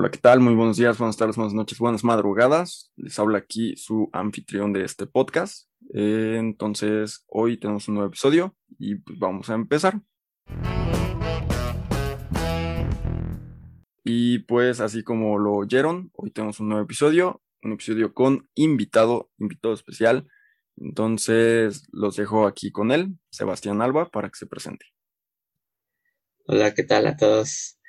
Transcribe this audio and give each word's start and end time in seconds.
Hola, 0.00 0.12
¿qué 0.12 0.18
tal? 0.18 0.38
Muy 0.38 0.54
buenos 0.54 0.76
días, 0.76 0.96
buenas 0.96 1.16
tardes, 1.16 1.34
buenas 1.34 1.54
noches, 1.54 1.76
buenas 1.80 2.04
madrugadas. 2.04 2.92
Les 2.94 3.18
habla 3.18 3.38
aquí 3.38 3.74
su 3.76 4.08
anfitrión 4.12 4.72
de 4.72 4.84
este 4.84 5.08
podcast. 5.08 5.68
Entonces, 5.92 7.24
hoy 7.26 7.58
tenemos 7.58 7.88
un 7.88 7.96
nuevo 7.96 8.06
episodio 8.06 8.56
y 8.78 8.94
pues 8.94 9.18
vamos 9.18 9.50
a 9.50 9.54
empezar. 9.54 10.00
Y 14.04 14.38
pues 14.46 14.78
así 14.78 15.02
como 15.02 15.36
lo 15.36 15.54
oyeron, 15.54 16.12
hoy 16.14 16.30
tenemos 16.30 16.60
un 16.60 16.68
nuevo 16.68 16.84
episodio, 16.84 17.42
un 17.64 17.72
episodio 17.72 18.14
con 18.14 18.48
invitado, 18.54 19.32
invitado 19.36 19.74
especial. 19.74 20.28
Entonces 20.76 21.88
los 21.90 22.14
dejo 22.14 22.46
aquí 22.46 22.70
con 22.70 22.92
él, 22.92 23.18
Sebastián 23.30 23.82
Alba, 23.82 24.12
para 24.12 24.28
que 24.28 24.36
se 24.36 24.46
presente. 24.46 24.86
Hola, 26.46 26.72
¿qué 26.72 26.84
tal 26.84 27.08
a 27.08 27.16
todos? 27.16 27.80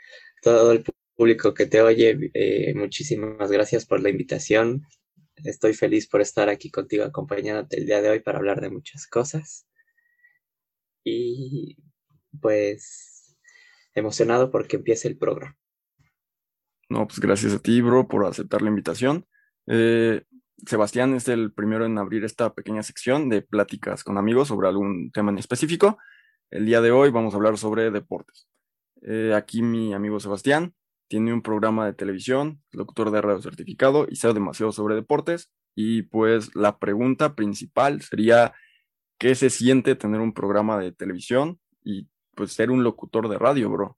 Todo 0.41 0.71
el 0.71 0.83
público 1.19 1.53
que 1.53 1.65
te 1.65 1.81
oye, 1.81 2.31
eh, 2.33 2.73
muchísimas 2.75 3.51
gracias 3.51 3.85
por 3.85 4.01
la 4.01 4.09
invitación. 4.09 4.83
Estoy 5.35 5.73
feliz 5.73 6.07
por 6.07 6.21
estar 6.21 6.47
aquí 6.47 6.71
contigo 6.71 7.03
acompañándote 7.03 7.77
el 7.77 7.85
día 7.85 8.01
de 8.01 8.09
hoy 8.09 8.21
para 8.21 8.37
hablar 8.37 8.61
de 8.61 8.69
muchas 8.69 9.05
cosas. 9.05 9.67
Y 11.03 11.75
pues 12.39 13.37
emocionado 13.93 14.49
porque 14.49 14.77
empiece 14.77 15.09
el 15.09 15.17
programa. 15.17 15.57
No, 16.87 17.05
pues 17.05 17.19
gracias 17.19 17.53
a 17.53 17.59
ti, 17.59 17.81
bro, 17.81 18.07
por 18.07 18.25
aceptar 18.25 18.61
la 18.61 18.69
invitación. 18.69 19.27
Eh, 19.67 20.23
Sebastián 20.65 21.15
es 21.15 21.27
el 21.27 21.51
primero 21.51 21.85
en 21.85 21.97
abrir 21.97 22.23
esta 22.23 22.53
pequeña 22.53 22.81
sección 22.81 23.27
de 23.27 23.41
pláticas 23.41 24.05
con 24.05 24.17
amigos 24.17 24.47
sobre 24.47 24.69
algún 24.69 25.11
tema 25.11 25.31
en 25.31 25.37
específico. 25.37 25.97
El 26.49 26.65
día 26.65 26.79
de 26.79 26.91
hoy 26.91 27.09
vamos 27.09 27.33
a 27.33 27.37
hablar 27.37 27.57
sobre 27.57 27.91
deportes. 27.91 28.47
Eh, 29.01 29.33
aquí 29.35 29.61
mi 29.61 29.93
amigo 29.93 30.21
Sebastián 30.21 30.73
tiene 31.09 31.33
un 31.33 31.41
programa 31.41 31.87
de 31.87 31.93
televisión, 31.93 32.63
locutor 32.71 33.11
de 33.11 33.21
radio 33.21 33.41
certificado 33.41 34.05
y 34.09 34.15
sabe 34.15 34.35
demasiado 34.35 34.71
sobre 34.71 34.95
deportes. 34.95 35.51
Y 35.75 36.03
pues 36.03 36.55
la 36.55 36.77
pregunta 36.77 37.35
principal 37.35 38.01
sería, 38.01 38.53
¿qué 39.17 39.35
se 39.35 39.49
siente 39.49 39.95
tener 39.95 40.21
un 40.21 40.33
programa 40.33 40.79
de 40.79 40.91
televisión 40.91 41.59
y 41.83 42.07
pues 42.35 42.53
ser 42.53 42.69
un 42.69 42.83
locutor 42.83 43.27
de 43.27 43.39
radio, 43.39 43.69
bro? 43.69 43.97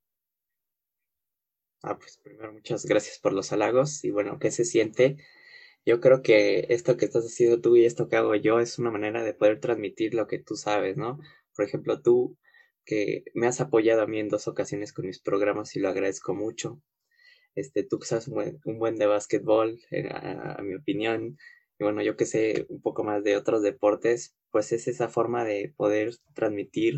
Ah, 1.84 1.98
pues 1.98 2.20
primero 2.24 2.54
muchas 2.54 2.86
gracias 2.86 3.20
por 3.20 3.34
los 3.34 3.52
halagos 3.52 4.04
y 4.06 4.12
bueno, 4.12 4.40
¿qué 4.40 4.50
se 4.52 4.64
siente? 4.64 5.18
Yo 5.86 6.00
creo 6.00 6.22
que 6.22 6.68
esto 6.70 6.96
que 6.96 7.06
estás 7.06 7.26
haciendo 7.26 7.60
tú 7.60 7.76
y 7.76 7.86
esto 7.86 8.08
que 8.08 8.16
hago 8.16 8.36
yo 8.36 8.60
es 8.60 8.80
una 8.80 8.92
manera 8.92 9.24
de 9.24 9.34
poder 9.34 9.60
transmitir 9.60 10.14
lo 10.14 10.28
que 10.28 10.40
tú 10.40 10.56
sabes, 10.56 10.96
¿no? 10.96 11.20
Por 11.56 11.66
ejemplo, 11.66 12.02
tú 12.02 12.38
que 12.86 13.26
me 13.34 13.48
has 13.48 13.60
apoyado 13.60 14.04
a 14.04 14.08
mí 14.08 14.20
en 14.20 14.30
dos 14.30 14.48
ocasiones 14.48 14.94
con 14.94 15.08
mis 15.08 15.20
programas 15.20 15.76
y 15.76 15.80
lo 15.80 15.90
agradezco 15.90 16.34
mucho 16.36 16.82
este, 17.56 17.84
tú 17.84 18.00
sabes 18.02 18.28
un 18.28 18.80
buen, 18.80 18.96
de 18.96 19.06
básquetbol, 19.06 19.80
eh, 19.92 20.10
a, 20.12 20.62
mi 20.62 20.76
opinión, 20.76 21.38
y 21.80 21.84
bueno, 21.84 22.02
yo 22.02 22.16
que 22.16 22.26
sé 22.26 22.66
un 22.70 22.82
poco 22.82 23.04
más 23.04 23.24
de 23.24 23.36
otros 23.36 23.64
deportes, 23.64 24.36
pues 24.52 24.72
es 24.72 24.88
esa 24.88 25.10
forma 25.10 25.44
de 25.44 25.74
poder 25.76 26.14
transmitir 26.34 26.96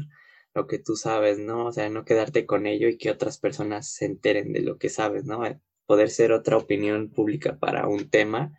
lo 0.54 0.68
que 0.68 0.80
tú 0.80 0.96
sabes, 0.96 1.40
¿no? 1.40 1.68
O 1.68 1.72
sea, 1.72 1.90
no 1.90 2.06
quedarte 2.06 2.46
con 2.46 2.68
ello 2.68 2.88
y 2.88 2.98
que 2.98 3.10
otras 3.10 3.40
personas 3.40 3.92
se 3.94 4.06
enteren 4.06 4.54
de 4.54 4.62
lo 4.62 4.78
que 4.78 4.90
sabes, 4.90 5.26
¿no? 5.26 5.46
Eh, 5.46 5.60
poder 5.86 6.10
ser 6.10 6.32
otra 6.32 6.58
opinión 6.58 7.12
pública 7.12 7.58
para 7.60 7.88
un 7.88 8.10
tema, 8.10 8.54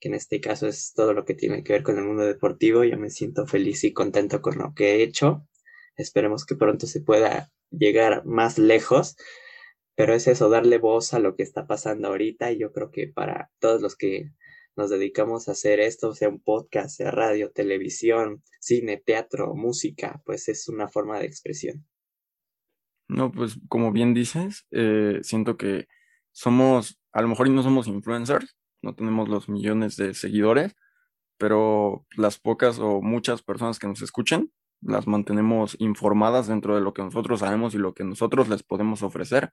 que 0.00 0.08
en 0.08 0.14
este 0.14 0.40
caso 0.40 0.66
es 0.66 0.92
todo 0.94 1.12
lo 1.12 1.24
que 1.24 1.34
tiene 1.34 1.62
que 1.62 1.72
ver 1.72 1.82
con 1.82 1.98
el 1.98 2.04
mundo 2.04 2.24
deportivo. 2.24 2.84
Yo 2.84 2.98
me 2.98 3.10
siento 3.10 3.46
feliz 3.46 3.84
y 3.84 3.92
contento 3.92 4.40
con 4.40 4.58
lo 4.58 4.72
que 4.74 4.94
he 4.94 5.02
hecho. 5.02 5.46
Esperemos 5.96 6.46
que 6.46 6.56
pronto 6.56 6.86
se 6.86 7.00
pueda 7.02 7.52
llegar 7.70 8.24
más 8.24 8.58
lejos 8.58 9.16
pero 10.00 10.14
es 10.14 10.26
eso, 10.28 10.48
darle 10.48 10.78
voz 10.78 11.12
a 11.12 11.18
lo 11.18 11.36
que 11.36 11.42
está 11.42 11.66
pasando 11.66 12.08
ahorita 12.08 12.50
y 12.50 12.58
yo 12.58 12.72
creo 12.72 12.90
que 12.90 13.08
para 13.08 13.50
todos 13.58 13.82
los 13.82 13.96
que 13.96 14.32
nos 14.74 14.88
dedicamos 14.88 15.46
a 15.46 15.52
hacer 15.52 15.78
esto, 15.78 16.14
sea 16.14 16.30
un 16.30 16.40
podcast, 16.40 16.96
sea 16.96 17.10
radio, 17.10 17.50
televisión, 17.52 18.42
cine, 18.60 18.96
teatro, 18.96 19.54
música, 19.54 20.22
pues 20.24 20.48
es 20.48 20.68
una 20.68 20.88
forma 20.88 21.18
de 21.18 21.26
expresión. 21.26 21.86
No, 23.08 23.30
pues 23.30 23.58
como 23.68 23.92
bien 23.92 24.14
dices, 24.14 24.66
eh, 24.70 25.18
siento 25.20 25.58
que 25.58 25.86
somos, 26.32 26.98
a 27.12 27.20
lo 27.20 27.28
mejor 27.28 27.50
no 27.50 27.62
somos 27.62 27.86
influencers, 27.86 28.56
no 28.80 28.94
tenemos 28.94 29.28
los 29.28 29.50
millones 29.50 29.96
de 29.96 30.14
seguidores, 30.14 30.76
pero 31.36 32.06
las 32.16 32.38
pocas 32.38 32.78
o 32.78 33.02
muchas 33.02 33.42
personas 33.42 33.78
que 33.78 33.86
nos 33.86 34.00
escuchen, 34.00 34.50
las 34.80 35.06
mantenemos 35.06 35.76
informadas 35.78 36.46
dentro 36.46 36.74
de 36.74 36.80
lo 36.80 36.94
que 36.94 37.02
nosotros 37.02 37.40
sabemos 37.40 37.74
y 37.74 37.76
lo 37.76 37.92
que 37.92 38.04
nosotros 38.04 38.48
les 38.48 38.62
podemos 38.62 39.02
ofrecer 39.02 39.52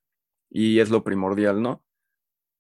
y 0.50 0.80
es 0.80 0.90
lo 0.90 1.03
primordial, 1.03 1.62
¿no? 1.62 1.84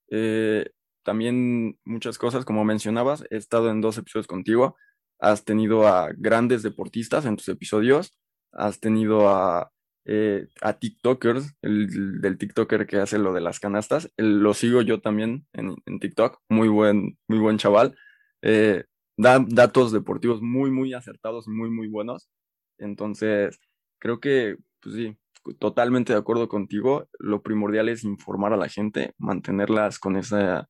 Eh, 0.09 0.69
también 1.03 1.79
muchas 1.85 2.17
cosas, 2.17 2.45
como 2.45 2.65
mencionabas, 2.65 3.23
he 3.29 3.37
estado 3.37 3.69
en 3.71 3.81
dos 3.81 3.97
episodios 3.97 4.27
contigo, 4.27 4.75
has 5.19 5.45
tenido 5.45 5.87
a 5.87 6.09
grandes 6.17 6.63
deportistas 6.63 7.25
en 7.25 7.37
tus 7.37 7.47
episodios, 7.47 8.17
has 8.51 8.79
tenido 8.79 9.29
a, 9.29 9.71
eh, 10.05 10.47
a 10.61 10.73
TikTokers, 10.73 11.55
el, 11.61 12.21
del 12.21 12.37
TikToker 12.37 12.87
que 12.87 12.97
hace 12.97 13.19
lo 13.19 13.33
de 13.33 13.41
las 13.41 13.59
canastas, 13.59 14.11
lo 14.17 14.53
sigo 14.53 14.81
yo 14.81 15.01
también 15.01 15.47
en, 15.53 15.75
en, 15.85 15.99
TikTok, 15.99 16.39
muy 16.49 16.67
buen, 16.67 17.17
muy 17.27 17.39
buen 17.39 17.57
chaval, 17.57 17.95
eh, 18.41 18.83
da 19.17 19.43
datos 19.47 19.91
deportivos 19.91 20.41
muy, 20.41 20.71
muy 20.71 20.93
acertados 20.93 21.47
muy, 21.47 21.69
muy 21.69 21.87
buenos, 21.87 22.29
entonces 22.77 23.59
creo 23.99 24.19
que, 24.19 24.57
pues 24.81 24.95
sí, 24.95 25.17
totalmente 25.59 26.13
de 26.13 26.19
acuerdo 26.19 26.47
contigo. 26.47 27.07
Lo 27.19 27.41
primordial 27.41 27.89
es 27.89 28.03
informar 28.03 28.53
a 28.53 28.57
la 28.57 28.69
gente, 28.69 29.13
mantenerlas 29.17 29.99
con 29.99 30.15
esa, 30.15 30.69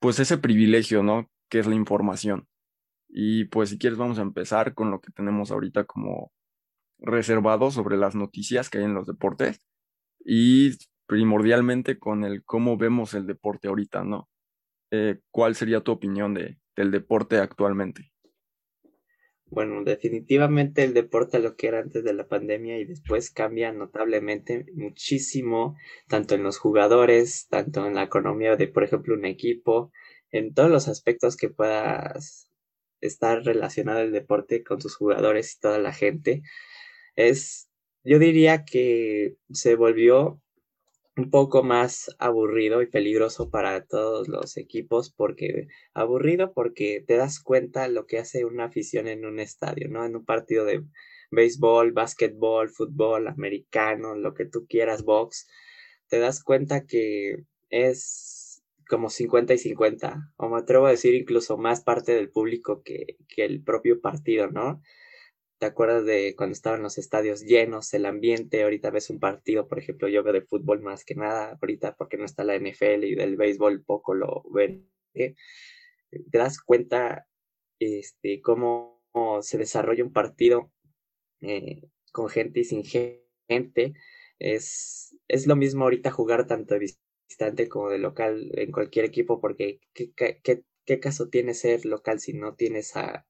pues 0.00 0.18
ese 0.20 0.38
privilegio, 0.38 1.02
¿no? 1.02 1.30
Que 1.48 1.60
es 1.60 1.66
la 1.66 1.74
información. 1.74 2.46
Y 3.08 3.46
pues 3.46 3.70
si 3.70 3.78
quieres 3.78 3.98
vamos 3.98 4.18
a 4.18 4.22
empezar 4.22 4.74
con 4.74 4.90
lo 4.90 5.00
que 5.00 5.12
tenemos 5.12 5.50
ahorita 5.50 5.84
como 5.84 6.32
reservado 6.98 7.70
sobre 7.70 7.96
las 7.96 8.14
noticias 8.14 8.70
que 8.70 8.78
hay 8.78 8.84
en 8.84 8.94
los 8.94 9.06
deportes 9.06 9.60
y 10.24 10.76
primordialmente 11.06 11.98
con 11.98 12.24
el 12.24 12.44
cómo 12.44 12.76
vemos 12.76 13.14
el 13.14 13.26
deporte 13.26 13.68
ahorita, 13.68 14.04
¿no? 14.04 14.28
Eh, 14.92 15.20
¿Cuál 15.30 15.54
sería 15.54 15.80
tu 15.80 15.92
opinión 15.92 16.34
de, 16.34 16.58
del 16.76 16.90
deporte 16.90 17.38
actualmente? 17.38 18.12
Bueno, 19.50 19.82
definitivamente 19.82 20.84
el 20.84 20.94
deporte 20.94 21.40
lo 21.40 21.56
que 21.56 21.66
era 21.66 21.80
antes 21.80 22.04
de 22.04 22.12
la 22.12 22.28
pandemia 22.28 22.78
y 22.78 22.84
después 22.84 23.30
cambia 23.32 23.72
notablemente 23.72 24.64
muchísimo, 24.74 25.76
tanto 26.08 26.36
en 26.36 26.44
los 26.44 26.58
jugadores, 26.58 27.48
tanto 27.48 27.84
en 27.84 27.96
la 27.96 28.04
economía 28.04 28.54
de, 28.54 28.68
por 28.68 28.84
ejemplo, 28.84 29.14
un 29.14 29.24
equipo, 29.24 29.90
en 30.30 30.54
todos 30.54 30.70
los 30.70 30.86
aspectos 30.86 31.36
que 31.36 31.50
puedas 31.50 32.48
estar 33.00 33.42
relacionado 33.42 34.00
el 34.00 34.12
deporte 34.12 34.62
con 34.62 34.80
sus 34.80 34.94
jugadores 34.96 35.56
y 35.56 35.60
toda 35.60 35.78
la 35.78 35.92
gente. 35.92 36.42
Es, 37.16 37.68
yo 38.04 38.20
diría 38.20 38.64
que 38.64 39.36
se 39.52 39.74
volvió 39.74 40.40
un 41.16 41.30
poco 41.30 41.62
más 41.62 42.14
aburrido 42.18 42.82
y 42.82 42.86
peligroso 42.86 43.50
para 43.50 43.84
todos 43.84 44.28
los 44.28 44.56
equipos 44.56 45.12
porque 45.12 45.66
aburrido 45.92 46.52
porque 46.52 47.04
te 47.06 47.16
das 47.16 47.40
cuenta 47.40 47.88
lo 47.88 48.06
que 48.06 48.18
hace 48.18 48.44
una 48.44 48.66
afición 48.66 49.08
en 49.08 49.24
un 49.24 49.40
estadio, 49.40 49.88
¿no? 49.88 50.04
En 50.04 50.16
un 50.16 50.24
partido 50.24 50.64
de 50.64 50.84
béisbol, 51.30 51.92
básquetbol, 51.92 52.70
fútbol, 52.70 53.28
americano, 53.28 54.14
lo 54.14 54.34
que 54.34 54.46
tú 54.46 54.66
quieras, 54.68 55.04
box, 55.04 55.48
te 56.08 56.18
das 56.18 56.42
cuenta 56.42 56.86
que 56.86 57.44
es 57.68 58.62
como 58.88 59.08
50 59.08 59.54
y 59.54 59.58
50, 59.58 60.32
o 60.36 60.48
me 60.48 60.58
atrevo 60.58 60.86
a 60.86 60.90
decir 60.90 61.14
incluso 61.14 61.56
más 61.56 61.82
parte 61.82 62.12
del 62.12 62.30
público 62.30 62.82
que, 62.82 63.16
que 63.28 63.44
el 63.44 63.62
propio 63.62 64.00
partido, 64.00 64.48
¿no? 64.50 64.82
¿Te 65.60 65.66
acuerdas 65.66 66.06
de 66.06 66.34
cuando 66.36 66.54
estaban 66.54 66.82
los 66.82 66.96
estadios 66.96 67.42
llenos, 67.42 67.92
el 67.92 68.06
ambiente? 68.06 68.62
Ahorita 68.62 68.88
ves 68.88 69.10
un 69.10 69.20
partido, 69.20 69.68
por 69.68 69.78
ejemplo, 69.78 70.08
yo 70.08 70.22
veo 70.22 70.32
de 70.32 70.40
fútbol 70.40 70.80
más 70.80 71.04
que 71.04 71.14
nada, 71.14 71.58
ahorita 71.60 71.96
porque 71.96 72.16
no 72.16 72.24
está 72.24 72.44
la 72.44 72.58
NFL 72.58 73.04
y 73.04 73.14
del 73.14 73.36
béisbol 73.36 73.84
poco 73.84 74.14
lo 74.14 74.42
ven. 74.54 74.90
¿eh? 75.12 75.34
Te 76.10 76.38
das 76.38 76.62
cuenta 76.62 77.26
este, 77.78 78.40
cómo 78.40 79.02
se 79.42 79.58
desarrolla 79.58 80.02
un 80.02 80.14
partido 80.14 80.72
eh, 81.42 81.82
con 82.10 82.30
gente 82.30 82.60
y 82.60 82.64
sin 82.64 82.82
gente. 82.82 83.92
Es, 84.38 85.14
es 85.28 85.46
lo 85.46 85.56
mismo 85.56 85.84
ahorita 85.84 86.10
jugar 86.10 86.46
tanto 86.46 86.72
de 86.72 86.80
visitante 87.28 87.68
como 87.68 87.90
de 87.90 87.98
local 87.98 88.50
en 88.54 88.72
cualquier 88.72 89.04
equipo, 89.04 89.42
porque 89.42 89.80
¿qué, 89.92 90.10
qué, 90.14 90.64
qué 90.86 91.00
caso 91.00 91.28
tiene 91.28 91.52
ser 91.52 91.84
local 91.84 92.18
si 92.18 92.32
no 92.32 92.54
tienes 92.54 92.96
a 92.96 93.26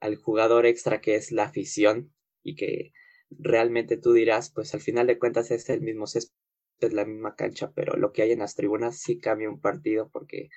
al 0.00 0.16
jugador 0.16 0.66
extra 0.66 1.00
que 1.00 1.14
es 1.14 1.32
la 1.32 1.44
afición 1.44 2.12
y 2.42 2.56
que 2.56 2.92
realmente 3.30 3.96
tú 3.96 4.12
dirás, 4.12 4.50
pues 4.50 4.74
al 4.74 4.80
final 4.80 5.06
de 5.06 5.18
cuentas 5.18 5.50
es 5.50 5.68
el 5.70 5.82
mismo 5.82 6.06
césped, 6.06 6.34
es 6.80 6.92
la 6.92 7.04
misma 7.04 7.36
cancha, 7.36 7.72
pero 7.74 7.96
lo 7.96 8.12
que 8.12 8.22
hay 8.22 8.32
en 8.32 8.40
las 8.40 8.56
tribunas 8.56 8.98
sí 8.98 9.18
cambia 9.18 9.50
un 9.50 9.60
partido 9.60 10.10
porque 10.10 10.48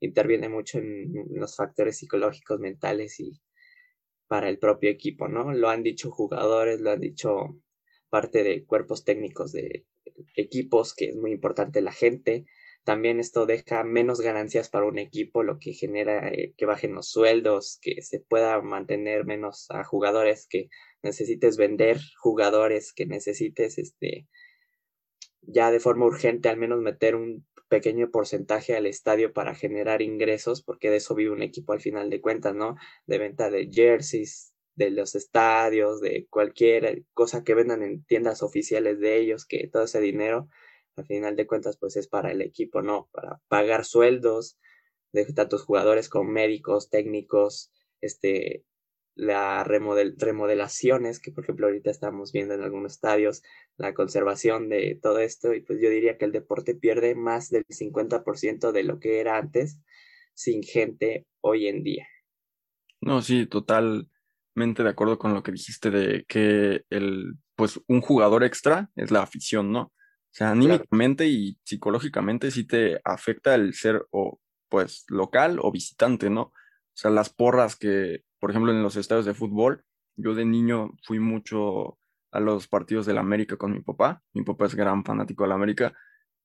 interviene 0.00 0.48
mucho 0.48 0.78
en 0.78 1.12
los 1.30 1.56
factores 1.56 1.98
psicológicos, 1.98 2.60
mentales 2.60 3.18
y 3.20 3.40
para 4.26 4.48
el 4.48 4.58
propio 4.58 4.90
equipo, 4.90 5.28
¿no? 5.28 5.52
Lo 5.52 5.68
han 5.68 5.82
dicho 5.82 6.10
jugadores, 6.10 6.80
lo 6.80 6.90
han 6.90 7.00
dicho 7.00 7.60
parte 8.08 8.42
de 8.42 8.64
cuerpos 8.64 9.04
técnicos 9.04 9.52
de 9.52 9.86
equipos, 10.36 10.94
que 10.94 11.10
es 11.10 11.16
muy 11.16 11.32
importante 11.32 11.80
la 11.80 11.92
gente, 11.92 12.46
también 12.84 13.20
esto 13.20 13.46
deja 13.46 13.84
menos 13.84 14.20
ganancias 14.20 14.68
para 14.68 14.86
un 14.86 14.98
equipo, 14.98 15.42
lo 15.42 15.58
que 15.58 15.72
genera 15.72 16.28
eh, 16.28 16.54
que 16.56 16.66
bajen 16.66 16.94
los 16.94 17.10
sueldos, 17.10 17.78
que 17.80 18.02
se 18.02 18.20
pueda 18.20 18.60
mantener 18.60 19.24
menos 19.24 19.66
a 19.70 19.84
jugadores, 19.84 20.46
que 20.48 20.68
necesites 21.02 21.56
vender 21.56 21.98
jugadores, 22.20 22.92
que 22.92 23.06
necesites 23.06 23.78
este 23.78 24.28
ya 25.42 25.70
de 25.70 25.80
forma 25.80 26.06
urgente 26.06 26.48
al 26.48 26.56
menos 26.56 26.80
meter 26.80 27.16
un 27.16 27.44
pequeño 27.68 28.10
porcentaje 28.10 28.76
al 28.76 28.86
estadio 28.86 29.32
para 29.32 29.54
generar 29.54 30.02
ingresos, 30.02 30.62
porque 30.62 30.90
de 30.90 30.96
eso 30.96 31.14
vive 31.14 31.30
un 31.30 31.42
equipo 31.42 31.72
al 31.72 31.80
final 31.80 32.10
de 32.10 32.20
cuentas, 32.20 32.54
¿no? 32.54 32.76
De 33.06 33.18
venta 33.18 33.50
de 33.50 33.68
jerseys, 33.72 34.52
de 34.74 34.90
los 34.90 35.14
estadios, 35.14 36.00
de 36.00 36.26
cualquier 36.28 37.04
cosa 37.14 37.44
que 37.44 37.54
vendan 37.54 37.82
en 37.82 38.04
tiendas 38.04 38.42
oficiales 38.42 39.00
de 39.00 39.18
ellos, 39.18 39.46
que 39.46 39.68
todo 39.68 39.84
ese 39.84 40.00
dinero 40.00 40.48
al 40.96 41.06
final 41.06 41.36
de 41.36 41.46
cuentas 41.46 41.76
pues 41.78 41.96
es 41.96 42.08
para 42.08 42.30
el 42.30 42.42
equipo, 42.42 42.82
¿no? 42.82 43.08
Para 43.12 43.40
pagar 43.48 43.84
sueldos 43.84 44.58
de 45.12 45.24
tantos 45.32 45.62
jugadores 45.62 46.08
como 46.08 46.30
médicos, 46.30 46.90
técnicos, 46.90 47.70
este, 48.00 48.64
la 49.14 49.62
remodel 49.64 50.14
remodelaciones 50.18 51.20
que 51.20 51.32
por 51.32 51.44
ejemplo 51.44 51.66
ahorita 51.66 51.90
estamos 51.90 52.32
viendo 52.32 52.54
en 52.54 52.62
algunos 52.62 52.92
estadios, 52.92 53.42
la 53.76 53.94
conservación 53.94 54.68
de 54.68 54.98
todo 55.00 55.18
esto 55.18 55.54
y 55.54 55.60
pues 55.60 55.80
yo 55.82 55.90
diría 55.90 56.16
que 56.16 56.24
el 56.24 56.32
deporte 56.32 56.74
pierde 56.74 57.14
más 57.14 57.50
del 57.50 57.64
50% 57.66 58.72
de 58.72 58.84
lo 58.84 58.98
que 59.00 59.20
era 59.20 59.36
antes 59.36 59.78
sin 60.34 60.62
gente 60.62 61.26
hoy 61.40 61.66
en 61.66 61.82
día. 61.82 62.06
No, 63.00 63.20
sí, 63.20 63.46
totalmente 63.46 64.82
de 64.82 64.88
acuerdo 64.88 65.18
con 65.18 65.34
lo 65.34 65.42
que 65.42 65.52
dijiste 65.52 65.90
de 65.90 66.24
que 66.26 66.82
el 66.88 67.34
pues 67.54 67.80
un 67.86 68.00
jugador 68.00 68.44
extra 68.44 68.90
es 68.96 69.10
la 69.10 69.22
afición, 69.22 69.72
¿no? 69.72 69.92
O 70.32 70.34
sea, 70.34 70.50
anímicamente 70.50 71.28
y 71.28 71.58
psicológicamente 71.62 72.50
sí 72.50 72.64
te 72.64 73.02
afecta 73.04 73.54
el 73.54 73.74
ser 73.74 74.06
o 74.10 74.40
pues 74.70 75.04
local 75.08 75.58
o 75.60 75.70
visitante, 75.70 76.30
¿no? 76.30 76.42
O 76.42 76.52
sea, 76.94 77.10
las 77.10 77.28
porras 77.28 77.76
que, 77.76 78.24
por 78.38 78.50
ejemplo, 78.50 78.72
en 78.72 78.82
los 78.82 78.96
estadios 78.96 79.26
de 79.26 79.34
fútbol, 79.34 79.84
yo 80.16 80.34
de 80.34 80.46
niño 80.46 80.92
fui 81.04 81.20
mucho 81.20 81.98
a 82.30 82.40
los 82.40 82.66
partidos 82.66 83.04
del 83.04 83.18
América 83.18 83.58
con 83.58 83.72
mi 83.72 83.80
papá. 83.80 84.22
Mi 84.32 84.42
papá 84.42 84.64
es 84.64 84.74
gran 84.74 85.04
fanático 85.04 85.44
del 85.44 85.52
América 85.52 85.92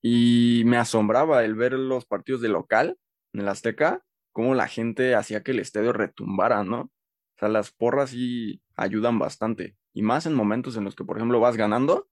y 0.02 0.64
me 0.66 0.76
asombraba 0.76 1.42
el 1.42 1.54
ver 1.54 1.72
los 1.72 2.04
partidos 2.04 2.42
de 2.42 2.50
local 2.50 2.98
en 3.32 3.40
el 3.40 3.48
Azteca, 3.48 4.04
cómo 4.32 4.54
la 4.54 4.68
gente 4.68 5.14
hacía 5.14 5.42
que 5.42 5.52
el 5.52 5.60
estadio 5.60 5.94
retumbara, 5.94 6.62
¿no? 6.62 6.80
O 6.80 7.38
sea, 7.38 7.48
las 7.48 7.70
porras 7.72 8.10
sí 8.10 8.60
ayudan 8.76 9.18
bastante. 9.18 9.78
Y 9.94 10.02
más 10.02 10.26
en 10.26 10.34
momentos 10.34 10.76
en 10.76 10.84
los 10.84 10.94
que, 10.94 11.04
por 11.04 11.16
ejemplo, 11.16 11.40
vas 11.40 11.56
ganando 11.56 12.06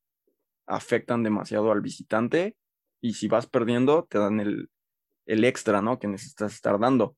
afectan 0.66 1.22
demasiado 1.22 1.72
al 1.72 1.80
visitante 1.80 2.56
y 3.00 3.14
si 3.14 3.28
vas 3.28 3.46
perdiendo 3.46 4.06
te 4.10 4.18
dan 4.18 4.40
el, 4.40 4.70
el 5.26 5.44
extra, 5.44 5.82
¿no? 5.82 5.98
Que 5.98 6.08
necesitas 6.08 6.54
estar 6.54 6.78
dando. 6.78 7.16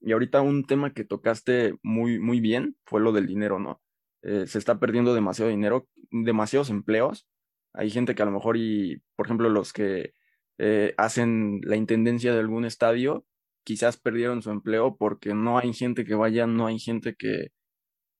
Y 0.00 0.12
ahorita 0.12 0.40
un 0.40 0.64
tema 0.64 0.92
que 0.92 1.04
tocaste 1.04 1.76
muy, 1.82 2.18
muy 2.18 2.40
bien 2.40 2.76
fue 2.84 3.00
lo 3.00 3.12
del 3.12 3.26
dinero, 3.26 3.58
¿no? 3.58 3.80
Eh, 4.22 4.46
se 4.46 4.58
está 4.58 4.78
perdiendo 4.78 5.14
demasiado 5.14 5.50
dinero, 5.50 5.88
demasiados 6.10 6.70
empleos. 6.70 7.28
Hay 7.72 7.90
gente 7.90 8.14
que 8.14 8.22
a 8.22 8.26
lo 8.26 8.32
mejor, 8.32 8.56
y 8.56 9.02
por 9.16 9.26
ejemplo, 9.26 9.48
los 9.48 9.72
que 9.72 10.12
eh, 10.58 10.94
hacen 10.96 11.60
la 11.62 11.76
intendencia 11.76 12.32
de 12.32 12.40
algún 12.40 12.64
estadio, 12.64 13.24
quizás 13.64 13.96
perdieron 13.96 14.42
su 14.42 14.50
empleo 14.50 14.96
porque 14.96 15.34
no 15.34 15.58
hay 15.58 15.72
gente 15.72 16.04
que 16.04 16.14
vaya, 16.14 16.46
no 16.46 16.66
hay 16.66 16.78
gente 16.78 17.14
que 17.14 17.48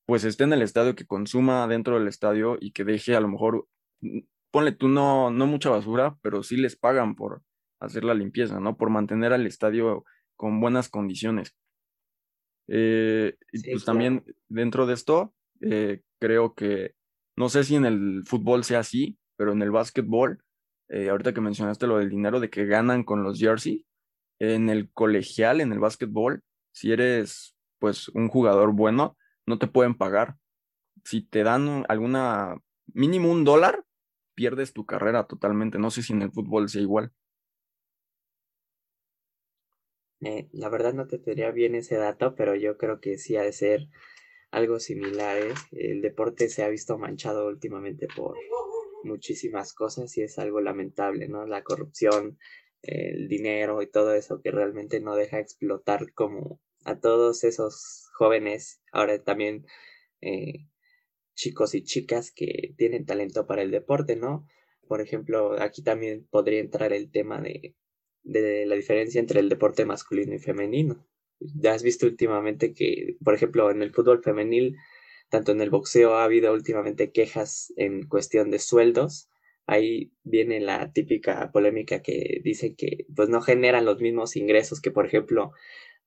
pues 0.06 0.24
esté 0.24 0.44
en 0.44 0.52
el 0.52 0.62
estadio, 0.62 0.94
que 0.94 1.06
consuma 1.06 1.66
dentro 1.68 1.98
del 1.98 2.08
estadio 2.08 2.56
y 2.60 2.72
que 2.72 2.84
deje 2.84 3.14
a 3.14 3.20
lo 3.20 3.28
mejor 3.28 3.66
ponle 4.50 4.72
tú 4.72 4.88
no, 4.88 5.30
no 5.30 5.46
mucha 5.46 5.70
basura, 5.70 6.16
pero 6.22 6.42
sí 6.42 6.56
les 6.56 6.76
pagan 6.76 7.14
por 7.14 7.42
hacer 7.80 8.04
la 8.04 8.14
limpieza, 8.14 8.60
¿no? 8.60 8.76
Por 8.76 8.90
mantener 8.90 9.32
al 9.32 9.46
estadio 9.46 10.04
con 10.36 10.60
buenas 10.60 10.88
condiciones. 10.88 11.56
Eh, 12.68 13.36
y 13.52 13.70
pues 13.70 13.84
también 13.84 14.24
dentro 14.48 14.86
de 14.86 14.94
esto, 14.94 15.34
eh, 15.60 16.02
creo 16.18 16.54
que, 16.54 16.94
no 17.36 17.48
sé 17.48 17.64
si 17.64 17.76
en 17.76 17.86
el 17.86 18.22
fútbol 18.24 18.64
sea 18.64 18.80
así, 18.80 19.18
pero 19.36 19.52
en 19.52 19.62
el 19.62 19.70
básquetbol, 19.70 20.42
eh, 20.88 21.08
ahorita 21.08 21.32
que 21.32 21.40
mencionaste 21.40 21.86
lo 21.86 21.98
del 21.98 22.10
dinero 22.10 22.40
de 22.40 22.50
que 22.50 22.66
ganan 22.66 23.04
con 23.04 23.22
los 23.22 23.38
jersey, 23.38 23.84
en 24.38 24.68
el 24.68 24.90
colegial, 24.92 25.60
en 25.60 25.72
el 25.72 25.78
básquetbol, 25.78 26.42
si 26.72 26.92
eres 26.92 27.56
pues 27.78 28.08
un 28.08 28.28
jugador 28.28 28.72
bueno, 28.72 29.16
no 29.46 29.58
te 29.58 29.66
pueden 29.66 29.94
pagar. 29.94 30.36
Si 31.04 31.22
te 31.22 31.42
dan 31.42 31.84
alguna, 31.88 32.56
mínimo 32.92 33.30
un 33.30 33.44
dólar, 33.44 33.84
pierdes 34.38 34.72
tu 34.72 34.86
carrera 34.86 35.26
totalmente. 35.26 35.80
No 35.80 35.90
sé 35.90 36.04
si 36.04 36.12
en 36.12 36.22
el 36.22 36.30
fútbol 36.30 36.68
sea 36.68 36.80
igual. 36.80 37.12
Eh, 40.20 40.48
la 40.52 40.68
verdad 40.68 40.94
no 40.94 41.08
te 41.08 41.18
tendría 41.18 41.50
bien 41.50 41.74
ese 41.74 41.96
dato, 41.96 42.36
pero 42.36 42.54
yo 42.54 42.78
creo 42.78 43.00
que 43.00 43.18
sí 43.18 43.36
ha 43.36 43.42
de 43.42 43.52
ser 43.52 43.88
algo 44.52 44.78
similar. 44.78 45.38
¿eh? 45.38 45.54
El 45.72 46.02
deporte 46.02 46.48
se 46.48 46.62
ha 46.62 46.68
visto 46.68 46.98
manchado 46.98 47.48
últimamente 47.48 48.06
por 48.14 48.36
muchísimas 49.02 49.72
cosas 49.74 50.16
y 50.16 50.22
es 50.22 50.38
algo 50.38 50.60
lamentable, 50.60 51.26
¿no? 51.28 51.44
La 51.44 51.64
corrupción, 51.64 52.38
el 52.82 53.26
dinero 53.26 53.82
y 53.82 53.90
todo 53.90 54.14
eso 54.14 54.40
que 54.40 54.52
realmente 54.52 55.00
no 55.00 55.16
deja 55.16 55.40
explotar 55.40 56.12
como 56.12 56.60
a 56.84 57.00
todos 57.00 57.42
esos 57.42 58.08
jóvenes. 58.14 58.82
Ahora 58.92 59.20
también 59.24 59.66
eh, 60.20 60.68
chicos 61.38 61.74
y 61.74 61.84
chicas 61.84 62.32
que 62.32 62.74
tienen 62.76 63.06
talento 63.06 63.46
para 63.46 63.62
el 63.62 63.70
deporte, 63.70 64.16
¿no? 64.16 64.46
Por 64.88 65.00
ejemplo, 65.00 65.60
aquí 65.62 65.82
también 65.82 66.26
podría 66.30 66.58
entrar 66.58 66.92
el 66.92 67.10
tema 67.12 67.40
de, 67.40 67.76
de 68.24 68.66
la 68.66 68.74
diferencia 68.74 69.20
entre 69.20 69.38
el 69.40 69.48
deporte 69.48 69.84
masculino 69.84 70.34
y 70.34 70.40
femenino. 70.40 71.06
Ya 71.38 71.74
has 71.74 71.84
visto 71.84 72.06
últimamente 72.06 72.74
que, 72.74 73.16
por 73.24 73.34
ejemplo, 73.34 73.70
en 73.70 73.82
el 73.82 73.92
fútbol 73.94 74.20
femenil, 74.22 74.76
tanto 75.28 75.52
en 75.52 75.60
el 75.60 75.70
boxeo 75.70 76.14
ha 76.14 76.24
habido 76.24 76.52
últimamente 76.52 77.12
quejas 77.12 77.72
en 77.76 78.08
cuestión 78.08 78.50
de 78.50 78.58
sueldos. 78.58 79.28
Ahí 79.66 80.10
viene 80.24 80.58
la 80.58 80.92
típica 80.92 81.52
polémica 81.52 82.02
que 82.02 82.40
dice 82.42 82.74
que 82.74 83.06
pues 83.14 83.28
no 83.28 83.42
generan 83.42 83.84
los 83.84 84.00
mismos 84.00 84.34
ingresos 84.34 84.80
que, 84.80 84.90
por 84.90 85.06
ejemplo, 85.06 85.52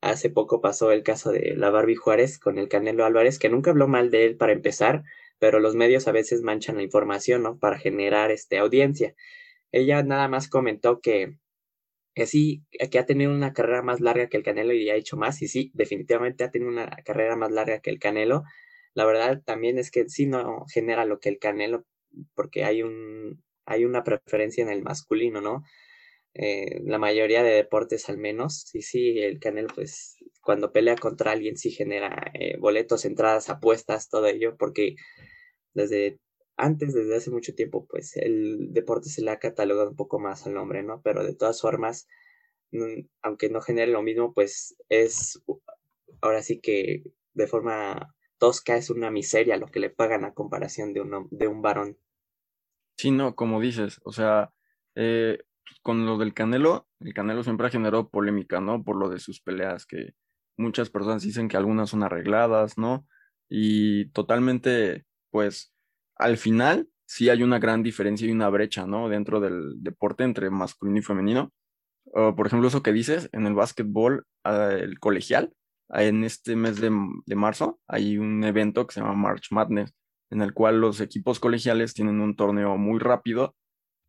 hace 0.01 0.29
poco 0.29 0.59
pasó 0.61 0.91
el 0.91 1.03
caso 1.03 1.31
de 1.31 1.55
la 1.55 1.69
Barbie 1.69 1.95
Juárez 1.95 2.39
con 2.39 2.57
el 2.57 2.67
Canelo 2.67 3.05
Álvarez, 3.05 3.39
que 3.39 3.49
nunca 3.49 3.71
habló 3.71 3.87
mal 3.87 4.09
de 4.11 4.25
él 4.25 4.35
para 4.35 4.51
empezar, 4.51 5.03
pero 5.41 5.59
los 5.59 5.73
medios 5.75 6.07
a 6.07 6.11
veces 6.11 6.43
manchan 6.43 6.75
la 6.77 6.83
información, 6.83 7.41
¿no? 7.41 7.57
Para 7.57 7.79
generar 7.79 8.29
este, 8.29 8.59
audiencia. 8.59 9.15
Ella 9.71 10.03
nada 10.03 10.27
más 10.27 10.47
comentó 10.47 11.01
que, 11.01 11.39
sí, 12.27 12.63
que 12.91 12.99
ha 12.99 13.07
tenido 13.07 13.31
una 13.31 13.51
carrera 13.51 13.81
más 13.81 14.01
larga 14.01 14.27
que 14.29 14.37
el 14.37 14.43
Canelo 14.43 14.71
y 14.71 14.91
ha 14.91 14.95
hecho 14.95 15.17
más, 15.17 15.41
y 15.41 15.47
sí, 15.47 15.71
definitivamente 15.73 16.43
ha 16.43 16.51
tenido 16.51 16.71
una 16.71 16.87
carrera 17.03 17.35
más 17.35 17.51
larga 17.51 17.79
que 17.79 17.89
el 17.89 17.97
Canelo. 17.97 18.43
La 18.93 19.03
verdad 19.03 19.41
también 19.43 19.79
es 19.79 19.89
que 19.89 20.07
sí 20.09 20.27
no 20.27 20.65
genera 20.71 21.05
lo 21.05 21.19
que 21.19 21.29
el 21.29 21.39
Canelo, 21.39 21.85
porque 22.35 22.63
hay 22.63 22.83
un, 22.83 23.43
hay 23.65 23.85
una 23.85 24.03
preferencia 24.03 24.61
en 24.63 24.69
el 24.69 24.83
masculino, 24.83 25.41
¿no? 25.41 25.63
Eh, 26.35 26.81
la 26.83 26.99
mayoría 26.99 27.41
de 27.41 27.55
deportes 27.55 28.09
al 28.09 28.19
menos, 28.19 28.69
y 28.75 28.83
sí, 28.83 29.17
el 29.19 29.39
Canelo 29.39 29.69
pues 29.73 30.17
cuando 30.41 30.71
pelea 30.71 30.97
contra 30.97 31.31
alguien 31.31 31.57
sí 31.57 31.71
genera 31.71 32.31
eh, 32.35 32.57
boletos, 32.57 33.05
entradas, 33.05 33.49
apuestas, 33.49 34.07
todo 34.07 34.27
ello, 34.27 34.55
porque 34.55 34.95
desde 35.73 36.19
antes, 36.57 36.93
desde 36.93 37.15
hace 37.15 37.31
mucho 37.31 37.53
tiempo, 37.55 37.87
pues 37.87 38.15
el 38.17 38.71
deporte 38.71 39.09
se 39.09 39.23
le 39.23 39.31
ha 39.31 39.39
catalogado 39.39 39.89
un 39.89 39.95
poco 39.95 40.19
más 40.19 40.45
al 40.45 40.53
nombre, 40.53 40.83
¿no? 40.83 41.01
Pero 41.01 41.23
de 41.23 41.35
todas 41.35 41.59
formas, 41.59 42.07
aunque 43.21 43.49
no 43.49 43.61
genere 43.61 43.91
lo 43.91 44.03
mismo, 44.03 44.33
pues 44.33 44.75
es 44.89 45.41
ahora 46.21 46.43
sí 46.43 46.59
que 46.59 47.03
de 47.33 47.47
forma 47.47 48.13
tosca 48.37 48.75
es 48.75 48.89
una 48.89 49.11
miseria 49.11 49.57
lo 49.57 49.67
que 49.67 49.79
le 49.79 49.89
pagan 49.89 50.25
a 50.25 50.33
comparación 50.33 50.93
de 50.93 51.01
un, 51.01 51.27
de 51.31 51.47
un 51.47 51.61
varón. 51.61 51.97
Sí, 52.97 53.11
no, 53.11 53.35
como 53.35 53.59
dices, 53.59 53.99
o 54.03 54.11
sea, 54.11 54.51
eh, 54.95 55.39
con 55.81 56.05
lo 56.05 56.17
del 56.17 56.33
Canelo, 56.33 56.87
el 56.99 57.13
Canelo 57.13 57.43
siempre 57.43 57.67
ha 57.67 57.71
generado 57.71 58.09
polémica, 58.09 58.61
¿no? 58.61 58.83
Por 58.83 58.97
lo 58.97 59.09
de 59.09 59.19
sus 59.19 59.41
peleas, 59.41 59.85
que 59.85 60.13
muchas 60.57 60.89
personas 60.89 61.23
dicen 61.23 61.47
que 61.47 61.57
algunas 61.57 61.89
son 61.89 62.03
arregladas, 62.03 62.77
¿no? 62.77 63.07
Y 63.49 64.09
totalmente 64.09 65.05
pues 65.31 65.73
al 66.15 66.37
final 66.37 66.89
sí 67.05 67.29
hay 67.29 67.43
una 67.43 67.59
gran 67.59 67.83
diferencia 67.83 68.27
y 68.27 68.31
una 68.31 68.49
brecha, 68.49 68.85
¿no? 68.85 69.09
Dentro 69.09 69.39
del 69.39 69.81
deporte 69.83 70.23
entre 70.23 70.49
masculino 70.49 70.99
y 70.99 71.01
femenino. 71.01 71.51
por 72.13 72.47
ejemplo, 72.47 72.67
eso 72.67 72.83
que 72.83 72.93
dices, 72.93 73.29
en 73.33 73.47
el 73.47 73.53
básquetbol, 73.53 74.25
ah, 74.43 74.71
el 74.73 74.99
colegial, 74.99 75.53
en 75.93 76.23
este 76.23 76.55
mes 76.55 76.79
de, 76.79 76.89
marzo 77.35 77.79
hay 77.87 78.17
un 78.17 78.43
evento 78.43 78.87
que 78.87 78.93
se 78.93 79.01
llama 79.01 79.13
March 79.13 79.47
Madness, 79.51 79.93
en 80.29 80.41
el 80.41 80.53
cual 80.53 80.79
los 80.79 81.01
equipos 81.01 81.39
colegiales 81.39 81.93
tienen 81.93 82.21
un 82.21 82.35
torneo 82.35 82.77
muy 82.77 82.99
rápido 82.99 83.55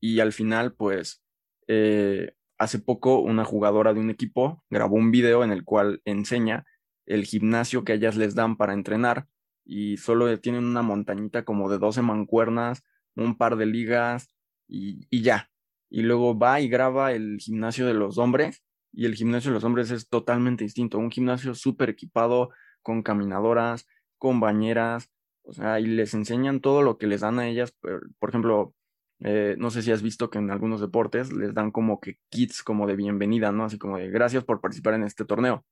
y 0.00 0.20
al 0.20 0.32
final, 0.32 0.74
pues, 0.74 1.22
eh, 1.68 2.32
hace 2.58 2.78
poco 2.78 3.18
una 3.18 3.44
jugadora 3.44 3.94
de 3.94 4.00
un 4.00 4.10
equipo 4.10 4.64
grabó 4.70 4.96
un 4.96 5.10
video 5.10 5.42
en 5.44 5.50
el 5.52 5.64
cual 5.64 6.00
enseña 6.04 6.64
el 7.06 7.24
gimnasio 7.24 7.84
que 7.84 7.94
ellas 7.94 8.16
les 8.16 8.34
dan 8.34 8.56
para 8.56 8.74
entrenar 8.74 9.26
y 9.64 9.96
solo 9.96 10.38
tienen 10.40 10.64
una 10.64 10.82
montañita 10.82 11.44
como 11.44 11.70
de 11.70 11.78
12 11.78 12.02
mancuernas, 12.02 12.82
un 13.14 13.36
par 13.36 13.56
de 13.56 13.66
ligas 13.66 14.28
y, 14.68 15.22
ya. 15.22 15.50
y 15.90 16.02
luego 16.02 16.38
va 16.38 16.60
y 16.60 16.68
graba 16.68 17.12
el 17.12 17.38
gimnasio 17.38 17.86
de 17.86 17.94
los 17.94 18.18
hombres 18.18 18.62
y 18.92 19.06
el 19.06 19.14
gimnasio 19.14 19.50
de 19.50 19.54
los 19.54 19.64
hombres 19.64 19.90
es 19.90 20.08
totalmente 20.08 20.64
distinto, 20.64 20.98
un 20.98 21.10
gimnasio 21.10 21.54
súper 21.54 21.90
equipado 21.90 22.50
con 22.82 23.02
caminadoras, 23.02 23.86
con 24.18 24.40
bañeras, 24.40 25.10
o 25.42 25.52
sea, 25.52 25.80
y 25.80 25.86
les 25.86 26.14
enseñan 26.14 26.60
todo 26.60 26.82
lo 26.82 26.98
que 26.98 27.06
les 27.06 27.20
dan 27.22 27.38
a 27.38 27.48
ellas, 27.48 27.72
por, 27.72 28.28
ejemplo, 28.28 28.74
eh, 29.20 29.56
no 29.58 29.70
sé 29.70 29.82
si 29.82 29.92
has 29.92 30.02
visto 30.02 30.30
que 30.30 30.38
en 30.38 30.50
algunos 30.50 30.80
deportes 30.80 31.32
les 31.32 31.54
dan 31.54 31.70
como 31.70 32.00
que 32.00 32.18
kits 32.28 32.62
como 32.62 32.86
de 32.86 32.96
bienvenida, 32.96 33.52
¿no? 33.52 33.64
Así 33.64 33.78
como 33.78 33.98
de 33.98 34.10
gracias 34.10 34.44
por 34.44 34.60
participar 34.60 34.94
en 34.94 35.04
este 35.04 35.24
torneo. 35.24 35.64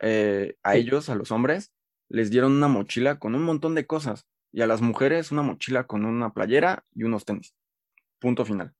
Eh, 0.00 0.56
a 0.62 0.76
ellos, 0.76 1.08
a 1.08 1.14
los 1.14 1.30
hombres, 1.30 1.72
les 2.14 2.30
dieron 2.30 2.52
una 2.52 2.68
mochila 2.68 3.18
con 3.18 3.34
un 3.34 3.42
montón 3.42 3.74
de 3.74 3.86
cosas 3.86 4.28
y 4.52 4.62
a 4.62 4.68
las 4.68 4.80
mujeres 4.80 5.32
una 5.32 5.42
mochila 5.42 5.88
con 5.88 6.04
una 6.04 6.32
playera 6.32 6.84
y 6.94 7.02
unos 7.02 7.24
tenis. 7.24 7.56
Punto 8.20 8.44
final. 8.44 8.72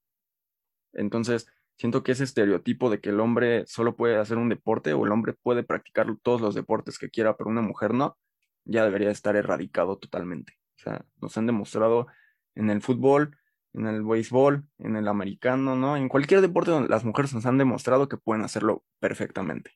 Entonces, 0.93 1.49
siento 1.77 2.05
que 2.05 2.13
ese 2.13 2.23
estereotipo 2.23 2.91
de 2.91 3.01
que 3.01 3.11
el 3.11 3.19
hombre 3.19 3.65
solo 3.67 3.97
puede 3.97 4.19
hacer 4.19 4.39
un 4.39 4.51
deporte 4.51 4.93
o 4.93 5.05
el 5.05 5.11
hombre 5.11 5.33
puede 5.33 5.65
practicar 5.65 6.07
todos 6.23 6.41
los 6.41 6.55
deportes 6.55 6.97
que 6.97 7.11
quiera, 7.11 7.37
pero 7.37 7.51
una 7.51 7.61
mujer 7.61 7.93
no, 7.93 8.17
ya 8.65 8.85
debería 8.85 9.11
estar 9.11 9.35
erradicado 9.35 9.99
totalmente. 9.99 10.53
O 10.79 10.83
sea, 10.85 11.05
nos 11.21 11.37
han 11.37 11.47
demostrado 11.47 12.07
en 12.55 12.71
el 12.71 12.83
fútbol, 12.83 13.37
en 13.73 13.89
el 13.89 14.05
béisbol, 14.05 14.65
en 14.79 14.95
el 14.95 15.09
americano, 15.09 15.75
¿no? 15.75 15.97
En 15.97 16.09
cualquier 16.09 16.41
deporte 16.41 16.71
donde 16.71 16.89
las 16.89 17.05
mujeres 17.05 17.35
nos 17.35 17.47
han 17.47 17.59
demostrado 17.59 18.09
que 18.09 18.17
pueden 18.17 18.45
hacerlo 18.45 18.85
perfectamente. 19.01 19.73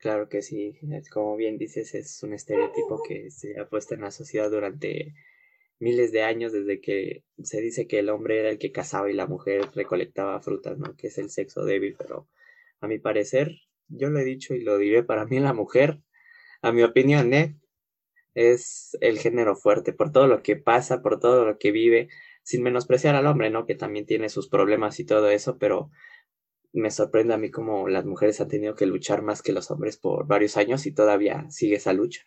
Claro 0.00 0.28
que 0.30 0.40
sí, 0.40 0.78
como 1.12 1.36
bien 1.36 1.58
dices, 1.58 1.94
es 1.94 2.22
un 2.22 2.32
estereotipo 2.32 3.02
que 3.06 3.30
se 3.30 3.60
ha 3.60 3.68
puesto 3.68 3.94
en 3.94 4.00
la 4.00 4.10
sociedad 4.10 4.50
durante 4.50 5.14
miles 5.78 6.10
de 6.10 6.22
años 6.22 6.52
desde 6.52 6.80
que 6.80 7.24
se 7.42 7.60
dice 7.60 7.86
que 7.86 7.98
el 7.98 8.08
hombre 8.08 8.40
era 8.40 8.48
el 8.48 8.58
que 8.58 8.72
cazaba 8.72 9.10
y 9.10 9.14
la 9.14 9.26
mujer 9.26 9.68
recolectaba 9.74 10.40
frutas, 10.40 10.78
¿no? 10.78 10.96
Que 10.96 11.08
es 11.08 11.18
el 11.18 11.28
sexo 11.30 11.64
débil, 11.64 11.96
pero 11.98 12.28
a 12.80 12.88
mi 12.88 12.98
parecer, 12.98 13.52
yo 13.88 14.08
lo 14.08 14.20
he 14.20 14.24
dicho 14.24 14.54
y 14.54 14.62
lo 14.62 14.78
diré, 14.78 15.02
para 15.04 15.26
mí 15.26 15.38
la 15.38 15.52
mujer, 15.52 16.00
a 16.62 16.72
mi 16.72 16.82
opinión, 16.82 17.34
¿eh? 17.34 17.60
es 18.34 18.96
el 19.00 19.18
género 19.18 19.56
fuerte, 19.56 19.92
por 19.92 20.12
todo 20.12 20.26
lo 20.26 20.42
que 20.42 20.56
pasa, 20.56 21.02
por 21.02 21.20
todo 21.20 21.44
lo 21.44 21.58
que 21.58 21.72
vive, 21.72 22.08
sin 22.42 22.62
menospreciar 22.62 23.14
al 23.16 23.26
hombre, 23.26 23.50
¿no? 23.50 23.66
Que 23.66 23.74
también 23.74 24.06
tiene 24.06 24.28
sus 24.28 24.48
problemas 24.48 24.98
y 25.00 25.04
todo 25.04 25.30
eso, 25.30 25.58
pero 25.58 25.90
me 26.72 26.90
sorprende 26.90 27.34
a 27.34 27.38
mí 27.38 27.50
como 27.50 27.88
las 27.88 28.04
mujeres 28.04 28.40
han 28.40 28.48
tenido 28.48 28.74
que 28.74 28.86
luchar 28.86 29.22
más 29.22 29.42
que 29.42 29.52
los 29.52 29.70
hombres 29.70 29.96
por 29.96 30.26
varios 30.26 30.56
años 30.56 30.86
y 30.86 30.92
todavía 30.92 31.46
sigue 31.50 31.76
esa 31.76 31.92
lucha. 31.92 32.22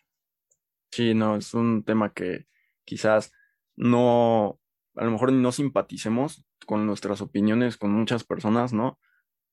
Sí, 0.90 1.14
no, 1.14 1.36
es 1.36 1.54
un 1.54 1.82
tema 1.84 2.12
que 2.12 2.46
quizás 2.84 3.32
no, 3.76 4.60
a 4.94 5.04
lo 5.04 5.10
mejor 5.10 5.32
no 5.32 5.52
simpaticemos 5.52 6.46
con 6.66 6.86
nuestras 6.86 7.20
opiniones 7.20 7.76
con 7.76 7.92
muchas 7.92 8.24
personas, 8.24 8.72
¿no? 8.72 8.98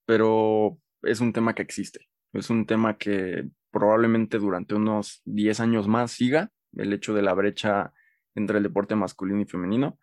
Pero 0.05 0.77
es 1.01 1.19
un 1.19 1.33
tema 1.33 1.55
que 1.55 1.61
existe, 1.61 2.09
es 2.33 2.49
un 2.49 2.65
tema 2.65 2.97
que 2.97 3.49
probablemente 3.71 4.37
durante 4.37 4.75
unos 4.75 5.21
10 5.25 5.59
años 5.61 5.87
más 5.87 6.11
siga 6.11 6.51
el 6.73 6.93
hecho 6.93 7.13
de 7.13 7.21
la 7.21 7.33
brecha 7.33 7.93
entre 8.35 8.57
el 8.57 8.63
deporte 8.63 8.95
masculino 8.95 9.41
y 9.41 9.45
femenino, 9.45 9.99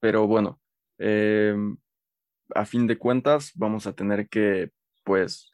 pero 0.00 0.26
bueno, 0.26 0.60
em, 0.98 1.76
a 2.54 2.64
fin 2.64 2.86
de 2.86 2.98
cuentas 2.98 3.52
vamos 3.54 3.86
a 3.86 3.94
tener 3.94 4.28
que, 4.28 4.70
pues, 5.04 5.52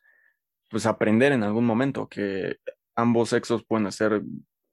pues 0.70 0.86
aprender 0.86 1.32
en 1.32 1.42
algún 1.42 1.64
momento 1.64 2.08
que 2.08 2.56
ambos 2.94 3.30
sexos 3.30 3.64
pueden 3.64 3.86
hacer 3.86 4.22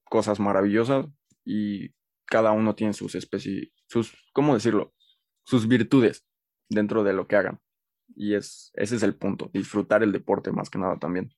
cosas 0.03 0.39
maravillosas 0.39 1.08
y 1.44 1.89
cada 2.25 2.51
uno 2.51 2.75
tiene 2.75 2.94
sus 2.94 3.15
especies, 3.15 3.70
sus, 3.88 4.15
¿cómo 4.34 4.53
decirlo? 4.53 4.94
Sus 5.46 5.67
virtudes 5.67 6.25
dentro 6.70 7.03
de 7.03 7.13
lo 7.13 7.27
que 7.27 7.36
hagan. 7.36 7.60
Y 8.15 8.36
es, 8.36 8.72
ese 8.75 8.96
es 8.96 9.03
el 9.03 9.15
punto, 9.15 9.50
disfrutar 9.53 10.03
el 10.03 10.12
deporte 10.12 10.51
más 10.51 10.70
que 10.70 10.79
nada 10.79 10.98
también. 10.98 11.32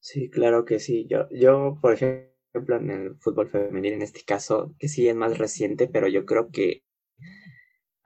Sí, 0.00 0.30
claro 0.30 0.64
que 0.64 0.78
sí. 0.78 1.06
Yo, 1.08 1.28
yo, 1.30 1.78
por 1.80 1.94
ejemplo, 1.94 2.76
en 2.76 2.90
el 2.90 3.16
fútbol 3.18 3.50
femenil, 3.50 3.94
en 3.94 4.02
este 4.02 4.22
caso, 4.24 4.74
que 4.78 4.88
sí 4.88 5.08
es 5.08 5.16
más 5.16 5.38
reciente, 5.38 5.88
pero 5.88 6.08
yo 6.08 6.24
creo 6.24 6.50
que 6.50 6.84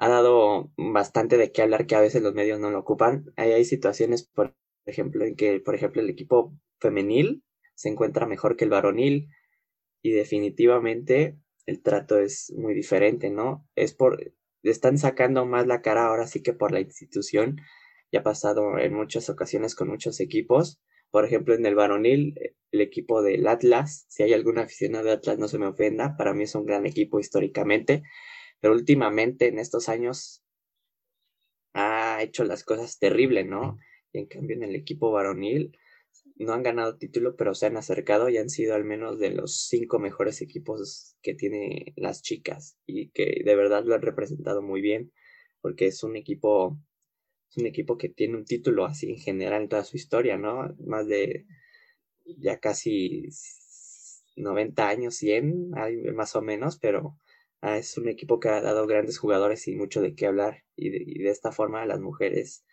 ha 0.02 0.09
dado 0.09 0.73
bastante 0.76 1.37
de 1.37 1.52
qué 1.52 1.62
hablar 1.62 1.87
que 1.87 1.94
a 1.94 2.00
veces 2.00 2.23
los 2.23 2.35
medios 2.35 2.59
no 2.59 2.73
lo 2.73 2.80
ocupan. 2.80 3.32
Hay, 3.37 3.64
situaciones, 3.64 4.25
por 4.25 4.52
ejemplo, 4.85 5.25
en 5.25 5.37
que, 5.37 5.61
por 5.61 5.76
ejemplo, 5.76 6.02
el 6.02 6.11
equipo 6.11 6.52
femenil 6.80 7.44
se 7.76 7.88
encuentra 7.88 8.26
mejor 8.26 8.56
que 8.56 8.64
el 8.64 8.71
varonil 8.71 9.28
y 10.02 10.11
definitivamente 10.11 11.38
el 11.66 11.82
trato 11.82 12.18
es 12.18 12.52
muy 12.56 12.75
diferente, 12.75 13.30
¿no? 13.30 13.64
Es 13.76 13.94
por, 13.94 14.35
están 14.64 14.99
sacando 14.99 15.47
más 15.47 15.68
la 15.68 15.82
cara 15.82 16.06
ahora 16.06 16.26
sí 16.26 16.42
que 16.42 16.52
por 16.52 16.73
la 16.73 16.80
institución. 16.80 17.59
Ya 18.11 18.21
ha 18.21 18.25
pasado 18.25 18.80
en 18.80 18.94
muchas 18.94 19.30
ocasiones 19.30 19.76
con 19.76 19.87
muchos 19.87 20.18
equipos. 20.18 20.80
Por 21.12 21.25
ejemplo, 21.25 21.54
en 21.54 21.64
el 21.64 21.76
varonil, 21.76 22.35
el 22.73 22.80
equipo 22.80 23.23
del 23.23 23.47
Atlas, 23.47 24.04
si 24.09 24.25
hay 24.25 24.32
algún 24.32 24.59
aficionado 24.59 25.04
de 25.04 25.12
Atlas, 25.12 25.38
no 25.38 25.47
se 25.47 25.61
me 25.61 25.68
ofenda, 25.68 26.16
para 26.16 26.35
mí 26.35 26.42
es 26.42 26.56
un 26.56 26.66
gran 26.66 26.87
equipo 26.87 27.21
históricamente, 27.21 28.02
pero 28.62 28.75
últimamente 28.75 29.49
en 29.49 29.59
estos 29.59 29.88
años 29.88 30.45
ha 31.75 32.23
hecho 32.23 32.45
las 32.45 32.62
cosas 32.62 32.99
terribles, 33.00 33.45
¿no? 33.45 33.81
Y 34.12 34.21
en 34.21 34.26
cambio 34.26 34.57
en 34.57 34.62
el 34.62 34.76
equipo 34.76 35.11
varonil 35.11 35.76
no 36.37 36.52
han 36.52 36.62
ganado 36.62 36.97
título, 36.97 37.35
pero 37.35 37.54
se 37.54 37.66
han 37.66 37.76
acercado 37.76 38.28
y 38.28 38.38
han 38.38 38.50
sido 38.50 38.76
al 38.76 38.85
menos 38.85 39.19
de 39.19 39.31
los 39.31 39.66
cinco 39.66 39.99
mejores 39.99 40.40
equipos 40.42 41.16
que 41.23 41.35
tiene 41.35 41.92
las 41.97 42.23
chicas 42.23 42.78
y 42.87 43.11
que 43.11 43.42
de 43.45 43.57
verdad 43.57 43.85
lo 43.85 43.97
han 43.97 44.02
representado 44.02 44.62
muy 44.62 44.81
bien 44.81 45.12
porque 45.61 45.87
es 45.87 46.04
un 46.04 46.16
equipo 46.16 46.78
es 47.50 47.57
un 47.57 47.66
equipo 47.66 47.99
que 47.99 48.11
tiene 48.11 48.37
un 48.37 48.45
título 48.45 48.85
así 48.85 49.11
en 49.11 49.19
general 49.19 49.62
en 49.62 49.69
toda 49.69 49.83
su 49.83 49.97
historia, 49.97 50.38
¿no? 50.38 50.73
Más 50.87 51.09
de 51.09 51.47
ya 52.38 52.61
casi 52.61 53.28
90 54.37 54.88
años, 54.88 55.16
100, 55.16 55.71
más 56.14 56.37
o 56.37 56.42
menos, 56.42 56.78
pero 56.78 57.19
ah, 57.62 57.78
es 57.78 57.97
un 57.97 58.09
equipo 58.09 58.38
que 58.38 58.49
ha 58.49 58.61
dado 58.61 58.87
grandes 58.87 59.19
jugadores 59.19 59.66
y 59.69 59.75
mucho 59.75 60.02
de 60.02 60.14
qué 60.14 60.26
hablar 60.26 60.62
y 60.76 60.90
de, 60.90 61.31
esta 61.31 61.52
forma 61.52 61.83
a 61.83 61.87
las 61.87 62.00
mujeres 62.00 62.64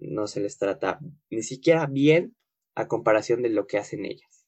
no 0.00 0.26
se 0.26 0.40
les 0.40 0.58
trata 0.58 0.98
ni 1.30 1.42
siquiera 1.42 1.86
bien 1.86 2.34
a 2.74 2.88
comparación 2.88 3.42
de 3.42 3.50
lo 3.50 3.66
que 3.66 3.78
hacen 3.78 4.04
ellas. 4.04 4.46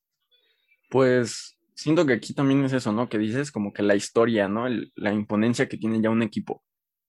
Pues 0.91 1.57
siento 1.75 2.05
que 2.05 2.15
aquí 2.15 2.35
también 2.35 2.65
es 2.65 2.73
eso, 2.73 2.93
¿no? 2.93 3.09
Que 3.09 3.19
dices 3.19 3.53
como 3.53 3.73
que 3.73 3.83
la 3.83 3.95
historia, 3.95 4.49
¿no? 4.49 4.67
la 4.69 5.13
imponencia 5.13 5.69
que 5.69 5.77
tiene 5.77 6.01
ya 6.01 6.11
un 6.11 6.23
equipo, 6.23 6.65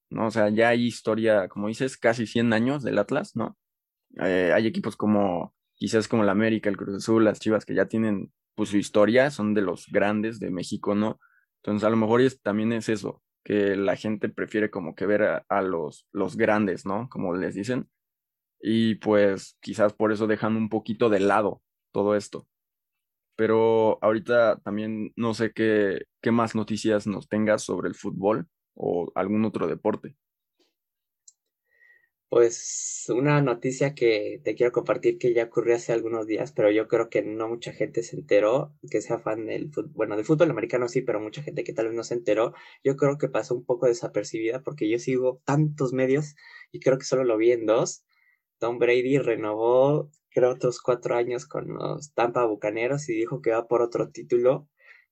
¿no? 0.10 0.28
O 0.28 0.32
sea, 0.32 0.50
ya 0.50 0.70
hay 0.70 0.86
historia, 0.86 1.48
como 1.48 1.68
dices, 1.68 1.98
casi 1.98 2.28
100 2.28 2.54
años 2.54 2.84
del 2.84 3.00
Atlas, 3.00 3.36
¿no? 3.36 3.58
Eh, 4.20 4.52
hay 4.54 4.68
equipos 4.68 4.96
como, 4.96 5.56
quizás 5.74 6.08
como 6.08 6.24
la 6.24 6.34
América, 6.34 6.70
el 6.70 6.78
Cruz 6.78 6.96
Azul, 6.96 7.26
las 7.26 7.40
Chivas, 7.40 7.66
que 7.66 7.74
ya 7.74 7.88
tienen 7.88 8.32
pues 8.54 8.70
su 8.70 8.78
historia, 8.78 9.32
son 9.32 9.54
de 9.56 9.62
los 9.62 9.88
grandes 9.88 10.40
de 10.40 10.52
México, 10.52 10.94
¿no? 10.94 11.20
Entonces 11.64 11.86
a 11.86 11.90
lo 11.90 11.98
mejor 11.98 12.22
es, 12.22 12.42
también 12.42 12.74
es 12.74 12.90
eso, 12.90 13.22
que 13.44 13.76
la 13.76 13.96
gente 13.96 14.30
prefiere 14.30 14.72
como 14.72 14.96
que 14.96 15.06
ver 15.06 15.44
a, 15.48 15.62
los, 15.62 16.08
los 16.12 16.36
grandes, 16.36 16.86
¿no? 16.86 17.08
Como 17.10 17.36
les 17.36 17.56
dicen, 17.56 17.90
y 18.62 18.96
pues 18.96 19.58
quizás 19.62 19.94
por 19.94 20.12
eso 20.12 20.28
dejan 20.28 20.56
un 20.58 20.70
poquito 20.70 21.10
de 21.10 21.20
lado 21.20 21.62
todo 21.92 22.16
esto. 22.16 22.48
Pero 23.36 24.00
ahorita 24.04 24.60
también 24.60 25.14
no 25.16 25.34
sé 25.34 25.52
qué, 25.54 26.06
qué 26.22 26.32
más 26.32 26.56
noticias 26.56 27.08
nos 27.08 27.28
tengas 27.28 27.64
sobre 27.64 27.90
el 27.90 27.96
fútbol 27.96 28.48
o 28.76 29.12
algún 29.16 29.46
otro 29.46 29.68
deporte. 29.68 30.16
Pues 32.32 33.08
una 33.10 33.42
noticia 33.42 33.94
que 33.94 34.40
te 34.42 34.56
quiero 34.56 34.72
compartir 34.72 35.18
que 35.18 35.34
ya 35.34 35.44
ocurrió 35.44 35.76
hace 35.76 35.92
algunos 35.92 36.28
días, 36.28 36.54
pero 36.54 36.72
yo 36.72 36.88
creo 36.88 37.10
que 37.10 37.22
no 37.22 37.50
mucha 37.50 37.74
gente 37.74 38.04
se 38.04 38.16
enteró, 38.16 38.74
que 38.90 39.02
sea 39.02 39.20
fan 39.20 39.48
del 39.48 39.70
fútbol, 39.70 39.92
bueno, 39.94 40.16
del 40.16 40.24
fútbol 40.24 40.50
americano 40.50 40.88
sí, 40.88 41.02
pero 41.02 41.20
mucha 41.20 41.44
gente 41.44 41.66
que 41.66 41.74
tal 41.74 41.88
vez 41.88 41.96
no 41.96 42.06
se 42.06 42.14
enteró, 42.14 42.54
yo 42.86 42.96
creo 42.96 43.18
que 43.18 43.28
pasó 43.28 43.54
un 43.54 43.66
poco 43.66 43.88
desapercibida 43.88 44.62
porque 44.64 44.90
yo 44.90 44.98
sigo 44.98 45.42
tantos 45.44 45.92
medios 45.92 46.36
y 46.72 46.80
creo 46.80 46.98
que 46.98 47.04
solo 47.04 47.26
lo 47.26 47.36
vi 47.36 47.52
en 47.52 47.66
dos, 47.66 48.06
Tom 48.60 48.80
Brady 48.80 49.18
renovó, 49.18 50.10
creo, 50.30 50.52
otros 50.52 50.82
cuatro 50.82 51.16
años 51.18 51.46
con 51.46 51.68
los 51.74 52.14
Tampa 52.14 52.46
Bucaneros 52.46 53.10
y 53.10 53.14
dijo 53.14 53.42
que 53.42 53.52
va 53.52 53.68
por 53.68 53.82
otro 53.82 54.10
título. 54.10 54.70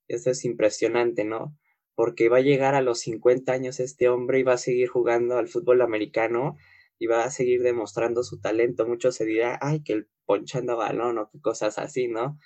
Eso 0.07 0.31
es 0.31 0.45
impresionante, 0.45 1.25
¿no? 1.25 1.57
Porque 1.95 2.29
va 2.29 2.37
a 2.37 2.41
llegar 2.41 2.75
a 2.75 2.81
los 2.81 2.99
50 3.01 3.51
años 3.51 3.81
este 3.81 4.07
hombre 4.07 4.39
y 4.39 4.43
va 4.43 4.53
a 4.53 4.57
seguir 4.57 4.87
jugando 4.87 5.37
al 5.37 5.49
fútbol 5.49 5.81
americano 5.81 6.55
y 6.99 7.07
va 7.07 7.23
a 7.23 7.31
seguir 7.31 7.63
demostrando 7.63 8.23
su 8.23 8.39
talento. 8.39 8.85
Muchos 8.85 9.15
se 9.15 9.25
dirá, 9.25 9.57
ay, 9.61 9.81
que 9.83 9.93
el 9.93 10.07
ponchando 10.25 10.77
balón 10.77 11.17
o 11.17 11.29
qué 11.31 11.39
cosas 11.41 11.79
así, 11.79 12.07
¿no? 12.07 12.37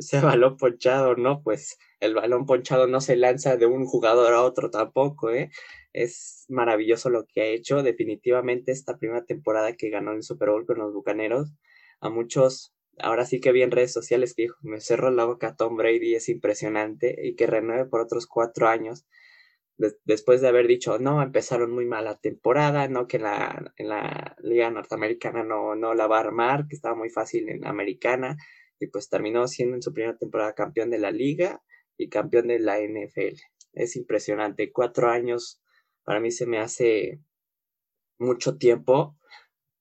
Sea 0.00 0.22
balón 0.22 0.56
ponchado, 0.56 1.16
¿no? 1.16 1.42
Pues 1.42 1.76
el 2.00 2.14
balón 2.14 2.46
ponchado 2.46 2.86
no 2.86 3.00
se 3.00 3.16
lanza 3.16 3.56
de 3.56 3.66
un 3.66 3.84
jugador 3.84 4.32
a 4.32 4.42
otro 4.42 4.70
tampoco, 4.70 5.30
¿eh? 5.30 5.50
es 5.94 6.44
maravilloso 6.48 7.08
lo 7.08 7.24
que 7.24 7.40
ha 7.40 7.46
hecho. 7.46 7.82
Definitivamente 7.82 8.72
esta 8.72 8.98
primera 8.98 9.24
temporada 9.24 9.74
que 9.74 9.88
ganó 9.88 10.12
el 10.12 10.22
Super 10.22 10.50
Bowl 10.50 10.66
con 10.66 10.78
los 10.78 10.92
Bucaneros, 10.92 11.54
a 12.00 12.10
muchos, 12.10 12.74
ahora 12.98 13.24
sí 13.24 13.40
que 13.40 13.52
vi 13.52 13.62
en 13.62 13.70
redes 13.70 13.92
sociales 13.92 14.34
que 14.34 14.42
dijo, 14.42 14.56
me 14.62 14.80
cerró 14.80 15.10
la 15.10 15.24
boca 15.24 15.56
Tom 15.56 15.76
Brady, 15.76 16.16
es 16.16 16.28
impresionante, 16.28 17.16
y 17.22 17.36
que 17.36 17.46
renueve 17.46 17.86
por 17.86 18.00
otros 18.00 18.26
cuatro 18.26 18.68
años. 18.68 19.06
Después 19.76 20.40
de 20.40 20.48
haber 20.48 20.66
dicho, 20.66 20.98
no, 20.98 21.22
empezaron 21.22 21.72
muy 21.72 21.84
mal 21.84 22.04
la 22.04 22.18
temporada, 22.18 22.88
no, 22.88 23.06
que 23.06 23.18
la, 23.18 23.72
en 23.76 23.88
la 23.88 24.36
liga 24.40 24.70
norteamericana 24.70 25.42
no, 25.42 25.74
no 25.74 25.94
la 25.94 26.06
va 26.06 26.18
a 26.18 26.20
armar, 26.20 26.66
que 26.68 26.76
estaba 26.76 26.94
muy 26.94 27.10
fácil 27.10 27.48
en 27.48 27.66
americana, 27.66 28.36
y 28.78 28.86
pues 28.88 29.08
terminó 29.08 29.48
siendo 29.48 29.76
en 29.76 29.82
su 29.82 29.92
primera 29.92 30.16
temporada 30.16 30.54
campeón 30.54 30.90
de 30.90 30.98
la 30.98 31.10
liga 31.10 31.62
y 31.96 32.08
campeón 32.08 32.48
de 32.48 32.58
la 32.60 32.78
NFL. 32.80 33.36
Es 33.72 33.96
impresionante, 33.96 34.72
cuatro 34.72 35.10
años 35.10 35.60
para 36.04 36.20
mí 36.20 36.30
se 36.30 36.46
me 36.46 36.58
hace 36.58 37.20
mucho 38.18 38.56
tiempo 38.56 39.16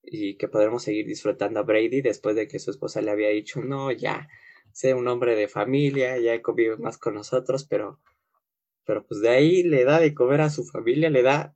y 0.02 0.38
que 0.38 0.48
podremos 0.48 0.84
seguir 0.84 1.06
disfrutando 1.06 1.60
a 1.60 1.64
Brady 1.64 2.02
después 2.02 2.36
de 2.36 2.48
que 2.48 2.60
su 2.60 2.72
esposa 2.72 3.02
le 3.02 3.12
había 3.12 3.30
dicho, 3.30 3.62
no, 3.62 3.92
ya, 3.92 4.28
sé 4.72 4.94
un 4.94 5.08
hombre 5.08 5.36
de 5.36 5.48
familia, 5.48 6.18
ya 6.18 6.42
convive 6.42 6.78
más 6.78 6.98
con 6.98 7.14
nosotros, 7.14 7.66
pero, 7.66 8.00
pero 8.86 9.06
pues 9.06 9.22
de 9.22 9.30
ahí 9.30 9.64
le 9.64 9.84
da 9.84 10.00
de 10.00 10.14
comer 10.14 10.42
a 10.42 10.50
su 10.50 10.64
familia, 10.66 11.10
le 11.10 11.22
da 11.22 11.56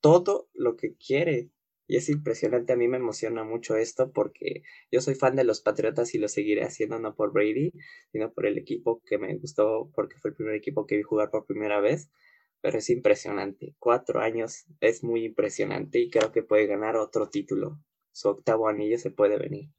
todo 0.00 0.48
lo 0.54 0.76
que 0.76 0.94
quiere. 0.96 1.50
Y 1.86 1.96
es 1.96 2.10
impresionante, 2.10 2.74
a 2.74 2.76
mí 2.76 2.86
me 2.86 2.98
emociona 2.98 3.44
mucho 3.44 3.76
esto 3.76 4.12
porque 4.12 4.62
yo 4.92 5.00
soy 5.00 5.14
fan 5.14 5.36
de 5.36 5.44
los 5.44 5.62
Patriotas 5.62 6.14
y 6.14 6.18
lo 6.18 6.28
seguiré 6.28 6.64
haciendo 6.64 6.98
no 6.98 7.14
por 7.14 7.32
Brady, 7.32 7.72
sino 8.12 8.30
por 8.32 8.44
el 8.44 8.58
equipo 8.58 9.02
que 9.06 9.16
me 9.16 9.34
gustó 9.38 9.90
porque 9.94 10.18
fue 10.18 10.30
el 10.30 10.36
primer 10.36 10.54
equipo 10.54 10.86
que 10.86 10.96
vi 10.96 11.02
jugar 11.02 11.30
por 11.30 11.46
primera 11.46 11.80
vez. 11.80 12.10
Pero 12.60 12.78
es 12.78 12.90
impresionante, 12.90 13.74
cuatro 13.78 14.20
años 14.20 14.66
es 14.80 15.02
muy 15.02 15.24
impresionante 15.24 16.00
y 16.00 16.10
creo 16.10 16.32
que 16.32 16.42
puede 16.42 16.66
ganar 16.66 16.96
otro 16.96 17.30
título. 17.30 17.80
Su 18.12 18.28
octavo 18.28 18.68
anillo 18.68 18.98
se 18.98 19.10
puede 19.10 19.38
venir. 19.38 19.70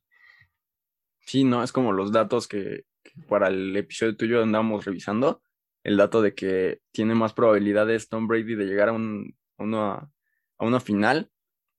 Sí, 1.19 1.43
no, 1.43 1.61
es 1.61 1.71
como 1.71 1.91
los 1.91 2.11
datos 2.11 2.47
que, 2.47 2.85
para 3.27 3.49
el 3.49 3.75
episodio 3.75 4.17
tuyo 4.17 4.41
andamos 4.41 4.85
revisando, 4.85 5.43
el 5.89 5.97
dato 5.97 6.21
de 6.21 6.35
que 6.35 6.81
tiene 6.91 7.15
más 7.15 7.33
probabilidades 7.33 8.09
Tom 8.09 8.27
Brady 8.27 8.53
de 8.53 8.65
llegar 8.65 8.89
a, 8.89 8.91
un, 8.91 9.35
una, 9.57 10.11
a 10.59 10.65
una 10.65 10.79
final 10.79 11.31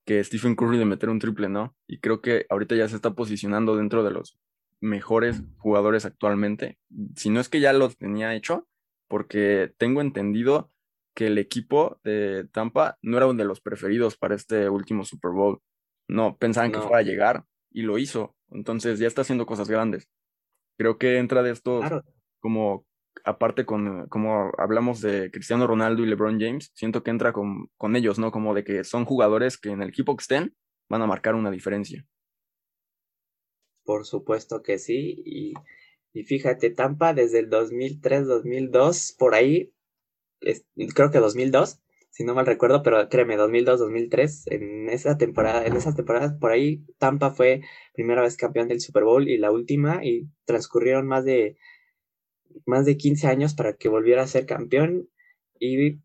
que 0.05 0.25
Stephen 0.25 0.57
Curry 0.57 0.79
de 0.79 0.85
meter 0.85 1.11
un 1.11 1.21
triple, 1.21 1.49
¿no? 1.49 1.77
Y 1.87 2.01
creo 2.01 2.21
que 2.21 2.45
ahorita 2.51 2.75
ya 2.75 2.89
se 2.89 2.97
está 2.97 3.15
posicionando 3.15 3.77
dentro 3.77 4.03
de 4.03 4.11
los 4.11 4.37
mejores 4.81 5.45
jugadores 5.59 6.07
actualmente. 6.07 6.77
Si 7.15 7.31
no 7.31 7.39
es 7.39 7.49
que 7.49 7.61
ya 7.61 7.73
lo 7.73 7.89
tenía 7.89 8.35
hecho, 8.35 8.67
porque 9.07 9.73
tengo 9.79 10.01
entendido 10.01 10.73
que 11.15 11.29
el 11.29 11.39
equipo 11.39 12.01
de 12.03 12.49
Tampa 12.51 12.99
no 13.03 13.17
era 13.17 13.29
uno 13.29 13.39
de 13.39 13.45
los 13.45 13.61
preferidos 13.61 14.17
para 14.17 14.35
este 14.35 14.69
último 14.69 15.05
Super 15.05 15.31
Bowl. 15.31 15.61
No 16.09 16.37
pensaban 16.37 16.73
que 16.73 16.81
fuera 16.81 16.99
a 16.99 17.03
llegar 17.03 17.45
y 17.71 17.83
lo 17.83 17.97
hizo. 17.97 18.35
Entonces 18.49 18.99
ya 18.99 19.07
está 19.07 19.21
haciendo 19.21 19.47
cosas 19.47 19.71
grandes. 19.71 20.09
Creo 20.77 20.99
que 20.99 21.19
entra 21.19 21.45
de 21.45 21.53
estos, 21.53 21.85
como 22.41 22.90
aparte 23.25 23.65
con, 23.65 24.07
como 24.09 24.53
hablamos 24.59 25.01
de 25.01 25.31
Cristiano 25.31 25.67
Ronaldo 25.67 26.03
y 26.03 26.07
LeBron 26.07 26.41
James, 26.41 26.71
siento 26.75 27.03
que 27.03 27.11
entra 27.11 27.33
con, 27.33 27.69
con 27.77 27.97
ellos, 27.97 28.19
¿no? 28.19 28.31
Como 28.31 28.55
de 28.55 28.65
que 28.65 28.85
son 28.85 29.05
jugadores 29.05 29.59
que 29.59 29.71
en 29.71 29.83
el 29.83 29.89
equipo 29.89 30.17
que 30.17 30.23
estén 30.23 30.55
van 30.89 31.03
a 31.03 31.07
marcar 31.07 31.35
una 31.35 31.51
diferencia. 31.51 32.07
Por 33.85 34.07
supuesto 34.07 34.63
que 34.63 34.79
sí. 34.79 35.23
Y, 35.25 35.55
y 36.13 36.25
fíjate, 36.25 36.71
Tampa 36.71 37.15
desde 37.15 37.41
el 37.41 37.51
2003, 37.51 38.27
2002, 38.27 39.15
por 39.19 39.35
ahí, 39.35 39.73
creo 40.95 41.11
que 41.11 41.19
2002, 41.19 41.81
si 42.11 42.25
no 42.25 42.35
mal 42.35 42.47
recuerdo, 42.47 42.83
pero 42.83 43.09
créeme, 43.09 43.37
2002, 43.37 43.79
2003, 43.79 44.47
en 44.49 44.89
esa 44.91 45.17
temporada, 45.17 45.65
en 45.65 45.77
esas 45.77 45.95
temporadas 45.95 46.35
por 46.35 46.51
ahí, 46.51 46.85
Tampa 46.99 47.31
fue 47.31 47.63
primera 47.95 48.23
vez 48.23 48.37
campeón 48.37 48.69
del 48.69 48.81
Super 48.81 49.05
Bowl 49.05 49.29
y 49.29 49.39
la 49.39 49.53
última, 49.53 50.05
y 50.05 50.29
transcurrieron 50.45 51.07
más 51.07 51.25
de, 51.25 51.57
más 52.67 52.85
de 52.87 52.97
15 52.97 53.27
años 53.29 53.55
para 53.55 53.75
que 53.75 53.89
volviera 53.89 54.23
a 54.23 54.27
ser 54.27 54.47
campeón, 54.47 55.09
y 55.59 55.99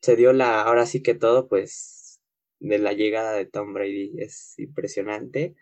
se 0.00 0.16
dio 0.16 0.32
la, 0.32 0.62
ahora 0.62 0.86
sí 0.86 1.02
que 1.02 1.14
todo, 1.14 1.48
pues, 1.48 2.20
de 2.60 2.78
la 2.78 2.92
llegada 2.92 3.32
de 3.32 3.46
Tom 3.46 3.74
Brady, 3.74 4.14
es 4.18 4.58
impresionante. 4.58 5.54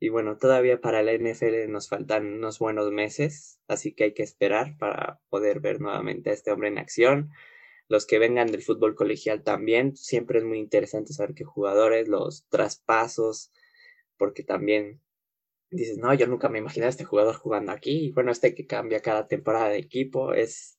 Y 0.00 0.08
bueno, 0.08 0.38
todavía 0.38 0.80
para 0.80 1.02
la 1.02 1.12
NFL 1.12 1.70
nos 1.70 1.88
faltan 1.88 2.26
unos 2.34 2.58
buenos 2.58 2.90
meses, 2.90 3.60
así 3.68 3.92
que 3.92 4.04
hay 4.04 4.14
que 4.14 4.22
esperar 4.22 4.76
para 4.78 5.20
poder 5.28 5.60
ver 5.60 5.80
nuevamente 5.80 6.30
a 6.30 6.32
este 6.32 6.50
hombre 6.50 6.68
en 6.68 6.78
acción 6.78 7.30
los 7.90 8.06
que 8.06 8.20
vengan 8.20 8.52
del 8.52 8.62
fútbol 8.62 8.94
colegial 8.94 9.42
también. 9.42 9.96
Siempre 9.96 10.38
es 10.38 10.44
muy 10.44 10.60
interesante 10.60 11.12
saber 11.12 11.34
qué 11.34 11.42
jugadores, 11.42 12.06
los 12.06 12.46
traspasos, 12.48 13.52
porque 14.16 14.44
también 14.44 15.00
dices, 15.70 15.98
no, 15.98 16.12
yo 16.14 16.26
nunca 16.26 16.48
me 16.48 16.58
imaginé 16.58 16.86
a 16.86 16.90
este 16.90 17.04
jugador 17.04 17.36
jugando 17.36 17.72
aquí. 17.72 18.06
Y 18.06 18.12
bueno, 18.12 18.32
este 18.32 18.54
que 18.54 18.66
cambia 18.66 19.00
cada 19.00 19.26
temporada 19.26 19.68
de 19.68 19.78
equipo 19.78 20.34
es, 20.34 20.78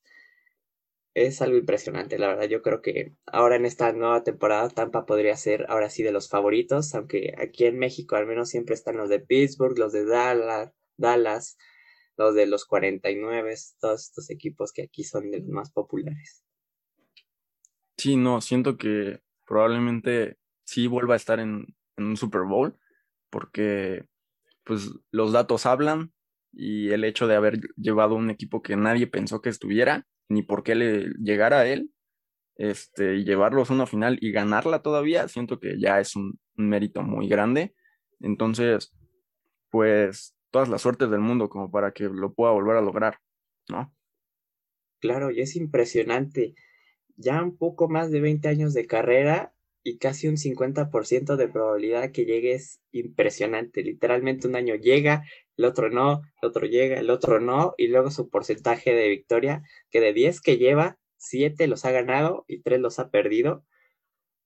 es 1.14 1.42
algo 1.42 1.58
impresionante, 1.58 2.18
la 2.18 2.28
verdad. 2.28 2.48
Yo 2.48 2.62
creo 2.62 2.82
que 2.82 3.14
ahora 3.26 3.56
en 3.56 3.66
esta 3.66 3.92
nueva 3.92 4.22
temporada 4.24 4.68
Tampa 4.70 5.06
podría 5.06 5.36
ser 5.36 5.66
ahora 5.68 5.90
sí 5.90 6.02
de 6.02 6.12
los 6.12 6.28
favoritos, 6.28 6.94
aunque 6.94 7.34
aquí 7.38 7.64
en 7.64 7.78
México 7.78 8.16
al 8.16 8.26
menos 8.26 8.50
siempre 8.50 8.74
están 8.74 8.96
los 8.96 9.08
de 9.08 9.20
Pittsburgh, 9.20 9.78
los 9.78 9.92
de 9.92 10.04
Dallas, 10.04 10.72
Dallas 10.96 11.56
los 12.16 12.34
de 12.34 12.46
los 12.46 12.64
49, 12.66 13.54
todos 13.80 14.02
estos 14.02 14.30
equipos 14.30 14.72
que 14.72 14.82
aquí 14.82 15.04
son 15.04 15.30
de 15.30 15.40
los 15.40 15.48
más 15.48 15.70
populares. 15.70 16.44
Sí, 17.96 18.16
no, 18.16 18.40
siento 18.40 18.76
que 18.76 19.20
probablemente 19.46 20.38
sí 20.64 20.86
vuelva 20.86 21.14
a 21.14 21.16
estar 21.16 21.40
en, 21.40 21.66
un 21.96 22.16
Super 22.16 22.42
Bowl, 22.42 22.76
porque 23.30 24.04
pues 24.64 24.90
los 25.10 25.32
datos 25.32 25.66
hablan 25.66 26.12
y 26.52 26.90
el 26.90 27.04
hecho 27.04 27.26
de 27.26 27.36
haber 27.36 27.60
llevado 27.76 28.14
un 28.14 28.30
equipo 28.30 28.62
que 28.62 28.76
nadie 28.76 29.06
pensó 29.06 29.40
que 29.40 29.48
estuviera, 29.48 30.06
ni 30.28 30.42
por 30.42 30.62
qué 30.62 30.74
le 30.74 31.10
llegara 31.22 31.60
a 31.60 31.66
él, 31.66 31.90
este, 32.56 33.16
y 33.16 33.24
llevarlos 33.24 33.70
a 33.70 33.74
una 33.74 33.86
final 33.86 34.18
y 34.20 34.32
ganarla 34.32 34.82
todavía, 34.82 35.28
siento 35.28 35.58
que 35.58 35.78
ya 35.78 36.00
es 36.00 36.14
un, 36.14 36.38
un 36.56 36.68
mérito 36.68 37.02
muy 37.02 37.28
grande. 37.28 37.74
Entonces, 38.20 38.94
pues 39.70 40.36
todas 40.50 40.68
las 40.68 40.82
suertes 40.82 41.10
del 41.10 41.20
mundo 41.20 41.48
como 41.48 41.70
para 41.70 41.92
que 41.92 42.04
lo 42.04 42.34
pueda 42.34 42.52
volver 42.52 42.76
a 42.76 42.82
lograr, 42.82 43.18
¿no? 43.68 43.94
Claro, 45.00 45.30
y 45.30 45.40
es 45.40 45.56
impresionante 45.56 46.54
ya 47.16 47.42
un 47.42 47.56
poco 47.56 47.88
más 47.88 48.10
de 48.10 48.20
20 48.20 48.48
años 48.48 48.74
de 48.74 48.86
carrera 48.86 49.54
y 49.84 49.98
casi 49.98 50.28
un 50.28 50.36
50% 50.36 51.36
de 51.36 51.48
probabilidad 51.48 52.12
que 52.12 52.24
llegue 52.24 52.54
es 52.54 52.80
impresionante. 52.92 53.82
Literalmente 53.82 54.46
un 54.46 54.56
año 54.56 54.76
llega, 54.76 55.24
el 55.56 55.64
otro 55.64 55.90
no, 55.90 56.22
el 56.40 56.48
otro 56.48 56.66
llega, 56.66 56.98
el 56.98 57.10
otro 57.10 57.40
no, 57.40 57.74
y 57.76 57.88
luego 57.88 58.10
su 58.10 58.28
porcentaje 58.30 58.94
de 58.94 59.08
victoria, 59.08 59.62
que 59.90 60.00
de 60.00 60.12
10 60.12 60.40
que 60.40 60.58
lleva, 60.58 60.98
7 61.16 61.66
los 61.66 61.84
ha 61.84 61.90
ganado 61.90 62.44
y 62.46 62.62
3 62.62 62.80
los 62.80 62.98
ha 62.98 63.10
perdido. 63.10 63.64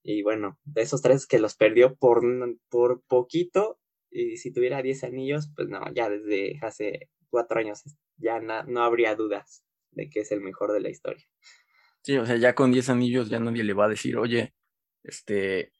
Y 0.02 0.22
bueno, 0.22 0.58
de 0.64 0.82
esos 0.82 1.02
3 1.02 1.26
que 1.26 1.38
los 1.38 1.56
perdió 1.56 1.96
por, 1.96 2.22
por 2.68 3.02
poquito, 3.06 3.78
y 4.10 4.38
si 4.38 4.52
tuviera 4.52 4.82
10 4.82 5.04
anillos, 5.04 5.50
pues 5.54 5.68
no, 5.68 5.80
ya 5.94 6.08
desde 6.08 6.58
hace 6.62 7.10
4 7.28 7.60
años 7.60 7.82
ya 8.16 8.40
no 8.40 8.82
habría 8.82 9.14
dudas 9.14 9.64
de 9.90 10.08
que 10.08 10.20
es 10.20 10.32
el 10.32 10.40
mejor 10.40 10.72
de 10.72 10.80
la 10.80 10.88
historia. 10.88 11.24
Sí, 12.02 12.16
o 12.16 12.24
sea, 12.24 12.36
ya 12.36 12.54
con 12.54 12.72
10 12.72 12.88
anillos 12.88 13.28
ya 13.28 13.40
nadie 13.40 13.64
le 13.64 13.74
va 13.74 13.86
a 13.86 13.88
decir, 13.88 14.16
oye, 14.16 14.54
este, 15.06 15.72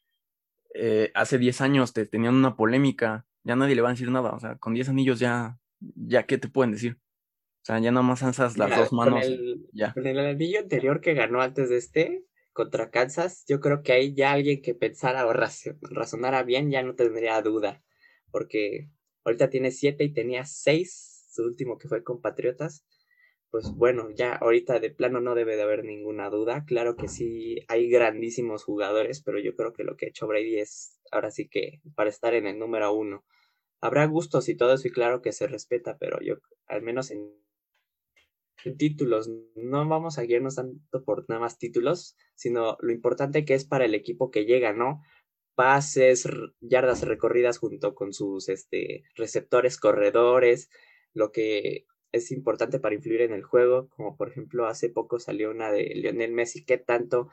eh, 0.73 1.11
hace 1.13 1.37
10 1.37 1.61
años 1.61 1.93
te 1.93 2.05
tenían 2.05 2.35
una 2.35 2.55
polémica, 2.55 3.25
ya 3.43 3.55
nadie 3.55 3.75
le 3.75 3.81
va 3.81 3.89
a 3.89 3.93
decir 3.93 4.11
nada, 4.11 4.31
o 4.31 4.39
sea, 4.39 4.57
con 4.57 4.73
10 4.73 4.89
anillos 4.89 5.19
ya, 5.19 5.59
ya, 5.79 6.25
¿qué 6.25 6.37
te 6.37 6.49
pueden 6.49 6.71
decir? 6.71 6.93
O 6.93 7.65
sea, 7.67 7.79
ya 7.79 7.91
nada 7.91 8.05
más 8.05 8.23
alzas 8.23 8.57
las 8.57 8.75
dos 8.75 8.93
manos. 8.93 9.23
Con 9.23 9.33
el, 9.33 9.67
ya. 9.73 9.93
con 9.93 10.07
el 10.07 10.19
anillo 10.19 10.59
anterior 10.59 11.01
que 11.01 11.13
ganó 11.13 11.41
antes 11.41 11.69
de 11.69 11.77
este, 11.77 12.23
contra 12.53 12.89
Kansas, 12.89 13.43
yo 13.47 13.59
creo 13.59 13.83
que 13.83 13.91
ahí 13.93 14.13
ya 14.13 14.31
alguien 14.31 14.61
que 14.61 14.73
pensara 14.73 15.27
o 15.27 15.33
razonara 15.33 16.43
bien 16.43 16.71
ya 16.71 16.81
no 16.81 16.95
tendría 16.95 17.41
duda, 17.41 17.83
porque 18.31 18.89
ahorita 19.25 19.49
tiene 19.49 19.71
7 19.71 20.03
y 20.03 20.13
tenía 20.13 20.45
6, 20.45 21.27
su 21.29 21.43
último 21.43 21.77
que 21.77 21.87
fue 21.87 22.03
con 22.03 22.21
Patriotas, 22.21 22.85
pues 23.49 23.71
bueno, 23.73 24.09
ya 24.11 24.35
ahorita 24.35 24.79
de 24.79 24.89
plano 24.89 25.21
no 25.21 25.35
debe 25.35 25.55
de 25.55 25.63
haber 25.63 25.83
ninguna 25.83 26.29
duda. 26.29 26.65
Claro 26.65 26.95
que 26.95 27.07
sí, 27.07 27.63
hay 27.67 27.89
grandísimos 27.89 28.63
jugadores, 28.63 29.21
pero 29.21 29.39
yo 29.39 29.55
creo 29.55 29.73
que 29.73 29.83
lo 29.83 29.95
que 29.95 30.05
ha 30.05 30.09
hecho 30.09 30.27
Brady 30.27 30.59
es 30.59 30.99
ahora 31.11 31.31
sí 31.31 31.47
que 31.47 31.81
para 31.95 32.09
estar 32.09 32.33
en 32.33 32.47
el 32.47 32.59
número 32.59 32.93
uno. 32.93 33.25
Habrá 33.81 34.05
gustos 34.05 34.49
y 34.49 34.55
todo 34.57 34.73
eso 34.73 34.87
y 34.87 34.91
claro 34.91 35.21
que 35.21 35.31
se 35.31 35.47
respeta, 35.47 35.97
pero 35.97 36.19
yo 36.21 36.35
al 36.67 36.81
menos 36.81 37.11
en, 37.11 37.31
títulos 38.77 39.29
no 39.55 39.87
vamos 39.87 40.17
a 40.17 40.23
guiarnos 40.23 40.55
tanto 40.55 41.03
por 41.05 41.25
nada 41.29 41.39
más 41.39 41.57
títulos, 41.57 42.17
sino 42.35 42.77
lo 42.81 42.91
importante 42.91 43.45
que 43.45 43.53
es 43.53 43.65
para 43.65 43.85
el 43.85 43.95
equipo 43.95 44.29
que 44.29 44.45
llega, 44.45 44.73
¿no? 44.73 45.01
Pases, 45.55 46.27
yardas 46.59 47.03
recorridas 47.03 47.59
junto 47.59 47.95
con 47.95 48.13
sus 48.13 48.49
este, 48.49 49.03
receptores, 49.15 49.79
corredores, 49.79 50.69
lo 51.13 51.31
que 51.31 51.85
es 52.11 52.31
importante 52.31 52.79
para 52.79 52.95
influir 52.95 53.21
en 53.21 53.33
el 53.33 53.43
juego, 53.43 53.89
como 53.89 54.15
por 54.17 54.29
ejemplo 54.29 54.67
hace 54.67 54.89
poco 54.89 55.19
salió 55.19 55.51
una 55.51 55.71
de 55.71 55.83
Lionel 55.95 56.31
Messi, 56.33 56.65
¿qué 56.65 56.77
tanto 56.77 57.29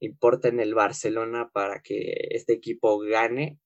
importa 0.00 0.48
en 0.48 0.60
el 0.60 0.74
Barcelona 0.74 1.50
para 1.52 1.82
que 1.82 2.28
este 2.30 2.52
equipo 2.54 2.98
gane? 3.00 3.58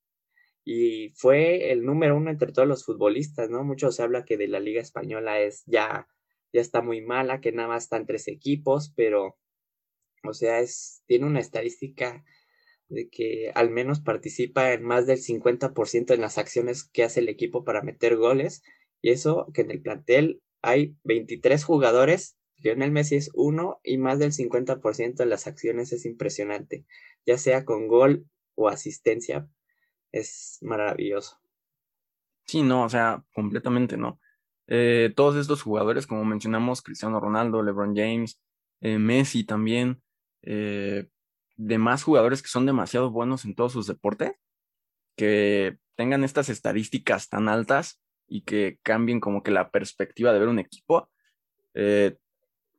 Y 0.65 1.11
fue 1.17 1.73
el 1.73 1.85
número 1.85 2.17
uno 2.17 2.31
entre 2.31 2.53
todos 2.53 2.69
los 2.69 2.85
futbolistas, 2.85 3.51
¿no? 3.51 3.65
Mucho 3.65 3.93
se 3.93 4.03
habla 4.03 4.25
que 4.25 4.37
de 4.39 4.49
la 4.49 4.61
Liga 4.61 4.81
Española 4.81 5.41
es 5.41 5.63
ya, 5.67 6.09
ya 6.53 6.61
está 6.61 6.83
muy 6.83 7.03
mala, 7.03 7.41
que 7.41 7.53
nada 7.53 7.69
más 7.69 7.85
están 7.85 8.07
tres 8.07 8.29
equipos, 8.29 8.93
pero 8.97 9.37
O 10.25 10.33
sea, 10.35 10.61
es, 10.61 11.03
tiene 11.07 11.27
una 11.27 11.41
estadística 11.41 12.25
de 12.89 13.09
que 13.11 13.51
al 13.55 13.71
menos 13.71 14.01
participa 14.01 14.73
en 14.73 14.83
más 14.85 15.07
del 15.07 15.19
50% 15.19 16.15
en 16.15 16.21
las 16.21 16.39
acciones 16.39 16.85
que 16.85 17.05
hace 17.05 17.21
el 17.21 17.29
equipo 17.29 17.65
para 17.65 17.83
meter 17.83 18.17
goles. 18.17 18.63
Y 19.05 19.11
eso 19.11 19.51
que 19.53 19.61
en 19.61 19.71
el 19.71 19.83
plantel 19.83 20.41
hay 20.63 20.97
23 21.05 21.63
jugadores, 21.63 22.39
Lionel 22.57 22.91
Messi 22.91 23.17
es 23.17 23.31
uno 23.35 23.79
y 23.85 23.99
más 23.99 24.19
del 24.19 24.33
50% 24.33 25.17
de 25.17 25.27
las 25.27 25.47
acciones 25.47 25.93
es 25.93 26.07
impresionante, 26.07 26.87
ya 27.27 27.37
sea 27.37 27.67
con 27.67 27.87
gol 27.87 28.25
o 28.55 28.71
asistencia. 28.71 29.47
Es 30.11 30.57
maravilloso. 30.63 31.39
Sí, 32.47 32.63
no, 32.63 32.85
o 32.85 32.89
sea, 32.89 33.23
completamente 33.35 33.99
no. 33.99 34.19
Eh, 34.69 35.13
todos 35.15 35.37
estos 35.37 35.61
jugadores, 35.61 36.07
como 36.07 36.25
mencionamos, 36.25 36.81
Cristiano 36.81 37.21
Ronaldo, 37.21 37.63
LeBron 37.63 37.95
James, 37.95 38.41
eh, 38.81 38.99
Messi 38.99 39.45
también, 39.45 40.03
eh, 40.41 41.11
demás 41.57 42.05
jugadores 42.05 42.41
que 42.41 42.49
son 42.49 42.65
demasiado 42.65 43.11
buenos 43.11 43.45
en 43.45 43.55
todos 43.55 43.73
sus 43.73 43.87
deportes, 43.87 44.33
que 45.15 45.77
tengan 45.95 46.25
estas 46.25 46.49
estadísticas 46.49 47.29
tan 47.29 47.51
altas 47.51 48.01
y 48.27 48.43
que 48.43 48.79
cambien 48.83 49.21
como 49.21 49.43
que 49.43 49.51
la 49.51 49.71
perspectiva 49.71 50.33
de 50.33 50.39
ver 50.39 50.49
un 50.49 50.59
equipo, 50.59 51.11
eh, 51.75 52.17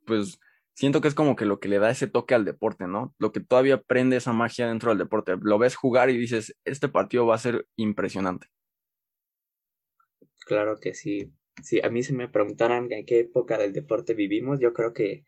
pues 0.05 0.39
siento 0.73 1.01
que 1.01 1.07
es 1.07 1.15
como 1.15 1.35
que 1.35 1.45
lo 1.45 1.59
que 1.59 1.69
le 1.69 1.79
da 1.79 1.89
ese 1.89 2.07
toque 2.07 2.35
al 2.35 2.45
deporte, 2.45 2.87
¿no? 2.87 3.15
Lo 3.17 3.31
que 3.31 3.39
todavía 3.39 3.81
prende 3.81 4.17
esa 4.17 4.33
magia 4.33 4.67
dentro 4.67 4.89
del 4.89 4.99
deporte. 4.99 5.35
Lo 5.41 5.57
ves 5.57 5.75
jugar 5.75 6.09
y 6.09 6.17
dices, 6.17 6.55
este 6.65 6.89
partido 6.89 7.25
va 7.25 7.35
a 7.35 7.39
ser 7.39 7.67
impresionante. 7.75 8.47
Claro 10.45 10.79
que 10.79 10.93
sí. 10.93 11.33
Si 11.63 11.81
a 11.81 11.89
mí 11.89 12.03
se 12.03 12.13
me 12.13 12.27
preguntaran 12.27 12.91
en 12.91 13.05
qué 13.05 13.21
época 13.21 13.57
del 13.57 13.73
deporte 13.73 14.13
vivimos, 14.13 14.59
yo 14.59 14.73
creo 14.73 14.93
que 14.93 15.23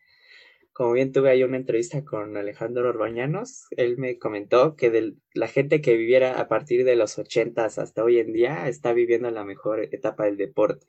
como 0.78 0.92
bien 0.92 1.10
tuve 1.10 1.30
ahí 1.30 1.42
una 1.42 1.56
entrevista 1.56 2.04
con 2.04 2.36
Alejandro 2.36 2.88
Orbañanos, 2.88 3.66
él 3.72 3.98
me 3.98 4.16
comentó 4.16 4.76
que 4.76 5.16
la 5.34 5.48
gente 5.48 5.80
que 5.80 5.96
viviera 5.96 6.38
a 6.38 6.46
partir 6.46 6.84
de 6.84 6.94
los 6.94 7.18
ochentas 7.18 7.80
hasta 7.80 8.04
hoy 8.04 8.20
en 8.20 8.32
día 8.32 8.68
está 8.68 8.92
viviendo 8.92 9.28
la 9.32 9.42
mejor 9.42 9.82
etapa 9.92 10.26
del 10.26 10.36
deporte. 10.36 10.86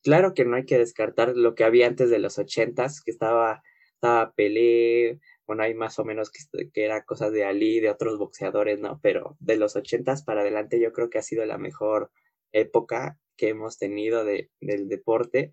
Claro 0.00 0.32
que 0.32 0.44
no 0.44 0.54
hay 0.54 0.64
que 0.64 0.78
descartar 0.78 1.36
lo 1.36 1.56
que 1.56 1.64
había 1.64 1.88
antes 1.88 2.08
de 2.08 2.20
los 2.20 2.38
ochentas, 2.38 3.02
que 3.02 3.10
estaba, 3.10 3.64
estaba 3.94 4.32
Pelé, 4.32 5.18
bueno, 5.44 5.64
hay 5.64 5.74
más 5.74 5.98
o 5.98 6.04
menos 6.04 6.30
que, 6.30 6.70
que 6.70 6.84
era 6.84 7.04
cosas 7.04 7.32
de 7.32 7.42
Ali, 7.42 7.80
de 7.80 7.90
otros 7.90 8.18
boxeadores, 8.18 8.78
¿no? 8.78 9.00
Pero 9.02 9.36
de 9.40 9.56
los 9.56 9.74
ochentas 9.74 10.22
para 10.22 10.42
adelante 10.42 10.78
yo 10.78 10.92
creo 10.92 11.10
que 11.10 11.18
ha 11.18 11.22
sido 11.22 11.44
la 11.46 11.58
mejor 11.58 12.12
época 12.52 13.18
que 13.36 13.48
hemos 13.48 13.76
tenido 13.76 14.24
de, 14.24 14.50
del 14.60 14.88
deporte 14.88 15.52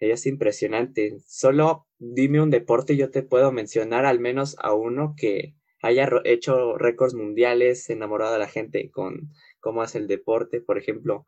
es 0.00 0.26
impresionante. 0.26 1.18
Solo 1.26 1.86
dime 1.98 2.40
un 2.40 2.50
deporte 2.50 2.94
y 2.94 2.98
yo 2.98 3.10
te 3.10 3.22
puedo 3.22 3.52
mencionar 3.52 4.06
al 4.06 4.20
menos 4.20 4.56
a 4.60 4.74
uno 4.74 5.14
que 5.16 5.54
haya 5.82 6.08
hecho 6.24 6.76
récords 6.76 7.14
mundiales, 7.14 7.88
enamorado 7.90 8.34
a 8.34 8.38
la 8.38 8.48
gente 8.48 8.90
con 8.90 9.30
cómo 9.60 9.82
hace 9.82 9.98
el 9.98 10.06
deporte. 10.06 10.60
Por 10.60 10.78
ejemplo, 10.78 11.26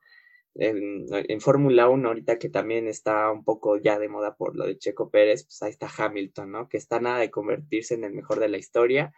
en, 0.54 1.06
en 1.10 1.40
Fórmula 1.40 1.88
1, 1.88 2.08
ahorita 2.08 2.38
que 2.38 2.48
también 2.48 2.88
está 2.88 3.30
un 3.30 3.44
poco 3.44 3.76
ya 3.76 3.98
de 3.98 4.08
moda 4.08 4.36
por 4.36 4.56
lo 4.56 4.66
de 4.66 4.78
Checo 4.78 5.10
Pérez, 5.10 5.44
pues 5.44 5.62
ahí 5.62 5.70
está 5.70 5.88
Hamilton, 5.96 6.50
¿no? 6.50 6.68
Que 6.68 6.76
está 6.76 7.00
nada 7.00 7.18
de 7.18 7.30
convertirse 7.30 7.94
en 7.94 8.04
el 8.04 8.12
mejor 8.12 8.40
de 8.40 8.48
la 8.48 8.58
historia. 8.58 9.12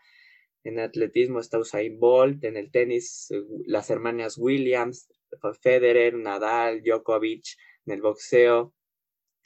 En 0.64 0.78
atletismo 0.78 1.40
está 1.40 1.58
Usain 1.58 1.98
Bolt, 1.98 2.44
en 2.44 2.56
el 2.56 2.70
tenis 2.70 3.30
eh, 3.30 3.42
las 3.66 3.90
hermanas 3.90 4.38
Williams, 4.38 5.08
Federer, 5.60 6.14
Nadal, 6.14 6.82
Djokovic, 6.82 7.56
en 7.86 7.94
el 7.94 8.02
boxeo 8.02 8.74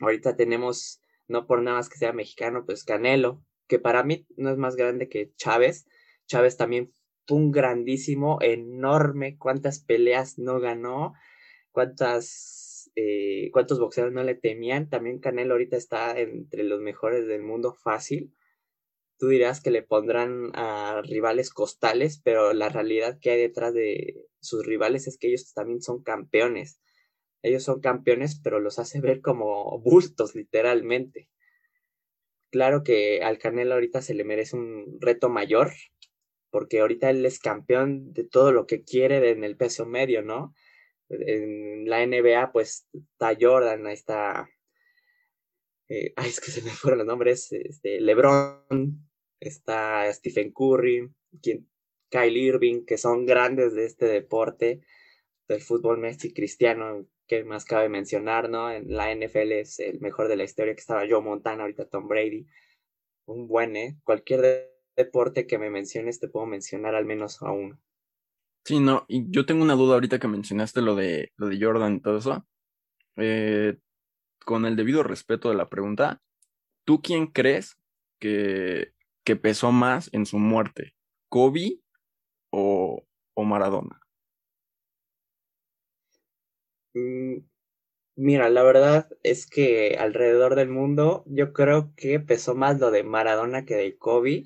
Ahorita 0.01 0.37
tenemos, 0.37 1.01
no 1.29 1.47
por 1.47 1.63
nada 1.63 1.79
más 1.79 1.89
que 1.89 1.99
sea 1.99 2.13
mexicano, 2.13 2.65
pues 2.67 2.85
Canelo, 2.85 3.43
que 3.67 3.79
para 3.79 4.03
mí 4.05 4.27
no 4.37 4.51
es 4.51 4.57
más 4.57 4.77
grande 4.77 5.09
que 5.09 5.33
Chávez. 5.37 5.87
Chávez 6.27 6.57
también 6.57 6.93
fue 7.27 7.39
un 7.39 7.51
grandísimo, 7.51 8.39
enorme, 8.41 9.39
cuántas 9.39 9.83
peleas 9.83 10.39
no 10.39 10.61
ganó, 10.61 11.15
cuántas, 11.73 12.91
eh, 12.95 13.51
cuántos 13.53 13.81
boxeadores 13.81 14.15
no 14.15 14.23
le 14.23 14.35
temían. 14.35 14.89
También 14.89 15.19
Canelo 15.19 15.55
ahorita 15.55 15.77
está 15.77 16.19
entre 16.19 16.63
los 16.65 16.81
mejores 16.81 17.27
del 17.27 17.43
mundo 17.43 17.75
fácil. 17.75 18.35
Tú 19.19 19.29
dirás 19.29 19.63
que 19.63 19.71
le 19.71 19.83
pondrán 19.83 20.51
a 20.55 21.01
rivales 21.03 21.51
costales, 21.51 22.21
pero 22.23 22.53
la 22.53 22.69
realidad 22.69 23.19
que 23.19 23.31
hay 23.31 23.41
detrás 23.41 23.73
de 23.73 24.27
sus 24.41 24.67
rivales 24.67 25.07
es 25.09 25.17
que 25.17 25.29
ellos 25.29 25.55
también 25.55 25.81
son 25.81 26.03
campeones 26.03 26.81
ellos 27.43 27.63
son 27.63 27.81
campeones, 27.81 28.41
pero 28.43 28.61
los 28.61 28.79
hace 28.79 29.01
ver 29.01 29.21
como 29.21 29.79
bultos, 29.81 30.35
literalmente. 30.35 31.29
Claro 32.51 32.83
que 32.83 33.23
al 33.23 33.39
Canelo 33.39 33.75
ahorita 33.75 34.03
se 34.03 34.15
le 34.15 34.25
merece 34.25 34.57
un 34.57 34.99
reto 35.01 35.29
mayor, 35.29 35.73
porque 36.51 36.81
ahorita 36.81 37.11
él 37.11 37.25
es 37.27 37.39
campeón 37.39 38.13
de 38.13 38.25
todo 38.25 38.53
lo 38.53 38.67
que 38.67 38.83
quiere 38.83 39.31
en 39.31 39.45
el 39.45 39.57
peso 39.57 39.85
medio, 39.87 40.23
¿no? 40.23 40.55
En 41.09 41.89
la 41.89 42.05
NBA, 42.07 42.53
pues 42.53 42.89
está 42.93 43.37
Jordan, 43.39 43.87
ahí 43.87 43.95
está. 43.95 44.49
Eh, 45.89 46.13
ay, 46.17 46.29
es 46.31 46.41
que 46.41 46.51
se 46.51 46.63
me 46.63 46.71
fueron 46.71 46.99
los 46.99 47.07
nombres. 47.07 47.53
Este, 47.53 48.01
LeBron, 48.01 49.07
está 49.41 50.13
Stephen 50.13 50.53
Curry, 50.53 51.11
quien, 51.43 51.69
Kyle 52.09 52.37
Irving, 52.37 52.85
que 52.85 52.99
son 52.99 53.27
grandes 53.27 53.75
de 53.75 53.85
este 53.85 54.07
deporte, 54.07 54.81
del 55.49 55.61
fútbol 55.61 55.99
Messi 55.99 56.33
Cristiano, 56.33 57.07
que 57.27 57.45
más 57.45 57.65
cabe 57.65 57.89
mencionar, 57.89 58.49
¿no? 58.49 58.71
En 58.71 58.95
la 58.95 59.15
NFL 59.15 59.53
es 59.53 59.79
el 59.81 60.01
mejor 60.01 60.29
de 60.29 60.37
la 60.37 60.45
historia 60.45 60.75
que 60.75 60.81
estaba 60.81 61.07
Joe 61.09 61.21
Montana, 61.21 61.63
ahorita 61.63 61.89
Tom 61.89 62.09
Brady. 62.09 62.47
Un 63.27 63.49
buen, 63.49 63.77
¿eh? 63.77 63.99
Cualquier 64.05 64.71
deporte 64.97 65.47
que 65.47 65.59
me 65.59 65.71
menciones 65.71 66.21
te 66.21 66.29
puedo 66.29 66.47
mencionar 66.47 66.95
al 66.95 67.05
menos 67.05 67.43
a 67.43 67.51
uno. 67.51 67.79
Sí, 68.65 68.81
no, 68.81 69.05
y 69.09 69.31
yo 69.31 69.47
tengo 69.47 69.63
una 69.63 69.75
duda 69.75 69.95
ahorita 69.95 70.19
que 70.19 70.29
mencionaste 70.29 70.83
lo 70.83 70.97
de, 70.97 71.33
lo 71.37 71.49
de 71.49 71.59
Jordan 71.61 71.97
y 71.97 72.01
todo 72.01 72.19
eso. 72.19 72.47
Eh, 73.17 73.79
con 74.45 74.67
el 74.67 74.77
debido 74.77 75.03
respeto 75.03 75.49
de 75.49 75.57
la 75.57 75.69
pregunta, 75.69 76.23
¿tú 76.85 77.01
quién 77.01 77.27
crees 77.27 77.79
que, 78.21 78.93
que 79.25 79.37
pesó 79.37 79.73
más 79.73 80.09
en 80.13 80.27
su 80.27 80.39
muerte? 80.39 80.95
¿Kobe 81.29 81.81
o, 82.51 83.05
o 83.35 83.45
Maradona? 83.45 84.01
Mm, 86.97 87.41
mira, 88.17 88.51
la 88.51 88.63
verdad 88.65 89.09
es 89.23 89.47
que 89.47 89.97
alrededor 89.99 90.55
del 90.57 90.69
mundo 90.71 91.25
yo 91.27 91.53
creo 91.53 91.93
que 91.97 92.21
pesó 92.21 92.55
más 92.55 92.81
lo 92.81 92.91
de 92.91 93.05
Maradona 93.05 93.65
que 93.67 93.77
de 93.77 93.99
Kobe. 93.99 94.45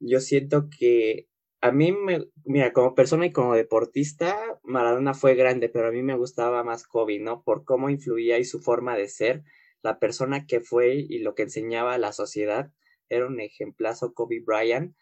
Yo 0.00 0.20
siento 0.20 0.68
que 0.70 1.28
a 1.62 1.72
mí 1.72 1.92
me, 1.92 2.28
mira, 2.44 2.72
como 2.72 2.94
persona 2.96 3.26
y 3.26 3.32
como 3.32 3.54
deportista, 3.54 4.36
Maradona 4.64 5.14
fue 5.14 5.34
grande, 5.36 5.68
pero 5.70 5.88
a 5.88 5.92
mí 5.92 6.02
me 6.02 6.16
gustaba 6.16 6.64
más 6.64 6.86
Kobe, 6.86 7.18
¿no? 7.20 7.42
Por 7.44 7.64
cómo 7.64 7.90
influía 7.90 8.38
y 8.38 8.44
su 8.46 8.60
forma 8.60 8.96
de 8.96 9.08
ser, 9.08 9.44
la 9.82 9.98
persona 10.00 10.46
que 10.46 10.60
fue 10.60 10.94
y 10.96 11.20
lo 11.20 11.34
que 11.36 11.44
enseñaba 11.44 11.94
a 11.94 11.98
la 11.98 12.12
sociedad. 12.12 12.72
Era 13.10 13.26
un 13.28 13.40
ejemplazo 13.40 14.14
Kobe 14.14 14.40
Bryant. 14.46 14.96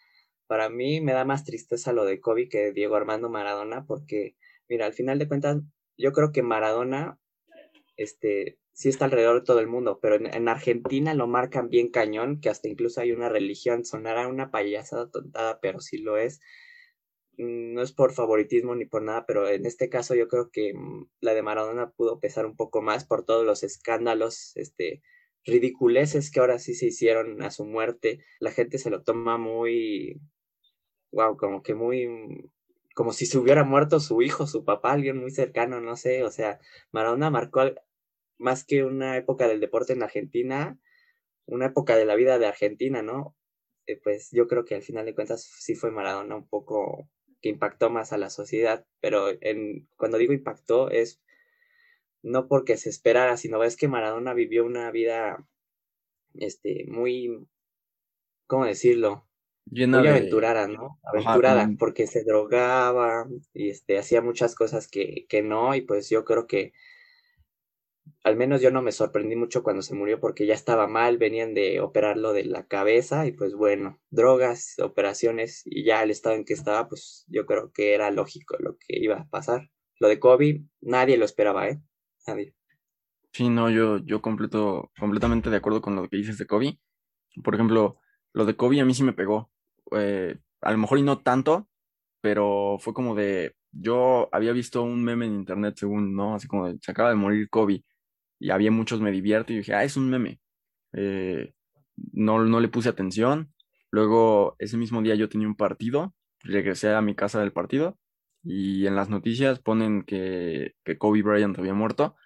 Para 0.49 0.69
mí 0.71 1.01
me 1.01 1.13
da 1.13 1.25
más 1.25 1.45
tristeza 1.45 1.93
lo 1.93 2.05
de 2.07 2.21
Kobe 2.21 2.49
que 2.49 2.59
de 2.61 2.73
Diego 2.73 2.97
Armando 2.97 3.31
Maradona, 3.31 3.87
porque, 3.87 4.37
mira, 4.69 4.87
al 4.87 4.95
final 4.95 5.19
de 5.19 5.29
cuentas, 5.29 5.59
yo 5.97 6.13
creo 6.13 6.33
que 6.33 6.43
Maradona, 6.43 7.19
este, 7.97 8.59
sí 8.73 8.89
está 8.89 9.05
alrededor 9.05 9.41
de 9.41 9.47
todo 9.47 9.61
el 9.61 9.67
mundo, 9.67 9.99
pero 10.01 10.17
en, 10.17 10.49
Argentina 10.49 11.15
lo 11.15 11.27
marcan 11.27 11.69
bien 11.69 11.91
cañón, 11.91 12.41
que 12.41 12.49
hasta 12.49 12.69
incluso 12.69 13.01
hay 13.01 13.13
una 13.13 13.29
religión, 13.29 13.85
sonará 13.85 14.27
una 14.29 14.51
payasada 14.51 15.11
tontada, 15.11 15.61
pero 15.61 15.81
sí 15.81 15.99
lo 15.99 16.17
es. 16.17 16.41
Mm, 17.39 17.75
no 17.75 17.83
es 17.83 17.93
por 17.93 18.13
favoritismo 18.13 18.75
ni 18.75 18.87
por 18.87 19.03
nada, 19.03 19.27
pero 19.27 19.49
en 19.49 19.67
este 19.67 19.89
caso 19.89 20.15
yo 20.15 20.29
creo 20.29 20.51
que 20.51 20.75
mm, 20.75 21.09
la 21.21 21.35
de 21.35 21.43
Maradona 21.43 21.91
pudo 21.91 22.21
pesar 22.21 22.47
un 22.47 22.57
poco 22.57 22.83
más 22.83 23.05
por 23.05 23.25
todos 23.25 23.45
los 23.45 23.63
escándalos, 23.63 24.57
este, 24.57 25.03
ridiculeces 25.45 26.31
que 26.31 26.41
ahora 26.41 26.59
sí 26.59 26.75
se 26.75 26.87
hicieron 26.87 27.43
a 27.43 27.51
su 27.51 27.65
muerte. 27.65 28.25
La 28.41 28.51
gente 28.53 28.79
se 28.79 28.91
lo 28.91 29.03
toma 29.03 29.39
muy, 29.39 30.21
wow, 31.13 31.37
como 31.37 31.63
que 31.63 31.75
muy 31.75 32.09
como 33.01 33.15
si 33.15 33.25
se 33.25 33.39
hubiera 33.39 33.65
muerto 33.65 33.99
su 33.99 34.21
hijo, 34.21 34.47
su 34.47 34.63
papá, 34.63 34.93
alguien 34.93 35.17
muy 35.17 35.31
cercano, 35.31 35.81
no 35.81 35.97
sé, 35.97 36.23
o 36.23 36.31
sea, 36.31 36.61
Maradona 36.93 37.31
marcó 37.31 37.63
más 38.37 38.63
que 38.63 38.85
una 38.85 39.17
época 39.17 39.49
del 39.49 39.59
deporte 39.59 39.95
en 39.95 40.03
Argentina, 40.03 40.79
una 41.47 41.65
época 41.65 41.97
de 41.97 42.05
la 42.05 42.15
vida 42.15 42.39
de 42.39 42.45
Argentina, 42.45 43.01
¿no? 43.01 43.35
Eh, 43.87 43.99
pues 44.05 44.29
yo 44.33 44.47
creo 44.49 44.67
que 44.67 44.75
al 44.75 44.83
final 44.83 45.07
de 45.07 45.15
cuentas 45.15 45.45
sí 45.45 45.75
fue 45.77 45.91
Maradona 45.91 46.37
un 46.37 46.47
poco 46.47 47.09
que 47.41 47.49
impactó 47.49 47.89
más 47.89 48.13
a 48.13 48.19
la 48.19 48.29
sociedad, 48.29 48.87
pero 49.01 49.31
en, 49.41 49.89
cuando 49.97 50.19
digo 50.19 50.35
impactó 50.35 50.91
es 50.91 51.23
no 52.21 52.49
porque 52.49 52.77
se 52.77 52.91
esperara, 52.91 53.39
sino 53.39 53.65
es 53.65 53.79
que 53.79 53.89
Maradona 53.89 54.35
vivió 54.35 54.63
una 54.67 54.91
vida 54.91 55.49
este 56.35 56.85
muy 56.87 57.49
¿cómo 58.47 58.67
decirlo? 58.67 59.27
Muy 59.67 60.09
aventurada, 60.09 60.67
¿no? 60.67 60.99
Aventurada, 61.03 61.71
porque 61.79 62.07
se 62.07 62.25
drogaba 62.25 63.27
y 63.53 63.71
este, 63.71 63.99
hacía 63.99 64.21
muchas 64.21 64.55
cosas 64.55 64.89
que, 64.89 65.27
que 65.29 65.43
no, 65.43 65.75
y 65.75 65.83
pues 65.83 66.11
yo 66.11 66.25
creo 66.25 66.47
que 66.47 66.73
al 68.25 68.37
menos 68.37 68.61
yo 68.61 68.71
no 68.71 68.83
me 68.83 68.93
sorprendí 68.93 69.37
mucho 69.37 69.63
cuando 69.63 69.83
se 69.83 69.95
murió 69.95 70.21
porque 70.21 70.47
ya 70.47 70.55
estaba 70.55 70.87
mal, 70.87 71.19
venían 71.19 71.55
de 71.55 71.81
operarlo 71.81 72.33
de 72.33 72.45
la 72.45 72.67
cabeza 72.67 73.27
y 73.27 73.33
pues 73.33 73.55
bueno, 73.55 73.99
drogas, 74.11 74.79
operaciones 74.79 75.63
y 75.65 75.85
ya 75.85 76.03
el 76.03 76.11
estado 76.11 76.37
en 76.37 76.45
que 76.45 76.53
estaba, 76.53 76.89
pues 76.89 77.25
yo 77.29 77.47
creo 77.47 77.73
que 77.73 77.95
era 77.95 78.11
lógico 78.11 78.57
lo 78.59 78.77
que 78.77 78.99
iba 78.99 79.17
a 79.17 79.29
pasar. 79.29 79.71
Lo 79.99 80.09
de 80.09 80.19
Kobe, 80.19 80.65
nadie 80.81 81.17
lo 81.17 81.25
esperaba, 81.25 81.69
¿eh? 81.69 81.81
Nadie. 82.27 82.55
Sí, 83.33 83.49
no, 83.49 83.71
yo, 83.71 83.99
yo 83.99 84.21
completo, 84.21 84.91
completamente 84.99 85.51
de 85.51 85.57
acuerdo 85.57 85.81
con 85.81 85.95
lo 85.95 86.09
que 86.09 86.17
dices 86.17 86.39
de 86.39 86.47
Kobe. 86.47 86.79
Por 87.45 87.55
ejemplo, 87.55 87.99
lo 88.33 88.45
de 88.47 88.57
Kobe 88.57 88.81
a 88.81 88.85
mí 88.85 88.95
sí 88.95 89.03
me 89.05 89.13
pegó. 89.13 89.51
Eh, 89.93 90.39
a 90.61 90.73
lo 90.73 90.79
mejor 90.79 90.99
y 90.99 91.03
no 91.03 91.19
tanto, 91.21 91.69
pero 92.21 92.79
fue 92.81 92.95
como 92.95 93.15
de, 93.15 93.55
yo 93.73 94.29
había 94.33 94.53
visto 94.53 94.83
un 94.83 95.05
meme 95.05 95.27
en 95.27 95.35
internet 95.35 95.77
según, 95.79 96.15
¿no? 96.15 96.35
Así 96.35 96.49
como 96.49 96.73
se 96.81 96.91
acaba 96.91 97.11
de 97.11 97.17
morir 97.17 97.49
Kobe 97.51 97.85
y 98.39 98.51
había 98.51 98.71
muchos 98.71 99.01
me 99.01 99.13
divierte 99.13 99.53
y 99.53 99.59
dije, 99.59 99.75
ah, 99.75 99.85
es 99.85 99.97
un 99.97 100.11
meme. 100.11 100.41
Eh, 100.93 101.55
no, 102.13 102.45
no 102.45 102.61
le 102.61 102.69
puse 102.69 102.89
atención. 102.89 103.53
Luego, 103.91 104.57
ese 104.59 104.77
mismo 104.77 105.03
día 105.03 105.15
yo 105.17 105.29
tenía 105.29 105.49
un 105.49 105.57
partido, 105.57 106.15
regresé 106.41 106.95
a 106.95 107.03
mi 107.03 107.15
casa 107.15 107.41
del 107.41 107.53
partido 107.53 107.99
y 108.43 108.87
en 108.87 108.97
las 108.97 109.11
noticias 109.11 109.61
ponen 109.61 110.03
que, 110.05 110.75
que 110.85 110.99
Kobe 110.99 111.23
Bryant 111.23 111.59
había 111.59 111.75
muerto 111.75 112.17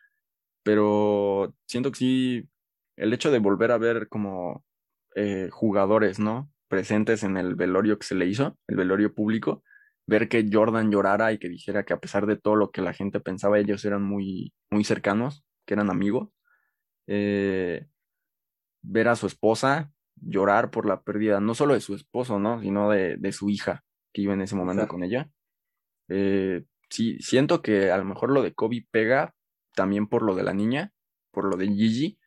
pero 0.65 1.55
siento 1.67 1.93
que 1.93 1.99
sí, 1.99 2.49
el 2.97 3.13
hecho 3.13 3.31
de 3.31 3.39
volver 3.39 3.71
a 3.71 3.79
ver 3.79 4.09
como 4.09 4.65
eh, 5.15 5.49
jugadores, 5.51 6.19
¿no? 6.19 6.51
Presentes 6.69 7.23
en 7.23 7.37
el 7.37 7.55
velorio 7.55 7.99
que 7.99 8.07
se 8.07 8.15
le 8.15 8.27
hizo, 8.27 8.59
el 8.67 8.77
velorio 8.77 9.15
público, 9.15 9.63
ver 10.07 10.29
que 10.29 10.49
Jordan 10.51 10.91
llorara 10.91 11.33
y 11.33 11.39
que 11.39 11.49
dijera 11.49 11.85
que 11.85 11.93
a 11.93 12.01
pesar 12.01 12.27
de 12.27 12.37
todo 12.37 12.57
lo 12.57 12.71
que 12.71 12.83
la 12.83 12.93
gente 12.93 13.21
pensaba, 13.21 13.59
ellos 13.59 13.85
eran 13.85 14.03
muy, 14.03 14.53
muy 14.71 14.85
cercanos, 14.85 15.45
que 15.67 15.75
eran 15.75 15.91
amigos. 15.91 16.31
Eh, 17.07 17.87
ver 18.83 19.09
a 19.09 19.17
su 19.17 19.27
esposa 19.27 19.93
llorar 20.17 20.71
por 20.71 20.87
la 20.87 21.03
pérdida, 21.03 21.41
no 21.41 21.55
solo 21.55 21.75
de 21.75 21.81
su 21.81 21.95
esposo, 21.95 22.39
¿no? 22.39 22.61
Sino 22.61 22.91
de, 22.91 23.17
de 23.17 23.33
su 23.33 23.51
hija, 23.51 23.85
que 24.13 24.23
iba 24.23 24.35
en 24.35 24.43
ese 24.43 24.57
momento 24.57 24.87
con 24.89 25.03
ella. 25.03 25.31
Eh, 26.09 26.65
sí, 26.91 27.19
siento 27.21 27.63
que 27.63 27.91
a 27.91 27.99
lo 27.99 28.05
mejor 28.05 28.31
lo 28.31 28.43
de 28.43 28.55
Kobe 28.55 28.87
pega, 28.91 29.35
también 29.75 30.07
por 30.07 30.23
lo 30.23 30.35
de 30.35 30.45
la 30.45 30.55
niña, 30.55 30.93
por 31.31 31.45
lo 31.45 31.57
de 31.57 31.67
Gigi, 31.69 32.19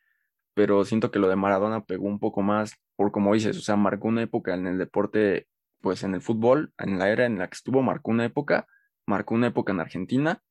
pero 0.58 0.84
siento 0.84 1.12
que 1.12 1.20
lo 1.20 1.28
de 1.28 1.36
Maradona 1.36 1.84
pegó 1.84 2.08
un 2.08 2.18
poco 2.18 2.42
más 2.42 2.74
por 2.96 3.12
como 3.12 3.32
dices, 3.32 3.56
o 3.56 3.60
sea, 3.60 3.76
marcó 3.76 4.08
una 4.08 4.22
época 4.22 4.54
en 4.54 4.66
el 4.66 4.76
deporte, 4.76 5.46
pues 5.80 6.02
en 6.02 6.14
el 6.14 6.20
fútbol, 6.20 6.72
en 6.78 6.98
la 6.98 7.10
era 7.10 7.26
en 7.26 7.38
la 7.38 7.46
que 7.46 7.54
estuvo, 7.54 7.80
marcó 7.80 8.10
una 8.10 8.24
época, 8.24 8.66
marcó 9.06 9.36
una 9.36 9.46
época 9.46 9.72
en 9.72 9.78
Argentina, 9.78 10.42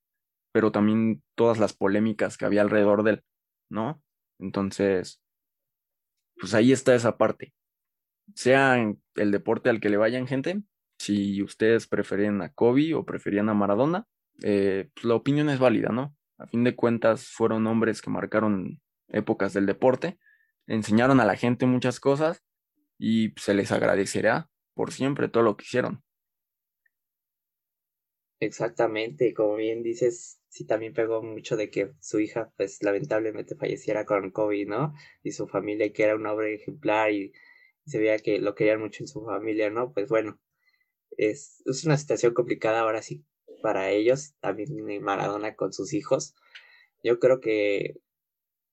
pero 0.54 0.72
también 0.72 1.24
todas 1.36 1.60
las 1.60 1.74
polémicas 1.74 2.38
que 2.38 2.46
había 2.46 2.62
alrededor 2.62 3.04
de 3.04 3.12
él, 3.12 3.24
¿no? 3.70 4.02
Entonces, 4.40 5.22
pues 6.40 6.54
ahí 6.54 6.72
está 6.72 6.96
esa 6.96 7.18
parte. 7.18 7.54
Sea 8.34 8.78
el 9.16 9.32
deporte 9.32 9.70
al 9.70 9.82
que 9.82 9.90
le 9.90 9.98
vayan 9.98 10.26
gente, 10.26 10.64
si 11.00 11.44
ustedes 11.44 11.86
preferían 11.86 12.42
a 12.42 12.54
Kobe 12.54 12.94
o 12.94 13.04
preferían 13.04 13.50
a 13.50 13.54
Maradona, 13.54 14.06
eh, 14.42 14.90
pues 14.94 15.04
la 15.04 15.16
opinión 15.16 15.50
es 15.50 15.60
válida, 15.60 15.90
¿no? 15.90 16.16
A 16.38 16.48
fin 16.48 16.64
de 16.64 16.78
cuentas, 16.78 17.28
fueron 17.28 17.68
hombres 17.68 18.02
que 18.02 18.10
marcaron 18.10 18.80
épocas 19.10 19.54
del 19.54 19.66
deporte, 19.66 20.18
enseñaron 20.68 21.20
a 21.20 21.26
la 21.26 21.36
gente 21.36 21.66
muchas 21.66 22.00
cosas 22.00 22.44
y 22.98 23.34
se 23.38 23.54
les 23.54 23.72
agradecerá 23.72 24.50
por 24.74 24.92
siempre 24.92 25.30
todo 25.30 25.44
lo 25.44 25.58
que 25.58 25.64
hicieron. 25.66 26.04
Exactamente, 28.40 29.34
como 29.34 29.56
bien 29.56 29.82
dices, 29.82 30.40
sí 30.50 30.66
también 30.66 30.94
pegó 30.94 31.24
mucho 31.24 31.58
de 31.58 31.72
que 31.72 31.94
su 32.00 32.20
hija, 32.20 32.52
pues 32.56 32.84
lamentablemente 32.84 33.56
falleciera 33.56 34.06
con 34.06 34.30
COVID, 34.30 34.68
¿no? 34.68 34.94
Y 35.24 35.32
su 35.32 35.48
familia, 35.48 35.92
que 35.92 36.04
era 36.04 36.16
un 36.16 36.26
hombre 36.28 36.54
ejemplar 36.54 37.12
y 37.12 37.34
se 37.88 37.98
veía 37.98 38.20
que 38.20 38.40
lo 38.40 38.54
querían 38.54 38.80
mucho 38.80 39.04
en 39.04 39.08
su 39.08 39.26
familia, 39.26 39.72
¿no? 39.72 39.92
Pues 39.92 40.10
bueno, 40.10 40.40
es, 41.18 41.64
es 41.66 41.84
una 41.86 41.98
situación 41.98 42.34
complicada 42.36 42.82
ahora 42.82 43.02
sí 43.02 43.26
para 43.62 43.90
ellos, 43.90 44.36
también 44.40 44.70
Maradona 45.02 45.56
con 45.56 45.74
sus 45.74 45.94
hijos. 45.94 46.36
Yo 47.04 47.20
creo 47.20 47.40
que 47.42 47.96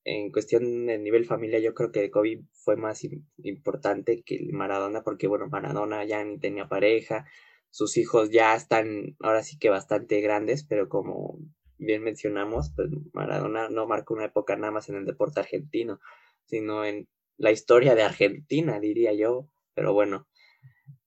en 0.05 0.31
cuestión 0.31 0.87
de 0.87 0.99
nivel 0.99 1.25
familia, 1.25 1.59
yo 1.59 1.75
creo 1.75 1.91
que 1.91 2.11
Kobe 2.11 2.45
fue 2.53 2.77
más 2.77 3.03
importante 3.39 4.23
que 4.23 4.49
Maradona, 4.53 5.03
porque 5.03 5.27
bueno, 5.27 5.49
Maradona 5.49 6.05
ya 6.05 6.23
ni 6.25 6.39
tenía 6.39 6.69
pareja, 6.69 7.27
sus 7.71 7.97
hijos 7.97 8.31
ya 8.31 8.55
están 8.55 9.17
ahora 9.21 9.43
sí 9.43 9.59
que 9.59 9.71
bastante 9.71 10.21
grandes, 10.21 10.65
pero 10.65 10.89
como 10.89 11.39
bien 11.79 12.03
mencionamos, 12.03 12.73
pues 12.77 12.89
Maradona 13.13 13.69
no 13.71 13.87
marcó 13.87 14.15
una 14.15 14.27
época 14.27 14.57
nada 14.57 14.73
más 14.73 14.89
en 14.89 14.97
el 14.97 15.07
deporte 15.07 15.41
argentino, 15.41 16.01
sino 16.45 16.85
en 16.85 17.09
la 17.37 17.51
historia 17.51 17.95
de 17.95 18.03
Argentina, 18.03 18.79
diría 18.81 19.13
yo. 19.15 19.49
Pero 19.75 19.93
bueno, 19.93 20.29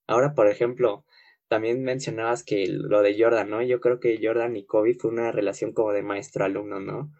ahora 0.08 0.34
por 0.34 0.50
ejemplo, 0.50 1.06
también 1.48 1.84
mencionabas 1.84 2.44
que 2.44 2.68
lo 2.68 3.02
de 3.02 3.16
Jordan, 3.18 3.50
¿no? 3.50 3.62
Yo 3.62 3.80
creo 3.80 4.00
que 4.00 4.20
Jordan 4.22 4.56
y 4.58 4.66
Kobe 4.66 4.96
fue 4.96 5.12
una 5.12 5.32
relación 5.32 5.72
como 5.72 5.94
de 5.94 6.04
maestro-alumno, 6.04 6.80
¿no? 6.80 7.12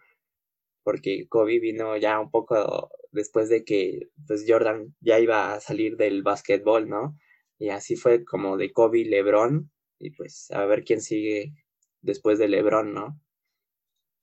Porque 0.88 1.26
Kobe 1.28 1.60
vino 1.60 1.98
ya 1.98 2.18
un 2.18 2.30
poco 2.30 2.90
después 3.12 3.50
de 3.50 3.62
que 3.62 4.08
pues 4.26 4.46
Jordan 4.48 4.96
ya 5.00 5.18
iba 5.18 5.52
a 5.52 5.60
salir 5.60 5.98
del 5.98 6.22
básquetbol, 6.22 6.88
¿no? 6.88 7.14
Y 7.58 7.68
así 7.68 7.94
fue 7.94 8.24
como 8.24 8.56
de 8.56 8.72
Kobe, 8.72 9.04
LeBron, 9.04 9.70
y 9.98 10.12
pues 10.12 10.50
a 10.50 10.64
ver 10.64 10.84
quién 10.84 11.02
sigue 11.02 11.52
después 12.00 12.38
de 12.38 12.48
LeBron, 12.48 12.94
¿no? 12.94 13.20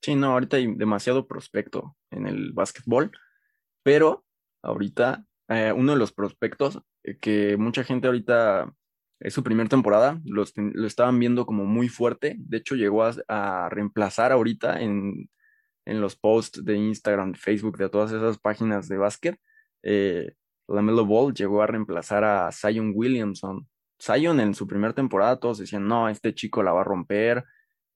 Sí, 0.02 0.16
no, 0.16 0.32
ahorita 0.32 0.56
hay 0.56 0.74
demasiado 0.74 1.28
prospecto 1.28 1.96
en 2.10 2.26
el 2.26 2.52
básquetbol, 2.52 3.12
pero 3.84 4.26
ahorita 4.60 5.24
eh, 5.48 5.72
uno 5.72 5.92
de 5.92 5.98
los 6.00 6.10
prospectos 6.10 6.80
eh, 7.04 7.16
que 7.20 7.56
mucha 7.56 7.84
gente 7.84 8.08
ahorita 8.08 8.74
es 9.20 9.32
su 9.32 9.44
primera 9.44 9.68
temporada, 9.68 10.20
lo, 10.24 10.42
estaban 10.84 11.20
viendo 11.20 11.46
como 11.46 11.64
muy 11.64 11.88
fuerte, 11.88 12.34
de 12.40 12.56
hecho 12.56 12.74
llegó 12.74 13.04
a, 13.04 13.68
reemplazar 13.70 14.32
ahorita 14.32 14.80
en, 14.80 15.30
los 15.86 16.16
posts 16.16 16.64
de 16.64 16.76
Instagram, 16.76 17.34
Facebook, 17.34 17.78
de 17.78 17.88
todas 17.88 18.12
esas 18.12 18.38
páginas 18.38 18.88
de 18.88 18.98
básquet, 18.98 19.38
eh, 19.82 20.34
la 20.68 20.82
Melo 20.82 21.06
Ball 21.06 21.32
llegó 21.32 21.62
a 21.62 21.66
reemplazar 21.66 22.24
a 22.24 22.50
Zion 22.52 22.92
Williamson. 22.94 23.68
Zion 24.02 24.40
en 24.40 24.54
su 24.54 24.66
primera 24.66 24.92
temporada 24.92 25.38
todos 25.38 25.58
decían, 25.58 25.86
no, 25.86 26.08
este 26.08 26.34
chico 26.34 26.62
la 26.62 26.72
va 26.72 26.82
a 26.82 26.84
romper, 26.84 27.44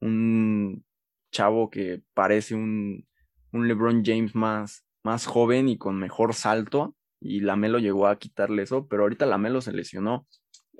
un 0.00 0.84
chavo 1.32 1.68
que 1.68 2.02
parece 2.14 2.54
un, 2.54 3.06
un 3.52 3.68
LeBron 3.68 4.02
James 4.04 4.34
más, 4.34 4.86
más 5.02 5.26
joven 5.26 5.68
y 5.68 5.76
con 5.76 5.98
mejor 5.98 6.34
salto, 6.34 6.94
y 7.20 7.40
la 7.40 7.56
Melo 7.56 7.78
llegó 7.78 8.06
a 8.06 8.18
quitarle 8.18 8.62
eso, 8.62 8.86
pero 8.88 9.02
ahorita 9.02 9.26
la 9.26 9.36
Melo 9.36 9.60
se 9.60 9.72
lesionó 9.72 10.26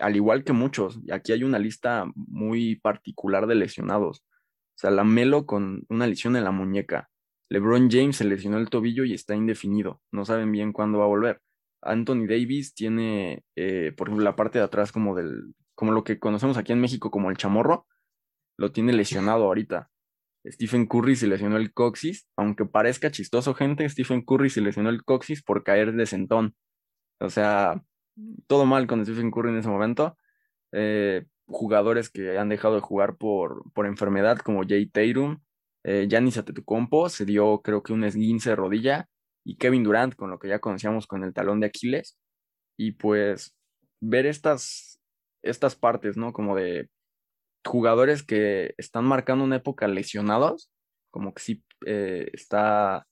al 0.01 0.17
igual 0.17 0.45
que 0.45 0.53
muchos, 0.53 0.99
y 1.05 1.13
aquí 1.13 1.33
hay 1.33 1.45
una 1.45 1.59
lista 1.59 2.11
muy 2.15 2.77
particular 2.77 3.47
de 3.47 3.55
lesionados. 3.55 4.25
Sea, 4.81 4.91
la 4.91 5.05
Melo 5.05 5.45
con 5.45 5.85
una 5.91 6.07
lesión 6.07 6.37
en 6.37 6.45
la 6.45 6.53
muñeca. 6.53 7.11
LeBron 7.51 7.91
James 7.91 8.17
se 8.17 8.25
lesionó 8.25 8.57
el 8.57 8.71
tobillo 8.71 9.05
y 9.05 9.13
está 9.13 9.35
indefinido. 9.37 10.01
No 10.11 10.25
saben 10.25 10.51
bien 10.53 10.73
cuándo 10.73 11.01
va 11.01 11.05
a 11.05 11.09
volver. 11.09 11.43
Anthony 11.83 12.27
Davis 12.27 12.73
tiene, 12.73 13.45
eh, 13.57 13.93
por 13.95 14.09
ejemplo, 14.09 14.25
la 14.25 14.37
parte 14.37 14.59
de 14.59 14.65
atrás 14.65 14.91
como 14.91 15.15
del, 15.15 15.55
como 15.75 15.93
lo 15.93 16.03
que 16.03 16.19
conocemos 16.19 16.57
aquí 16.57 16.73
en 16.73 16.81
México 16.81 17.11
como 17.11 17.29
el 17.29 17.37
chamorro, 17.37 17.87
lo 18.57 18.73
tiene 18.73 18.95
lesionado 18.95 19.45
ahorita. 19.45 19.91
Stephen 20.47 20.87
Curry 20.87 21.15
se 21.15 21.27
lesionó 21.27 21.59
el 21.59 21.75
coxis, 21.75 22.27
aunque 22.35 22.65
parezca 22.65 23.11
chistoso, 23.11 23.53
gente, 23.53 23.87
Stephen 23.87 24.23
Curry 24.23 24.49
se 24.49 24.63
lesionó 24.63 24.89
el 24.89 25.05
coxis 25.05 25.43
por 25.43 25.63
caer 25.63 25.93
de 25.93 26.07
sentón. 26.07 26.55
O 27.19 27.29
sea, 27.29 27.83
todo 28.47 28.65
mal 28.65 28.87
con 28.87 29.05
Stephen 29.05 29.31
Curry 29.31 29.51
en 29.51 29.59
ese 29.59 29.69
momento. 29.69 30.17
Eh, 30.73 31.27
jugadores 31.51 32.11
que 32.11 32.39
han 32.39 32.49
dejado 32.49 32.77
de 32.77 32.81
jugar 32.81 33.17
por, 33.17 33.71
por 33.73 33.87
enfermedad, 33.87 34.39
como 34.39 34.63
Jay 34.67 34.87
Tatum, 34.87 35.41
eh, 35.85 36.07
Giannis 36.09 36.39
Antetokounmpo 36.39 37.09
se 37.09 37.25
dio 37.25 37.61
creo 37.63 37.83
que 37.83 37.93
un 37.93 38.05
esguince 38.05 38.51
de 38.51 38.57
rodilla 38.57 39.09
y 39.45 39.57
Kevin 39.57 39.83
Durant 39.83 40.15
con 40.15 40.31
lo 40.31 40.39
que 40.39 40.49
ya 40.49 40.59
conocíamos 40.59 41.07
con 41.07 41.25
el 41.25 41.33
talón 41.33 41.61
de 41.61 41.67
Aquiles 41.67 42.19
y 42.79 42.93
pues 42.93 43.57
ver 44.01 44.27
estas 44.27 45.01
estas 45.43 45.75
partes, 45.75 46.17
¿no? 46.19 46.33
Como 46.33 46.55
de 46.57 46.91
jugadores 47.67 48.23
que 48.23 48.75
están 48.79 49.05
marcando 49.05 49.45
una 49.45 49.57
época 49.57 49.89
lesionados, 49.89 50.71
como 51.11 51.33
que 51.35 51.43
sí 51.43 51.65
eh, 51.87 52.29
está 52.33 53.07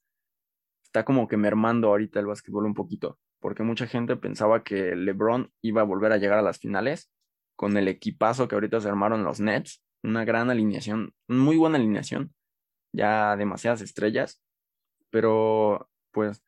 está 0.85 1.05
como 1.05 1.29
que 1.29 1.37
mermando 1.37 1.88
ahorita 1.88 2.20
el 2.20 2.27
básquetbol 2.27 2.66
un 2.66 2.74
poquito 2.74 3.18
porque 3.40 3.62
mucha 3.62 3.87
gente 3.87 4.16
pensaba 4.16 4.62
que 4.62 4.96
LeBron 4.96 5.53
iba 5.62 5.83
a 5.83 5.85
volver 5.85 6.12
a 6.12 6.16
llegar 6.16 6.38
a 6.38 6.42
las 6.42 6.59
finales 6.59 7.11
con 7.58 7.76
el 7.76 7.88
equipazo 7.88 8.46
que 8.46 8.54
ahorita 8.54 8.80
se 8.80 8.88
armaron 8.88 9.24
los 9.24 9.40
Nets, 9.40 9.82
una 10.04 10.24
gran 10.24 10.48
alineación, 10.48 11.12
muy 11.26 11.56
buena 11.56 11.76
alineación, 11.76 12.32
ya 12.92 13.36
demasiadas 13.36 13.82
estrellas, 13.82 14.40
pero 15.10 15.90
pues 16.12 16.40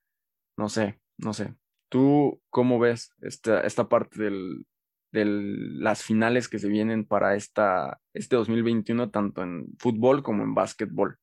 no 0.56 0.68
sé, 0.68 1.00
no 1.18 1.32
sé. 1.34 1.56
¿Tú 1.88 2.40
cómo 2.48 2.78
ves 2.78 3.12
esta, 3.22 3.62
esta 3.62 3.88
parte 3.88 4.22
del, 4.22 4.66
de 5.10 5.24
las 5.24 6.04
finales 6.04 6.48
que 6.48 6.60
se 6.60 6.68
vienen 6.68 7.04
para 7.04 7.34
esta, 7.34 8.00
este 8.14 8.36
2021, 8.36 9.10
tanto 9.10 9.42
en 9.42 9.66
fútbol 9.80 10.22
como 10.22 10.44
en 10.44 10.54
básquetbol? 10.54 11.18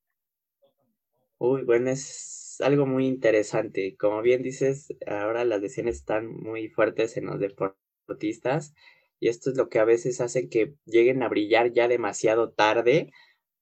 Uy, 1.37 1.63
bueno, 1.63 1.91
es 1.91 2.57
algo 2.59 2.85
muy 2.85 3.07
interesante. 3.07 3.95
Como 3.95 4.21
bien 4.21 4.43
dices, 4.43 4.93
ahora 5.07 5.45
las 5.45 5.61
lesiones 5.61 5.95
están 5.95 6.27
muy 6.27 6.67
fuertes 6.67 7.15
en 7.15 7.27
los 7.27 7.39
deportistas 7.39 8.75
y 9.19 9.29
esto 9.29 9.49
es 9.49 9.57
lo 9.57 9.69
que 9.69 9.79
a 9.79 9.85
veces 9.85 10.21
hace 10.21 10.49
que 10.49 10.75
lleguen 10.85 11.23
a 11.23 11.29
brillar 11.29 11.71
ya 11.73 11.87
demasiado 11.87 12.51
tarde 12.51 13.11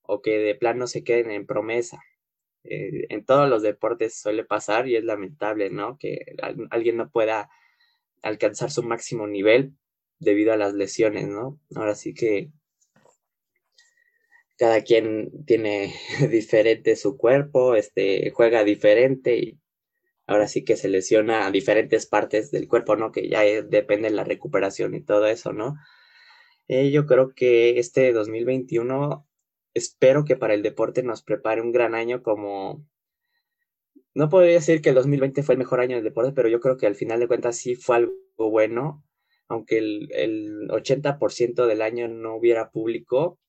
o 0.02 0.22
que 0.22 0.38
de 0.38 0.56
plano 0.56 0.88
se 0.88 1.04
queden 1.04 1.32
en 1.32 1.46
promesa. 1.46 2.02
Eh, 2.64 3.06
en 3.10 3.26
todos 3.26 3.50
los 3.50 3.62
deportes 3.62 4.20
suele 4.20 4.44
pasar 4.44 4.88
y 4.88 4.96
es 4.96 5.04
lamentable, 5.04 5.70
¿no? 5.70 5.98
Que 5.98 6.36
alguien 6.72 6.98
no 6.98 7.10
pueda 7.10 7.50
alcanzar 8.22 8.72
su 8.72 8.84
máximo 8.84 9.28
nivel 9.28 9.74
debido 10.20 10.54
a 10.54 10.58
las 10.58 10.74
lesiones, 10.74 11.28
¿no? 11.28 11.60
Ahora 11.76 11.96
sí 11.96 12.14
que 12.14 12.52
cada 14.58 14.82
quien 14.82 15.46
tiene 15.46 15.94
diferente 16.32 16.96
su 16.96 17.18
cuerpo, 17.18 17.76
este, 17.76 18.32
juega 18.32 18.64
diferente 18.64 19.38
y 19.38 19.60
ahora 20.28 20.48
sí 20.48 20.64
que 20.64 20.78
se 20.78 20.90
lesiona 20.90 21.46
a 21.46 21.52
diferentes 21.52 22.06
partes 22.06 22.52
del 22.52 22.68
cuerpo, 22.68 22.96
¿no? 22.96 23.12
Que 23.12 23.30
ya 23.30 23.42
depende 23.42 24.10
de 24.10 24.16
la 24.16 24.24
recuperación 24.24 24.96
y 24.96 25.02
todo 25.02 25.28
eso, 25.28 25.54
¿no? 25.54 25.76
Eh, 26.68 26.92
yo 26.92 27.06
creo 27.06 27.34
que 27.36 27.80
este 27.80 28.12
2021 28.12 29.28
espero 29.74 30.26
que 30.26 30.36
para 30.36 30.54
el 30.56 30.64
deporte 30.64 31.04
nos 31.04 31.22
prepare 31.22 31.62
un 31.62 31.72
gran 31.72 31.96
año 31.96 32.24
como... 32.24 32.86
No 34.16 34.30
podría 34.30 34.54
decir 34.54 34.82
que 34.82 34.90
el 34.90 34.96
2020 34.96 35.44
fue 35.44 35.56
el 35.56 35.60
mejor 35.60 35.82
año 35.82 35.96
del 35.98 36.06
deporte, 36.06 36.32
pero 36.34 36.48
yo 36.50 36.62
creo 36.62 36.78
que 36.78 36.88
al 36.88 36.96
final 36.96 37.20
de 37.20 37.28
cuentas 37.28 37.58
sí 37.58 37.76
fue 37.76 37.98
algo 37.98 38.16
bueno, 38.38 39.04
aunque 39.50 39.78
el, 39.78 40.10
el 40.14 40.70
80% 40.70 41.66
del 41.68 41.82
año 41.82 42.08
no 42.08 42.36
hubiera 42.36 42.72
público, 42.72 43.40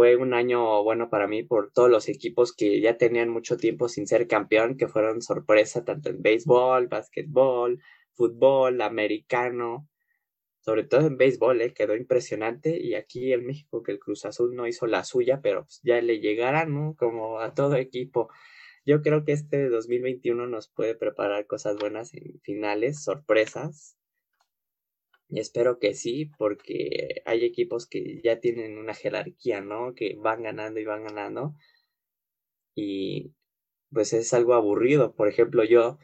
fue 0.00 0.16
un 0.16 0.32
año 0.32 0.82
bueno 0.82 1.10
para 1.10 1.26
mí 1.26 1.42
por 1.42 1.72
todos 1.72 1.90
los 1.90 2.08
equipos 2.08 2.54
que 2.54 2.80
ya 2.80 2.96
tenían 2.96 3.28
mucho 3.28 3.58
tiempo 3.58 3.86
sin 3.86 4.06
ser 4.06 4.26
campeón, 4.26 4.78
que 4.78 4.88
fueron 4.88 5.20
sorpresa 5.20 5.84
tanto 5.84 6.08
en 6.08 6.22
béisbol, 6.22 6.88
básquetbol, 6.88 7.82
fútbol, 8.14 8.80
americano, 8.80 9.86
sobre 10.60 10.84
todo 10.84 11.06
en 11.06 11.18
béisbol, 11.18 11.60
eh, 11.60 11.74
quedó 11.74 11.94
impresionante 11.96 12.80
y 12.80 12.94
aquí 12.94 13.34
en 13.34 13.44
México 13.44 13.82
que 13.82 13.92
el 13.92 13.98
Cruz 13.98 14.24
Azul 14.24 14.54
no 14.56 14.66
hizo 14.66 14.86
la 14.86 15.04
suya, 15.04 15.42
pero 15.42 15.64
pues, 15.64 15.80
ya 15.82 16.00
le 16.00 16.18
llegará, 16.18 16.64
¿no? 16.64 16.94
Como 16.98 17.38
a 17.38 17.52
todo 17.52 17.76
equipo. 17.76 18.30
Yo 18.86 19.02
creo 19.02 19.26
que 19.26 19.32
este 19.32 19.68
2021 19.68 20.46
nos 20.46 20.68
puede 20.70 20.94
preparar 20.94 21.46
cosas 21.46 21.76
buenas 21.76 22.14
en 22.14 22.40
finales, 22.40 23.04
sorpresas, 23.04 23.98
y 25.30 25.40
espero 25.40 25.78
que 25.78 25.94
sí, 25.94 26.30
porque 26.38 27.22
hay 27.24 27.44
equipos 27.44 27.86
que 27.86 28.20
ya 28.22 28.40
tienen 28.40 28.78
una 28.78 28.94
jerarquía, 28.94 29.60
¿no? 29.60 29.94
Que 29.94 30.16
van 30.16 30.42
ganando 30.42 30.80
y 30.80 30.84
van 30.84 31.04
ganando. 31.04 31.54
Y 32.74 33.32
pues 33.92 34.12
es 34.12 34.32
algo 34.34 34.54
aburrido. 34.54 35.14
Por 35.14 35.28
ejemplo, 35.28 35.64
yo, 35.64 35.98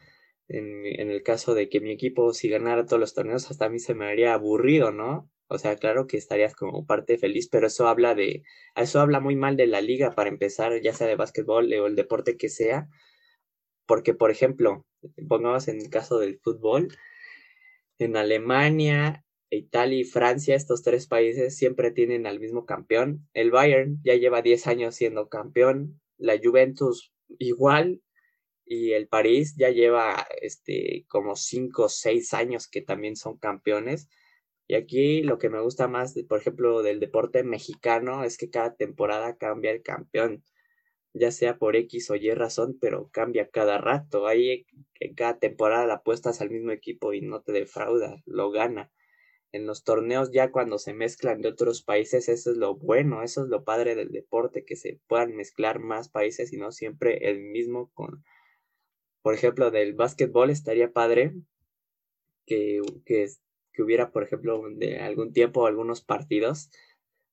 en, 0.48 1.10
el 1.10 1.22
caso 1.22 1.54
de 1.54 1.68
que 1.68 1.80
mi 1.80 1.90
equipo 1.92 2.32
si 2.32 2.48
ganara 2.48 2.86
todos 2.86 3.00
los 3.00 3.14
torneos, 3.14 3.50
hasta 3.50 3.66
a 3.66 3.68
mí 3.70 3.80
se 3.80 3.94
me 3.94 4.06
haría 4.06 4.34
aburrido, 4.34 4.92
¿no? 4.92 5.30
O 5.48 5.58
sea, 5.58 5.76
claro 5.76 6.06
que 6.06 6.16
estarías 6.16 6.54
como 6.54 6.86
parte 6.86 7.18
feliz, 7.18 7.48
pero 7.48 7.68
eso 7.68 7.88
habla 7.88 8.14
de, 8.14 8.42
eso 8.76 9.00
habla 9.00 9.20
muy 9.20 9.36
mal 9.36 9.56
de 9.56 9.66
la 9.66 9.80
liga 9.80 10.12
para 10.12 10.28
empezar, 10.30 10.80
ya 10.82 10.92
sea 10.92 11.06
de 11.06 11.16
básquetbol 11.16 11.72
o 11.74 11.86
el 11.86 11.96
deporte 11.96 12.36
que 12.36 12.48
sea. 12.48 12.88
Porque, 13.86 14.14
por 14.14 14.30
ejemplo, 14.30 14.86
pongamos 15.28 15.68
en 15.68 15.80
el 15.80 15.90
caso 15.90 16.18
del 16.18 16.40
fútbol, 16.40 16.88
en 17.98 18.16
Alemania, 18.16 19.24
Italia 19.50 20.00
y 20.00 20.04
Francia, 20.04 20.54
estos 20.54 20.82
tres 20.82 21.06
países 21.06 21.56
siempre 21.56 21.90
tienen 21.90 22.26
al 22.26 22.40
mismo 22.40 22.66
campeón. 22.66 23.28
El 23.32 23.50
Bayern 23.50 24.00
ya 24.02 24.14
lleva 24.14 24.42
10 24.42 24.66
años 24.66 24.94
siendo 24.94 25.28
campeón, 25.28 26.00
la 26.18 26.38
Juventus 26.42 27.12
igual, 27.38 28.02
y 28.64 28.92
el 28.92 29.08
París 29.08 29.54
ya 29.56 29.70
lleva 29.70 30.26
este, 30.42 31.06
como 31.08 31.36
5 31.36 31.84
o 31.84 31.88
6 31.88 32.34
años 32.34 32.68
que 32.68 32.82
también 32.82 33.16
son 33.16 33.38
campeones. 33.38 34.08
Y 34.66 34.74
aquí 34.74 35.22
lo 35.22 35.38
que 35.38 35.48
me 35.48 35.60
gusta 35.60 35.86
más, 35.86 36.14
por 36.28 36.40
ejemplo, 36.40 36.82
del 36.82 36.98
deporte 36.98 37.44
mexicano 37.44 38.24
es 38.24 38.36
que 38.36 38.50
cada 38.50 38.74
temporada 38.74 39.36
cambia 39.36 39.70
el 39.70 39.82
campeón 39.82 40.42
ya 41.18 41.30
sea 41.30 41.58
por 41.58 41.76
X 41.76 42.10
o 42.10 42.16
Y 42.16 42.32
razón, 42.34 42.78
pero 42.80 43.08
cambia 43.10 43.48
cada 43.48 43.78
rato. 43.78 44.26
Ahí 44.26 44.66
en 45.00 45.14
cada 45.14 45.38
temporada 45.38 45.86
la 45.86 45.94
apuestas 45.94 46.40
al 46.40 46.50
mismo 46.50 46.72
equipo 46.72 47.12
y 47.12 47.20
no 47.20 47.42
te 47.42 47.52
defrauda, 47.52 48.22
lo 48.26 48.50
gana. 48.50 48.90
En 49.52 49.66
los 49.66 49.84
torneos 49.84 50.32
ya 50.32 50.50
cuando 50.52 50.78
se 50.78 50.92
mezclan 50.92 51.40
de 51.40 51.48
otros 51.48 51.82
países, 51.82 52.28
eso 52.28 52.50
es 52.50 52.56
lo 52.56 52.76
bueno, 52.76 53.22
eso 53.22 53.44
es 53.44 53.48
lo 53.48 53.64
padre 53.64 53.94
del 53.94 54.10
deporte, 54.10 54.64
que 54.64 54.76
se 54.76 55.00
puedan 55.06 55.34
mezclar 55.34 55.78
más 55.78 56.08
países 56.08 56.52
y 56.52 56.58
no 56.58 56.72
siempre 56.72 57.30
el 57.30 57.40
mismo 57.40 57.90
con, 57.94 58.24
por 59.22 59.34
ejemplo, 59.34 59.70
del 59.70 59.94
básquetbol 59.94 60.50
estaría 60.50 60.92
padre 60.92 61.34
que, 62.44 62.82
que, 63.04 63.28
que 63.72 63.82
hubiera, 63.82 64.10
por 64.10 64.24
ejemplo, 64.24 64.62
de 64.74 64.98
algún 64.98 65.32
tiempo 65.32 65.66
algunos 65.66 66.02
partidos 66.02 66.70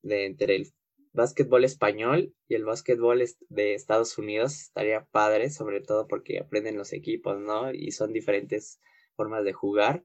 de 0.02 0.26
entre 0.26 0.56
el 0.56 0.74
básquetbol 1.14 1.64
español 1.64 2.36
y 2.48 2.56
el 2.56 2.66
básquetbol 2.66 3.24
de 3.50 3.74
Estados 3.76 4.18
Unidos 4.18 4.60
estaría 4.60 5.06
padre, 5.06 5.50
sobre 5.50 5.82
todo 5.82 6.08
porque 6.08 6.40
aprenden 6.40 6.78
los 6.78 6.92
equipos, 6.92 7.40
¿no? 7.40 7.72
Y 7.72 7.92
son 7.92 8.12
diferentes 8.12 8.80
formas 9.16 9.46
de 9.46 9.54
jugar. 9.54 10.04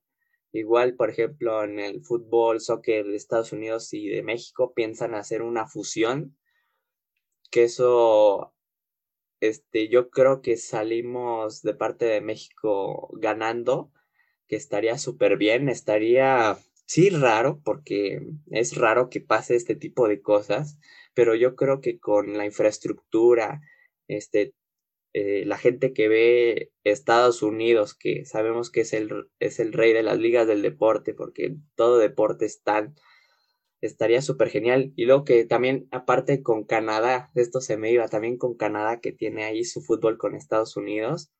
Igual, 0.52 0.94
por 0.94 1.10
ejemplo, 1.10 1.64
en 1.64 1.78
el 1.78 2.02
fútbol, 2.02 2.60
soccer 2.60 3.06
de 3.06 3.16
Estados 3.16 3.52
Unidos 3.52 3.92
y 3.92 4.08
de 4.08 4.22
México 4.22 4.72
piensan 4.74 5.14
hacer 5.14 5.42
una 5.42 5.66
fusión, 5.66 6.36
que 7.50 7.64
eso, 7.64 8.54
este, 9.40 9.88
yo 9.88 10.10
creo 10.10 10.40
que 10.40 10.56
salimos 10.56 11.62
de 11.62 11.74
parte 11.74 12.06
de 12.06 12.20
México 12.20 13.10
ganando, 13.12 13.92
que 14.46 14.56
estaría 14.56 14.96
súper 14.98 15.36
bien, 15.36 15.68
estaría, 15.68 16.56
sí, 16.88 17.10
raro, 17.10 17.60
porque 17.64 18.20
es 18.50 18.76
raro 18.76 19.10
que 19.10 19.20
pase 19.20 19.54
este 19.56 19.76
tipo 19.76 20.08
de 20.08 20.22
cosas, 20.22 20.78
pero 21.14 21.34
yo 21.34 21.54
creo 21.54 21.80
que 21.80 21.98
con 22.00 22.36
la 22.38 22.46
infraestructura, 22.46 23.60
este, 24.08 24.54
eh, 25.12 25.44
la 25.46 25.58
gente 25.58 25.92
que 25.92 26.08
ve 26.08 26.72
Estados 26.84 27.42
Unidos, 27.42 27.94
que 27.94 28.24
sabemos 28.24 28.70
que 28.70 28.82
es 28.82 28.92
el, 28.94 29.28
es 29.38 29.60
el 29.60 29.72
rey 29.72 29.92
de 29.92 30.02
las 30.02 30.18
ligas 30.18 30.46
del 30.46 30.62
deporte, 30.62 31.14
porque 31.14 31.56
todo 31.76 31.98
deporte 31.98 32.46
está, 32.46 32.92
estaría 33.80 34.22
súper 34.22 34.48
genial. 34.50 34.92
Y 34.96 35.06
luego 35.06 35.24
que 35.24 35.44
también, 35.44 35.88
aparte 35.90 36.42
con 36.42 36.64
Canadá, 36.64 37.30
esto 37.34 37.60
se 37.60 37.76
me 37.76 37.92
iba, 37.92 38.08
también 38.08 38.38
con 38.38 38.56
Canadá 38.56 39.00
que 39.00 39.12
tiene 39.12 39.44
ahí 39.44 39.64
su 39.64 39.82
fútbol 39.82 40.18
con 40.18 40.34
Estados 40.34 40.76
Unidos, 40.76 41.30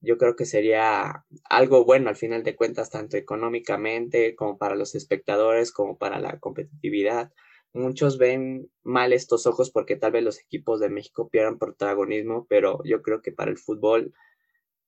yo 0.00 0.18
creo 0.18 0.36
que 0.36 0.44
sería 0.44 1.24
algo 1.44 1.84
bueno 1.84 2.08
al 2.08 2.16
final 2.16 2.42
de 2.42 2.56
cuentas, 2.56 2.90
tanto 2.90 3.16
económicamente 3.16 4.34
como 4.34 4.58
para 4.58 4.74
los 4.76 4.94
espectadores, 4.94 5.72
como 5.72 5.98
para 5.98 6.20
la 6.20 6.38
competitividad 6.38 7.32
muchos 7.76 8.18
ven 8.18 8.70
mal 8.82 9.12
estos 9.12 9.46
ojos 9.46 9.70
porque 9.70 9.96
tal 9.96 10.12
vez 10.12 10.24
los 10.24 10.40
equipos 10.40 10.80
de 10.80 10.88
México 10.88 11.28
pierdan 11.28 11.58
protagonismo, 11.58 12.46
pero 12.48 12.80
yo 12.84 13.02
creo 13.02 13.22
que 13.22 13.32
para 13.32 13.50
el 13.50 13.58
fútbol 13.58 14.12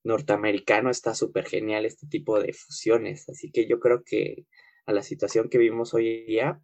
norteamericano 0.03 0.89
está 0.89 1.13
súper 1.13 1.45
genial 1.45 1.85
este 1.85 2.07
tipo 2.07 2.39
de 2.39 2.53
fusiones. 2.53 3.29
Así 3.29 3.51
que 3.51 3.67
yo 3.67 3.79
creo 3.79 4.03
que 4.03 4.45
a 4.85 4.93
la 4.93 5.03
situación 5.03 5.49
que 5.49 5.57
vivimos 5.57 5.93
hoy 5.93 6.25
día, 6.25 6.61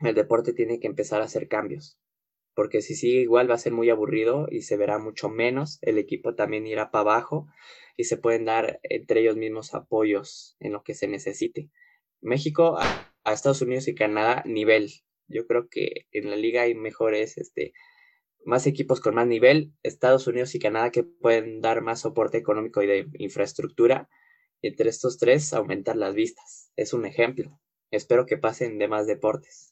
el 0.00 0.14
deporte 0.14 0.52
tiene 0.52 0.80
que 0.80 0.86
empezar 0.86 1.20
a 1.22 1.26
hacer 1.26 1.48
cambios. 1.48 1.98
Porque 2.54 2.82
si 2.82 2.94
sigue 2.94 3.20
igual 3.20 3.50
va 3.50 3.54
a 3.54 3.58
ser 3.58 3.72
muy 3.72 3.88
aburrido 3.90 4.46
y 4.50 4.62
se 4.62 4.76
verá 4.76 4.98
mucho 4.98 5.28
menos, 5.28 5.78
el 5.82 5.98
equipo 5.98 6.34
también 6.34 6.66
irá 6.66 6.90
para 6.90 7.00
abajo 7.00 7.46
y 7.96 8.04
se 8.04 8.16
pueden 8.16 8.44
dar 8.44 8.80
entre 8.82 9.20
ellos 9.20 9.36
mismos 9.36 9.74
apoyos 9.74 10.56
en 10.60 10.72
lo 10.72 10.82
que 10.82 10.94
se 10.94 11.08
necesite. 11.08 11.70
México 12.20 12.78
a 12.78 13.32
Estados 13.32 13.62
Unidos 13.62 13.88
y 13.88 13.94
Canadá 13.94 14.42
nivel, 14.46 14.90
yo 15.28 15.46
creo 15.46 15.68
que 15.68 16.06
en 16.12 16.30
la 16.30 16.36
liga 16.36 16.62
hay 16.62 16.74
mejores, 16.74 17.38
este, 17.38 17.72
más 18.44 18.66
equipos 18.66 19.00
con 19.00 19.14
más 19.14 19.26
nivel, 19.26 19.72
Estados 19.82 20.26
Unidos 20.26 20.54
y 20.54 20.58
Canadá 20.58 20.90
que 20.90 21.04
pueden 21.04 21.60
dar 21.60 21.80
más 21.82 22.00
soporte 22.00 22.38
económico 22.38 22.82
y 22.82 22.86
de 22.86 23.06
infraestructura. 23.18 24.08
Y 24.60 24.68
entre 24.68 24.90
estos 24.90 25.18
tres, 25.18 25.52
aumentar 25.52 25.96
las 25.96 26.14
vistas. 26.14 26.70
Es 26.76 26.92
un 26.92 27.06
ejemplo. 27.06 27.58
Espero 27.90 28.26
que 28.26 28.38
pasen 28.38 28.78
de 28.78 28.88
más 28.88 29.06
deportes. 29.06 29.71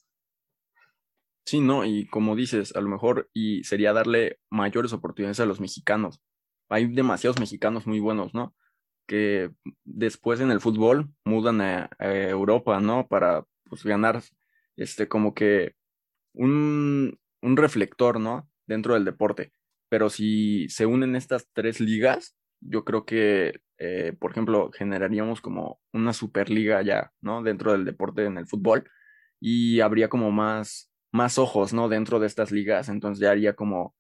Sí, 1.47 1.61
no, 1.61 1.85
y 1.85 2.07
como 2.07 2.37
dices, 2.37 2.75
a 2.77 2.81
lo 2.81 2.89
mejor 2.89 3.29
y 3.33 3.65
sería 3.65 3.93
darle 3.93 4.39
mayores 4.51 4.93
oportunidades 4.93 5.41
a 5.41 5.47
los 5.47 5.61
mexicanos. 5.61 6.21
Hay 6.69 6.87
demasiados 6.87 7.41
mexicanos 7.41 7.87
muy 7.87 8.01
buenos, 8.01 8.35
¿no? 8.35 8.55
Que 9.07 9.51
después 9.85 10.41
en 10.41 10.51
el 10.53 10.61
fútbol 10.61 11.11
mudan 11.25 11.61
a, 11.61 11.91
Europa, 11.99 12.81
¿no? 12.81 13.09
Para 13.09 13.45
pues, 13.65 13.85
ganar 13.85 14.23
este, 14.77 15.09
como 15.09 15.35
que 15.35 15.75
un, 16.35 17.19
un 17.43 17.57
reflector, 17.57 18.21
¿no? 18.21 18.49
Dentro 18.67 18.95
del 18.95 19.05
deporte. 19.05 19.53
Pero 19.89 20.11
si 20.11 20.69
se 20.69 20.87
unen 20.87 21.17
estas 21.17 21.49
tres 21.53 21.81
ligas, 21.81 22.37
yo 22.61 22.85
creo 22.85 23.05
que, 23.05 23.61
eh, 23.79 24.15
por 24.19 24.31
ejemplo, 24.31 24.71
generaríamos 24.73 25.41
como 25.41 25.81
una 25.93 26.13
superliga 26.13 26.83
ya, 26.83 27.13
¿no? 27.21 27.43
Dentro 27.43 27.73
del 27.73 27.85
deporte 27.85 28.25
en 28.25 28.39
el 28.39 28.47
fútbol 28.47 28.89
y 29.41 29.81
habría 29.81 30.09
como 30.09 30.31
más, 30.31 30.90
más 31.13 31.39
ojos, 31.39 31.73
¿no? 31.73 31.89
Dentro 31.89 32.21
de 32.21 32.27
estas 32.27 32.53
ligas, 32.53 32.89
entonces 32.89 33.21
ya 33.21 33.31
haría 33.31 33.55
como 33.55 33.95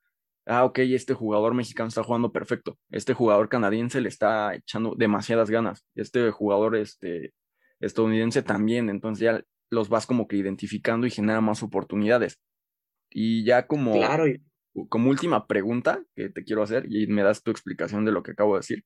ah, 0.46 0.64
ok, 0.64 0.80
este 0.80 1.14
jugador 1.14 1.54
mexicano 1.54 1.88
está 1.88 2.02
jugando 2.02 2.32
perfecto, 2.32 2.78
este 2.90 3.14
jugador 3.14 3.48
canadiense 3.48 4.00
le 4.00 4.08
está 4.08 4.54
echando 4.54 4.94
demasiadas 4.96 5.50
ganas, 5.50 5.86
este 5.94 6.30
jugador 6.30 6.76
este, 6.76 7.32
estadounidense 7.80 8.42
también, 8.42 8.90
entonces 8.90 9.22
ya 9.22 9.42
los 9.70 9.88
vas 9.88 10.06
como 10.06 10.26
que 10.26 10.36
identificando 10.36 11.06
y 11.06 11.10
genera 11.10 11.40
más 11.40 11.62
oportunidades. 11.62 12.40
Y 13.10 13.44
ya 13.44 13.66
como, 13.66 13.92
claro. 13.92 14.24
como 14.88 15.10
última 15.10 15.46
pregunta 15.46 16.02
que 16.16 16.28
te 16.28 16.44
quiero 16.44 16.62
hacer, 16.62 16.86
y 16.88 17.06
me 17.06 17.22
das 17.22 17.42
tu 17.42 17.50
explicación 17.50 18.04
de 18.04 18.12
lo 18.12 18.22
que 18.22 18.32
acabo 18.32 18.54
de 18.54 18.60
decir, 18.60 18.84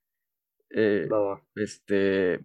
eh, 0.70 1.08
este, 1.54 2.44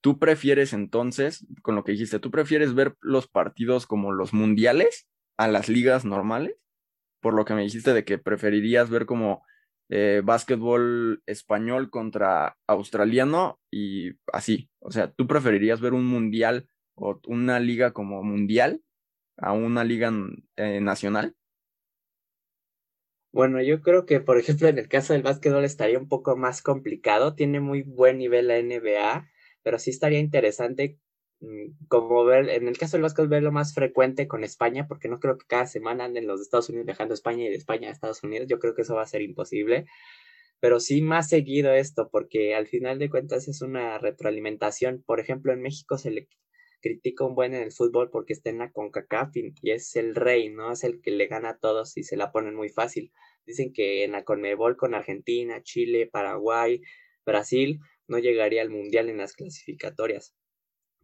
¿tú 0.00 0.18
prefieres 0.18 0.72
entonces, 0.72 1.46
con 1.62 1.76
lo 1.76 1.84
que 1.84 1.92
dijiste, 1.92 2.18
tú 2.18 2.32
prefieres 2.32 2.74
ver 2.74 2.96
los 3.00 3.28
partidos 3.28 3.86
como 3.86 4.12
los 4.12 4.32
mundiales 4.32 5.08
a 5.36 5.48
las 5.48 5.68
ligas 5.68 6.04
normales? 6.04 6.56
Por 7.20 7.34
lo 7.34 7.44
que 7.44 7.54
me 7.54 7.62
dijiste 7.62 7.92
de 7.92 8.04
que 8.04 8.18
preferirías 8.18 8.90
ver 8.90 9.06
como 9.06 9.44
eh, 9.88 10.20
básquetbol 10.24 11.22
español 11.26 11.90
contra 11.90 12.56
australiano 12.66 13.60
y 13.70 14.12
así. 14.32 14.68
O 14.80 14.90
sea, 14.90 15.12
¿tú 15.12 15.26
preferirías 15.26 15.80
ver 15.80 15.94
un 15.94 16.06
mundial 16.06 16.68
o 16.94 17.20
una 17.26 17.60
liga 17.60 17.92
como 17.92 18.22
mundial 18.22 18.82
a 19.36 19.52
una 19.52 19.84
liga 19.84 20.12
eh, 20.56 20.80
nacional? 20.80 21.36
Bueno, 23.32 23.62
yo 23.62 23.82
creo 23.82 24.06
que, 24.06 24.20
por 24.20 24.38
ejemplo, 24.38 24.66
en 24.66 24.78
el 24.78 24.88
caso 24.88 25.12
del 25.12 25.22
básquetbol 25.22 25.64
estaría 25.64 25.98
un 25.98 26.08
poco 26.08 26.36
más 26.36 26.62
complicado. 26.62 27.34
Tiene 27.34 27.60
muy 27.60 27.82
buen 27.82 28.18
nivel 28.18 28.48
la 28.48 28.58
NBA, 28.58 29.28
pero 29.62 29.78
sí 29.78 29.90
estaría 29.90 30.20
interesante 30.20 30.98
como 31.88 32.24
ver, 32.24 32.48
en 32.48 32.68
el 32.68 32.78
caso 32.78 32.96
del 32.96 33.02
básquetbol, 33.02 33.28
verlo 33.28 33.52
más 33.52 33.74
frecuente 33.74 34.26
con 34.26 34.44
España, 34.44 34.86
porque 34.88 35.08
no 35.08 35.20
creo 35.20 35.36
que 35.38 35.46
cada 35.46 35.66
semana 35.66 36.04
anden 36.04 36.26
los 36.26 36.40
Estados 36.40 36.68
Unidos 36.68 36.86
viajando 36.86 37.12
a 37.12 37.16
España 37.16 37.44
y 37.44 37.48
de 37.48 37.56
España 37.56 37.88
a 37.88 37.92
Estados 37.92 38.22
Unidos. 38.22 38.46
Yo 38.48 38.58
creo 38.58 38.74
que 38.74 38.82
eso 38.82 38.94
va 38.94 39.02
a 39.02 39.06
ser 39.06 39.22
imposible. 39.22 39.86
Pero 40.60 40.80
sí 40.80 41.02
más 41.02 41.28
seguido 41.28 41.72
esto, 41.72 42.08
porque 42.10 42.54
al 42.54 42.66
final 42.66 42.98
de 42.98 43.10
cuentas 43.10 43.48
es 43.48 43.60
una 43.62 43.98
retroalimentación. 43.98 45.02
Por 45.06 45.20
ejemplo, 45.20 45.52
en 45.52 45.60
México 45.60 45.98
se 45.98 46.10
le 46.10 46.28
critica 46.80 47.24
un 47.24 47.34
buen 47.34 47.54
en 47.54 47.62
el 47.62 47.72
fútbol 47.72 48.10
porque 48.10 48.32
está 48.32 48.50
en 48.50 48.58
la 48.58 48.70
CONCACAF 48.70 49.30
y 49.36 49.70
es 49.70 49.96
el 49.96 50.14
rey, 50.14 50.50
¿no? 50.50 50.72
Es 50.72 50.84
el 50.84 51.00
que 51.00 51.10
le 51.10 51.26
gana 51.26 51.50
a 51.50 51.58
todos 51.58 51.96
y 51.96 52.04
se 52.04 52.16
la 52.16 52.32
ponen 52.32 52.54
muy 52.54 52.68
fácil. 52.68 53.12
Dicen 53.44 53.72
que 53.72 54.04
en 54.04 54.12
la 54.12 54.24
CONMEBOL 54.24 54.76
con 54.76 54.94
Argentina, 54.94 55.62
Chile, 55.62 56.08
Paraguay, 56.10 56.80
Brasil 57.24 57.80
no 58.08 58.18
llegaría 58.18 58.62
al 58.62 58.70
mundial 58.70 59.08
en 59.08 59.18
las 59.18 59.34
clasificatorias. 59.34 60.34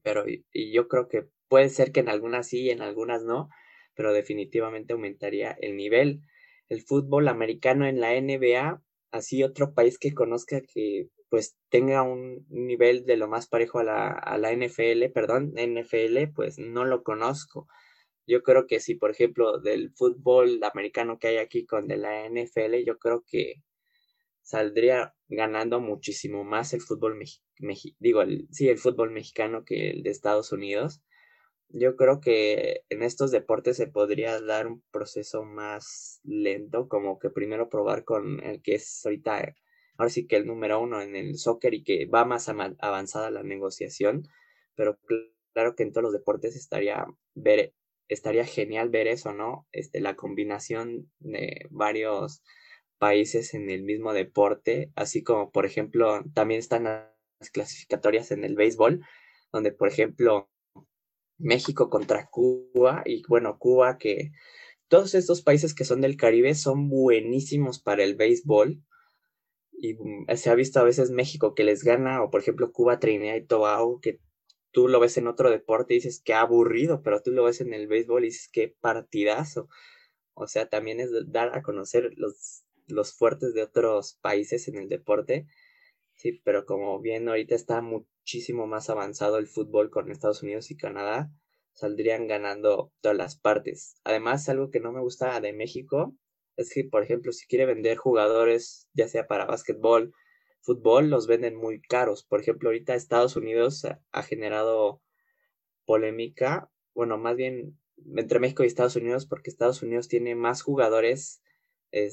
Pero 0.03 0.25
y, 0.29 0.73
yo 0.73 0.89
creo 0.89 1.09
que 1.09 1.27
puede 1.49 1.69
ser 1.69 1.93
que 1.93 2.01
en 2.01 2.09
algunas 2.09 2.49
sí 2.49 2.63
y 2.63 2.71
en 2.71 2.83
algunas 2.83 3.25
no, 3.25 3.49
pero 3.95 4.13
definitivamente 4.13 4.93
aumentaría 4.95 5.57
el 5.61 5.77
nivel. 5.77 6.23
El 6.69 6.83
fútbol 6.83 7.29
americano 7.29 7.87
en 7.87 8.01
la 8.01 8.13
NBA, 8.21 8.83
así 9.13 9.43
otro 9.43 9.75
país 9.75 9.99
que 9.99 10.15
conozca 10.15 10.61
que 10.63 11.09
pues 11.29 11.57
tenga 11.71 12.03
un 12.03 12.47
nivel 12.51 13.07
de 13.07 13.17
lo 13.17 13.27
más 13.29 13.49
parejo 13.49 13.79
a 13.79 13.85
la, 13.85 14.09
a 14.09 14.37
la 14.39 14.53
NFL, 14.53 15.11
perdón, 15.15 15.55
NFL, 15.57 16.33
pues 16.35 16.59
no 16.59 16.85
lo 16.85 17.03
conozco. 17.03 17.69
Yo 18.27 18.43
creo 18.43 18.67
que 18.67 18.81
si, 18.81 18.95
por 18.95 19.11
ejemplo, 19.11 19.59
del 19.59 19.93
fútbol 19.95 20.61
americano 20.63 21.19
que 21.19 21.29
hay 21.29 21.37
aquí 21.39 21.67
con 21.67 21.89
de 21.89 21.97
la 21.97 22.29
NFL, 22.29 22.85
yo 22.85 22.99
creo 22.99 23.25
que 23.27 23.63
saldría 24.43 25.15
ganando 25.29 25.81
muchísimo 25.81 26.45
más 26.45 26.73
el 26.75 26.81
fútbol 26.81 27.17
mexicano, 27.17 27.97
digo, 27.99 28.23
sí, 28.51 28.69
el 28.69 28.79
fútbol 28.79 29.11
mexicano 29.11 29.65
que 29.65 29.91
el 29.91 30.03
de 30.03 30.11
Estados 30.11 30.53
Unidos. 30.53 31.03
Yo 31.69 31.97
creo 31.97 32.21
que 32.21 32.83
en 32.91 33.03
estos 33.03 33.31
deportes 33.31 33.79
se 33.79 33.87
podría 33.87 34.39
dar 34.43 34.67
un 34.67 34.83
proceso 34.91 35.45
más 35.45 36.21
lento, 36.23 36.87
como 36.89 37.19
que 37.19 37.31
primero 37.31 37.71
probar 37.71 38.05
con 38.05 38.43
el 38.45 38.61
que 38.63 38.75
es 38.75 39.01
ahorita 39.07 39.55
ahora 39.97 40.11
sí 40.11 40.27
que 40.27 40.37
el 40.37 40.47
número 40.47 40.81
uno 40.81 41.01
en 41.01 41.17
el 41.17 41.39
soccer 41.39 41.75
y 41.75 41.85
que 41.85 42.07
va 42.07 42.25
más 42.25 42.49
avanzada 42.49 43.31
la 43.31 43.43
negociación, 43.43 44.29
pero 44.75 44.99
claro 45.53 45.75
que 45.75 45.83
en 45.85 45.93
todos 45.93 46.05
los 46.05 46.13
deportes 46.13 46.57
estaría 46.57 47.07
estaría 48.09 48.45
genial 48.45 48.91
ver 48.91 49.07
eso, 49.07 49.33
¿no? 49.33 49.67
Este, 49.73 50.01
la 50.01 50.17
combinación 50.17 51.11
de 51.19 51.67
varios 51.71 52.43
países 53.03 53.53
en 53.55 53.69
el 53.69 53.83
mismo 53.83 54.13
deporte, 54.13 54.93
así 54.95 55.25
como 55.25 55.51
por 55.51 55.67
ejemplo 55.67 56.23
también 56.35 56.61
están 56.61 56.85
las 56.85 57.51
clasificatorias 57.53 58.31
en 58.31 58.45
el 58.45 58.55
béisbol, 58.55 59.05
donde 59.53 59.73
por 59.73 59.89
ejemplo 59.89 60.49
México 61.37 61.91
contra 61.91 62.29
Cuba 62.31 63.03
y 63.05 63.25
bueno, 63.27 63.59
Cuba 63.59 63.99
que 63.99 64.31
todos 64.87 65.17
estos 65.17 65.43
países 65.43 65.75
que 65.75 65.85
son 65.85 66.01
del 66.01 66.17
Caribe 66.17 66.55
son 66.55 66.89
buenísimos 66.89 67.81
para 67.81 68.05
el 68.05 68.15
béisbol 68.15 68.81
y 69.73 69.97
se 70.37 70.51
ha 70.51 70.55
visto 70.55 70.79
a 70.79 70.85
veces 70.85 71.11
México 71.11 71.57
que 71.57 71.65
les 71.65 71.83
gana, 71.83 72.23
o 72.23 72.31
por 72.31 72.41
ejemplo 72.41 72.71
Cuba, 72.71 73.01
Trinidad 73.01 73.35
y 73.35 73.45
Tobago, 73.45 74.01
que 74.01 74.21
tú 74.71 74.87
lo 74.87 75.01
ves 75.01 75.17
en 75.17 75.27
otro 75.27 75.51
deporte 75.51 75.95
y 75.95 75.97
dices 75.97 76.23
que 76.25 76.35
aburrido, 76.35 77.03
pero 77.03 77.21
tú 77.21 77.33
lo 77.33 77.43
ves 77.43 77.61
en 77.61 77.75
el 77.75 77.89
béisbol 77.89 78.23
y 78.23 78.27
dices 78.29 78.49
que 78.49 78.77
partidazo. 78.81 79.69
O 80.35 80.47
sea, 80.47 80.69
también 80.69 81.01
es 81.01 81.11
dar 81.33 81.59
a 81.59 81.63
conocer 81.63 82.13
los, 82.17 82.65
los 82.93 83.15
fuertes 83.15 83.55
de 83.55 83.63
otros 83.63 84.19
países 84.21 84.69
en 84.69 84.77
el 84.77 84.89
deporte. 84.89 85.47
Sí, 86.15 86.41
pero 86.45 86.65
como 86.67 87.01
bien 87.01 87.29
ahorita 87.29 87.55
está 87.55 87.81
muchísimo 87.81 88.67
más 88.67 88.91
avanzado 88.91 89.39
el 89.39 89.49
fútbol 89.49 89.91
con 89.91 90.11
Estados 90.11 90.43
Unidos 90.43 90.71
y 90.71 90.77
Canadá, 90.77 91.31
saldrían 91.73 92.27
ganando 92.27 92.93
todas 93.01 93.17
las 93.17 93.37
partes. 93.37 93.97
Además, 94.05 94.49
algo 94.49 94.71
que 94.71 94.81
no 94.81 94.93
me 94.93 95.01
gusta 95.01 95.41
de 95.41 95.53
México 95.53 96.15
es 96.57 96.73
que, 96.73 96.85
por 96.85 97.03
ejemplo, 97.03 97.33
si 97.33 97.47
quiere 97.47 97.67
vender 97.67 97.97
jugadores, 97.97 98.89
ya 98.93 99.09
sea 99.09 99.27
para 99.27 99.47
básquetbol, 99.47 100.13
fútbol, 100.61 101.11
los 101.11 101.27
venden 101.27 101.57
muy 101.57 101.81
caros. 101.81 102.25
Por 102.25 102.41
ejemplo, 102.41 102.69
ahorita 102.69 102.95
Estados 102.95 103.37
Unidos 103.37 103.85
ha 103.85 104.23
generado 104.23 105.03
polémica, 105.87 106.71
bueno, 106.95 107.19
más 107.19 107.37
bien 107.37 107.79
entre 108.17 108.39
México 108.39 108.65
y 108.65 108.67
Estados 108.67 108.97
Unidos, 108.97 109.27
porque 109.27 109.51
Estados 109.51 109.83
Unidos 109.83 110.09
tiene 110.09 110.35
más 110.35 110.63
jugadores 110.63 111.43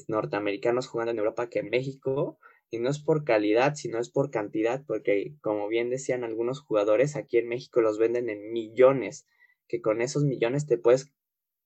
norteamericanos 0.08 0.86
jugando 0.86 1.12
en 1.12 1.18
Europa 1.18 1.48
que 1.48 1.60
en 1.60 1.70
México, 1.70 2.38
y 2.70 2.78
no 2.78 2.88
es 2.88 3.00
por 3.00 3.24
calidad, 3.24 3.74
sino 3.74 3.98
es 3.98 4.10
por 4.10 4.30
cantidad, 4.30 4.84
porque 4.86 5.34
como 5.40 5.68
bien 5.68 5.90
decían 5.90 6.24
algunos 6.24 6.60
jugadores, 6.60 7.16
aquí 7.16 7.38
en 7.38 7.48
México 7.48 7.80
los 7.80 7.98
venden 7.98 8.28
en 8.28 8.52
millones, 8.52 9.26
que 9.66 9.80
con 9.80 10.00
esos 10.00 10.24
millones 10.24 10.66
te 10.66 10.78
puedes 10.78 11.12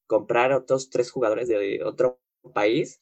comprar 0.06 0.52
otros 0.52 0.90
tres 0.90 1.10
jugadores 1.10 1.48
de 1.48 1.82
otro 1.84 2.20
país 2.52 3.00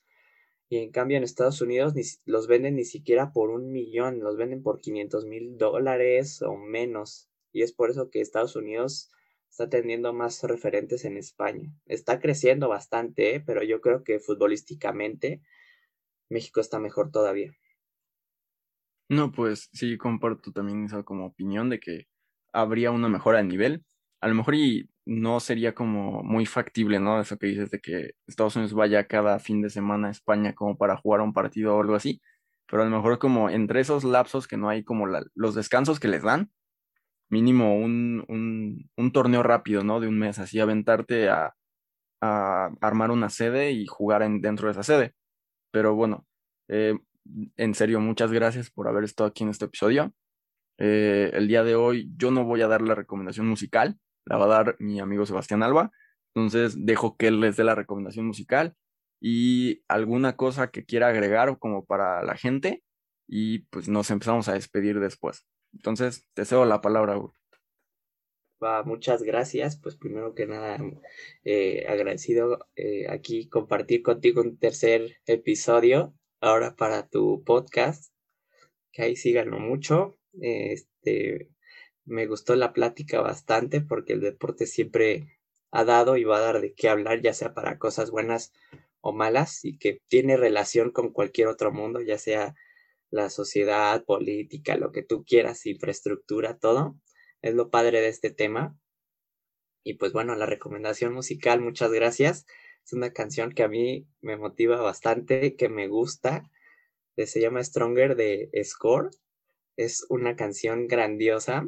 y 0.73 0.79
en 0.79 0.91
cambio 0.91 1.19
en 1.19 1.23
Estados 1.25 1.61
Unidos 1.61 1.95
ni, 1.95 2.03
los 2.25 2.47
venden 2.47 2.77
ni 2.77 2.85
siquiera 2.85 3.33
por 3.33 3.51
un 3.51 3.73
millón, 3.73 4.21
los 4.21 4.39
venden 4.39 4.63
por 4.63 4.81
500 4.81 5.27
mil 5.27 5.59
dólares 5.59 6.41
o 6.41 6.57
menos. 6.57 7.29
Y 7.53 7.61
es 7.61 7.75
por 7.75 7.91
eso 7.91 8.09
que 8.09 8.23
Estados 8.23 8.57
Unidos 8.57 9.11
está 9.53 9.69
teniendo 9.69 10.15
más 10.15 10.43
referentes 10.45 11.05
en 11.05 11.19
España. 11.19 11.71
Está 11.85 12.21
creciendo 12.21 12.71
bastante, 12.71 13.35
¿eh? 13.35 13.41
pero 13.45 13.63
yo 13.63 13.83
creo 13.83 14.03
que 14.03 14.19
futbolísticamente 14.19 15.43
México 16.31 16.63
está 16.63 16.79
mejor 16.79 17.11
todavía. 17.11 17.53
No, 19.11 19.31
pues 19.31 19.69
sí, 19.75 19.99
comparto 19.99 20.53
también 20.53 20.87
esa 20.87 21.03
como 21.03 21.27
opinión 21.27 21.69
de 21.69 21.81
que 21.81 22.07
habría 22.51 22.93
una 22.93 23.11
mejora 23.11 23.39
de 23.39 23.45
nivel. 23.45 23.85
A 24.23 24.29
lo 24.29 24.35
mejor 24.35 24.55
y 24.55 24.89
no 25.05 25.39
sería 25.39 25.75
como 25.75 26.23
muy 26.23 26.47
factible, 26.47 26.99
¿no? 26.99 27.21
Eso 27.21 27.37
que 27.37 27.49
dices 27.49 27.71
de 27.71 27.81
que 27.81 28.13
Estados 28.27 28.57
Unidos 28.57 28.73
vaya 28.73 29.07
cada 29.07 29.39
fin 29.39 29.61
de 29.61 29.69
semana 29.69 30.09
a 30.09 30.13
España 30.13 30.55
como 30.55 30.79
para 30.79 30.97
jugar 30.97 31.21
un 31.21 31.35
partido 31.35 31.77
o 31.77 31.83
algo 31.83 31.95
así, 31.95 32.23
pero 32.67 32.83
a 32.83 32.87
lo 32.87 32.97
mejor 32.97 33.19
como 33.19 33.51
entre 33.51 33.81
esos 33.81 34.03
lapsos 34.03 34.49
que 34.49 34.57
no 34.57 34.71
hay 34.71 34.83
como 34.83 35.07
los 35.35 35.55
descansos 35.55 36.01
que 36.01 36.09
les 36.09 36.23
dan, 36.23 36.51
mínimo 37.33 37.77
un, 37.79 38.87
un, 38.97 39.13
torneo 39.13 39.43
rápido, 39.43 39.83
¿no? 39.83 40.01
De 40.01 40.07
un 40.07 40.19
mes, 40.19 40.39
así 40.39 40.61
aventarte 40.61 41.31
a, 41.31 41.55
a 42.21 42.71
armar 42.83 43.11
una 43.11 43.31
sede 43.31 43.73
y 43.73 43.87
jugar 43.87 44.23
en, 44.23 44.43
dentro 44.43 44.69
de 44.69 44.73
esa 44.73 44.83
sede. 44.83 45.15
Pero 45.73 45.95
bueno, 45.95 46.27
eh, 46.69 46.99
en 47.57 47.75
serio, 47.75 48.01
muchas 48.01 48.33
gracias 48.33 48.71
por 48.71 48.87
haber 48.87 49.05
estado 49.05 49.31
aquí 49.31 49.45
en 49.45 49.51
este 49.51 49.65
episodio. 49.65 50.13
Eh, 50.79 51.31
el 51.33 51.49
día 51.49 51.65
de 51.65 51.75
hoy 51.75 52.13
yo 52.19 52.31
no 52.31 52.45
voy 52.45 52.61
a 52.61 52.69
dar 52.69 52.83
la 52.83 52.95
recomendación 52.95 53.49
musical, 53.49 53.99
la 54.27 54.37
va 54.37 54.45
a 54.45 54.65
dar 54.65 54.77
mi 54.79 55.01
amigo 55.01 55.25
Sebastián 55.25 55.63
Alba. 55.63 55.91
Entonces 56.35 56.85
dejo 56.85 57.17
que 57.17 57.29
él 57.29 57.41
les 57.41 57.57
dé 57.57 57.65
la 57.65 57.75
recomendación 57.75 58.27
musical 58.27 58.75
y 59.23 59.83
alguna 59.89 60.37
cosa 60.37 60.71
que 60.71 60.85
quiera 60.85 61.09
agregar 61.09 61.59
como 61.59 61.87
para 61.87 62.23
la 62.23 62.37
gente 62.37 62.83
y 63.27 63.61
pues 63.71 63.89
nos 63.89 64.11
empezamos 64.11 64.49
a 64.49 64.55
despedir 64.55 65.01
después. 65.01 65.47
Entonces 65.73 66.27
te 66.35 66.45
cedo 66.45 66.65
la 66.65 66.81
palabra. 66.81 67.21
Va, 68.63 68.83
muchas 68.85 69.23
gracias. 69.23 69.77
Pues 69.77 69.97
primero 69.97 70.35
que 70.35 70.47
nada, 70.47 70.79
eh, 71.45 71.87
agradecido 71.89 72.69
eh, 72.77 73.07
aquí 73.09 73.49
compartir 73.49 74.03
contigo 74.03 74.41
un 74.41 74.59
tercer 74.59 75.17
episodio 75.27 76.15
ahora 76.41 76.77
para 76.77 77.09
tu 77.09 77.43
podcast. 77.45 78.13
Que 78.93 79.03
ahí 79.03 79.17
síganlo 79.17 79.59
mucho. 79.59 80.19
Este, 80.41 81.51
me 82.05 82.27
gustó 82.27 82.55
la 82.55 82.73
plática 82.73 83.21
bastante 83.21 83.81
porque 83.81 84.13
el 84.13 84.21
deporte 84.21 84.67
siempre 84.67 85.39
ha 85.71 85.85
dado 85.85 86.17
y 86.17 86.25
va 86.25 86.39
a 86.39 86.41
dar 86.43 86.61
de 86.61 86.75
qué 86.75 86.89
hablar, 86.89 87.23
ya 87.23 87.33
sea 87.33 87.55
para 87.55 87.79
cosas 87.79 88.11
buenas 88.11 88.53
o 89.01 89.13
malas 89.13 89.65
y 89.65 89.79
que 89.79 90.01
tiene 90.09 90.37
relación 90.37 90.91
con 90.93 91.13
cualquier 91.13 91.49
otro 91.49 91.73
mundo, 91.73 92.01
ya 92.01 92.19
sea 92.19 92.55
la 93.13 93.29
sociedad, 93.29 94.05
política, 94.05 94.77
lo 94.77 94.91
que 94.91 95.03
tú 95.03 95.23
quieras, 95.25 95.67
infraestructura, 95.67 96.59
todo. 96.59 96.97
Es 97.43 97.55
lo 97.55 97.71
padre 97.71 98.01
de 98.01 98.09
este 98.09 98.31
tema. 98.31 98.77
Y 99.85 99.95
pues 99.95 100.13
bueno, 100.13 100.35
la 100.35 100.47
recomendación 100.47 101.13
musical, 101.13 101.61
muchas 101.61 101.93
gracias. 101.93 102.47
Es 102.85 102.93
una 102.95 103.13
canción 103.13 103.53
que 103.53 103.65
a 103.65 103.69
mí 103.69 104.09
me 104.23 104.39
motiva 104.39 104.81
bastante, 104.81 105.57
que 105.57 105.69
me 105.69 105.89
gusta. 105.89 106.51
Se 107.19 107.41
llama 107.41 107.63
Stronger 107.63 108.17
de 108.17 108.51
Score. 108.65 109.11
Es 109.77 110.07
una 110.09 110.35
canción 110.35 110.89
grandiosa 110.89 111.67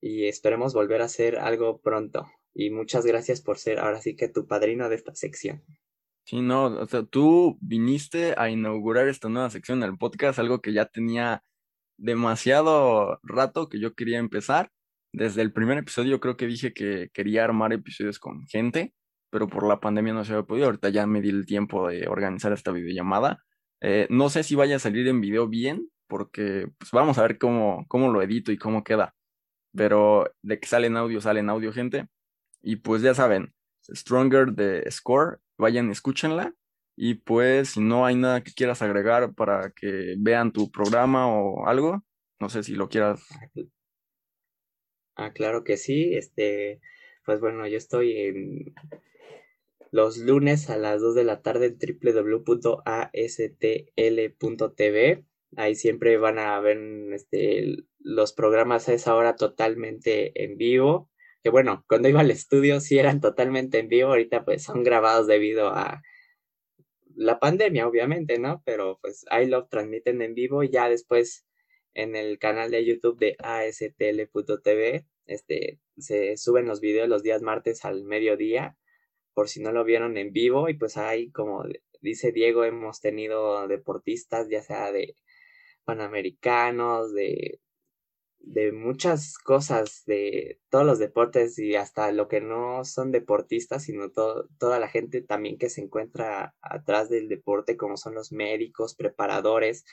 y 0.00 0.26
esperemos 0.26 0.74
volver 0.74 1.00
a 1.00 1.06
hacer 1.06 1.38
algo 1.38 1.80
pronto. 1.80 2.26
Y 2.52 2.68
muchas 2.68 3.06
gracias 3.06 3.40
por 3.40 3.58
ser 3.58 3.78
ahora 3.78 4.02
sí 4.02 4.14
que 4.14 4.28
tu 4.28 4.46
padrino 4.46 4.90
de 4.90 4.96
esta 4.96 5.14
sección. 5.14 5.64
Sí, 6.28 6.42
no, 6.42 6.66
o 6.66 6.86
sea, 6.86 7.04
tú 7.04 7.58
viniste 7.62 8.34
a 8.36 8.50
inaugurar 8.50 9.08
esta 9.08 9.30
nueva 9.30 9.48
sección 9.48 9.80
del 9.80 9.96
podcast, 9.96 10.38
algo 10.38 10.60
que 10.60 10.74
ya 10.74 10.84
tenía 10.84 11.42
demasiado 11.98 13.18
rato 13.22 13.70
que 13.70 13.80
yo 13.80 13.94
quería 13.94 14.18
empezar. 14.18 14.70
Desde 15.14 15.40
el 15.40 15.54
primer 15.54 15.78
episodio 15.78 16.20
creo 16.20 16.36
que 16.36 16.46
dije 16.46 16.74
que 16.74 17.08
quería 17.14 17.44
armar 17.44 17.72
episodios 17.72 18.18
con 18.18 18.46
gente, 18.46 18.92
pero 19.30 19.48
por 19.48 19.66
la 19.66 19.80
pandemia 19.80 20.12
no 20.12 20.24
se 20.24 20.34
había 20.34 20.44
podido. 20.46 20.66
Ahorita 20.66 20.90
ya 20.90 21.06
me 21.06 21.22
di 21.22 21.30
el 21.30 21.46
tiempo 21.46 21.88
de 21.88 22.08
organizar 22.08 22.52
esta 22.52 22.72
videollamada. 22.72 23.42
Eh, 23.80 24.06
no 24.10 24.28
sé 24.28 24.42
si 24.42 24.54
vaya 24.54 24.76
a 24.76 24.80
salir 24.80 25.08
en 25.08 25.22
video 25.22 25.48
bien, 25.48 25.88
porque 26.08 26.68
pues 26.78 26.90
vamos 26.92 27.16
a 27.18 27.22
ver 27.22 27.38
cómo, 27.38 27.86
cómo 27.88 28.12
lo 28.12 28.20
edito 28.22 28.52
y 28.52 28.58
cómo 28.58 28.84
queda. 28.84 29.14
Pero 29.74 30.30
de 30.42 30.60
que 30.60 30.68
sale 30.68 30.88
en 30.88 30.98
audio, 30.98 31.22
sale 31.22 31.40
audio, 31.40 31.72
gente. 31.72 32.08
Y 32.62 32.76
pues 32.76 33.02
ya 33.02 33.14
saben, 33.14 33.54
Stronger 33.94 34.52
de 34.52 34.90
Score 34.90 35.40
vayan, 35.58 35.90
escúchenla. 35.90 36.54
Y 36.96 37.14
pues, 37.14 37.70
si 37.70 37.80
no 37.80 38.06
hay 38.06 38.16
nada 38.16 38.42
que 38.42 38.52
quieras 38.52 38.82
agregar 38.82 39.34
para 39.34 39.70
que 39.70 40.14
vean 40.18 40.52
tu 40.52 40.70
programa 40.70 41.28
o 41.28 41.66
algo, 41.66 42.02
no 42.40 42.48
sé 42.48 42.62
si 42.62 42.74
lo 42.74 42.88
quieras. 42.88 43.20
Ah, 45.14 45.32
claro 45.32 45.62
que 45.64 45.76
sí. 45.76 46.14
Este, 46.14 46.80
pues 47.24 47.40
bueno, 47.40 47.66
yo 47.68 47.76
estoy 47.76 48.16
en 48.16 48.74
los 49.90 50.18
lunes 50.18 50.70
a 50.70 50.76
las 50.76 51.00
2 51.00 51.14
de 51.14 51.24
la 51.24 51.40
tarde 51.42 51.66
en 51.66 51.78
www.astl.tv. 52.02 52.84
Ahí 55.56 55.74
siempre 55.76 56.18
van 56.18 56.38
a 56.38 56.60
ver 56.60 56.78
este, 57.12 57.84
los 58.00 58.32
programas 58.32 58.88
a 58.88 58.94
esa 58.94 59.14
hora 59.14 59.36
totalmente 59.36 60.44
en 60.44 60.58
vivo 60.58 61.10
que 61.48 61.50
bueno, 61.50 61.82
cuando 61.88 62.10
iba 62.10 62.20
al 62.20 62.30
estudio 62.30 62.78
sí 62.78 62.98
eran 62.98 63.22
totalmente 63.22 63.78
en 63.78 63.88
vivo, 63.88 64.10
ahorita 64.10 64.44
pues 64.44 64.64
son 64.64 64.82
grabados 64.82 65.26
debido 65.26 65.68
a 65.68 66.02
la 67.16 67.40
pandemia, 67.40 67.88
obviamente, 67.88 68.38
¿no? 68.38 68.62
Pero 68.66 68.98
pues 69.00 69.24
ahí 69.30 69.46
lo 69.46 69.66
transmiten 69.66 70.20
en 70.20 70.34
vivo 70.34 70.62
y 70.62 70.68
ya 70.68 70.90
después 70.90 71.46
en 71.94 72.16
el 72.16 72.38
canal 72.38 72.70
de 72.70 72.84
YouTube 72.84 73.18
de 73.18 73.34
astl.tv, 73.38 75.06
este, 75.24 75.80
se 75.96 76.36
suben 76.36 76.66
los 76.66 76.82
videos 76.82 77.08
los 77.08 77.22
días 77.22 77.40
martes 77.40 77.86
al 77.86 78.04
mediodía, 78.04 78.76
por 79.32 79.48
si 79.48 79.62
no 79.62 79.72
lo 79.72 79.84
vieron 79.84 80.18
en 80.18 80.32
vivo, 80.34 80.68
y 80.68 80.74
pues 80.74 80.98
ahí, 80.98 81.30
como 81.30 81.64
dice 82.02 82.30
Diego, 82.30 82.64
hemos 82.64 83.00
tenido 83.00 83.66
deportistas, 83.68 84.50
ya 84.50 84.60
sea 84.60 84.92
de 84.92 85.16
panamericanos, 85.84 87.14
de 87.14 87.58
de 88.40 88.72
muchas 88.72 89.38
cosas, 89.38 90.04
de 90.06 90.60
todos 90.70 90.86
los 90.86 90.98
deportes 90.98 91.58
y 91.58 91.74
hasta 91.76 92.12
lo 92.12 92.28
que 92.28 92.40
no 92.40 92.84
son 92.84 93.12
deportistas, 93.12 93.84
sino 93.84 94.10
toda 94.10 94.78
la 94.78 94.88
gente 94.88 95.22
también 95.22 95.58
que 95.58 95.70
se 95.70 95.82
encuentra 95.82 96.54
atrás 96.62 97.08
del 97.10 97.28
deporte, 97.28 97.76
como 97.76 97.96
son 97.96 98.14
los 98.14 98.32
médicos, 98.32 98.94
preparadores, 98.94 99.84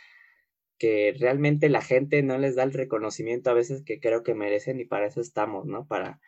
que 0.77 1.13
realmente 1.19 1.69
la 1.69 1.81
gente 1.81 2.21
no 2.23 2.37
les 2.37 2.55
da 2.55 2.63
el 2.63 2.73
reconocimiento 2.73 3.49
a 3.49 3.53
veces 3.53 3.83
que 3.83 3.99
creo 3.99 4.23
que 4.23 4.35
merecen 4.35 4.79
y 4.79 4.85
para 4.85 5.07
eso 5.07 5.21
estamos, 5.21 5.65
¿no? 5.65 5.87
Para 5.87 6.19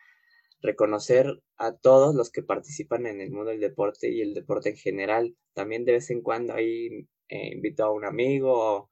reconocer 0.60 1.42
a 1.56 1.76
todos 1.76 2.14
los 2.14 2.30
que 2.30 2.42
participan 2.42 3.06
en 3.06 3.20
el 3.20 3.30
mundo 3.30 3.50
del 3.50 3.60
deporte 3.60 4.10
y 4.10 4.22
el 4.22 4.34
deporte 4.34 4.70
en 4.70 4.76
general. 4.76 5.36
También 5.54 5.84
de 5.84 5.92
vez 5.92 6.10
en 6.10 6.22
cuando 6.22 6.54
ahí 6.54 7.08
eh, 7.28 7.50
invito 7.52 7.84
a 7.84 7.92
un 7.92 8.04
amigo 8.04 8.90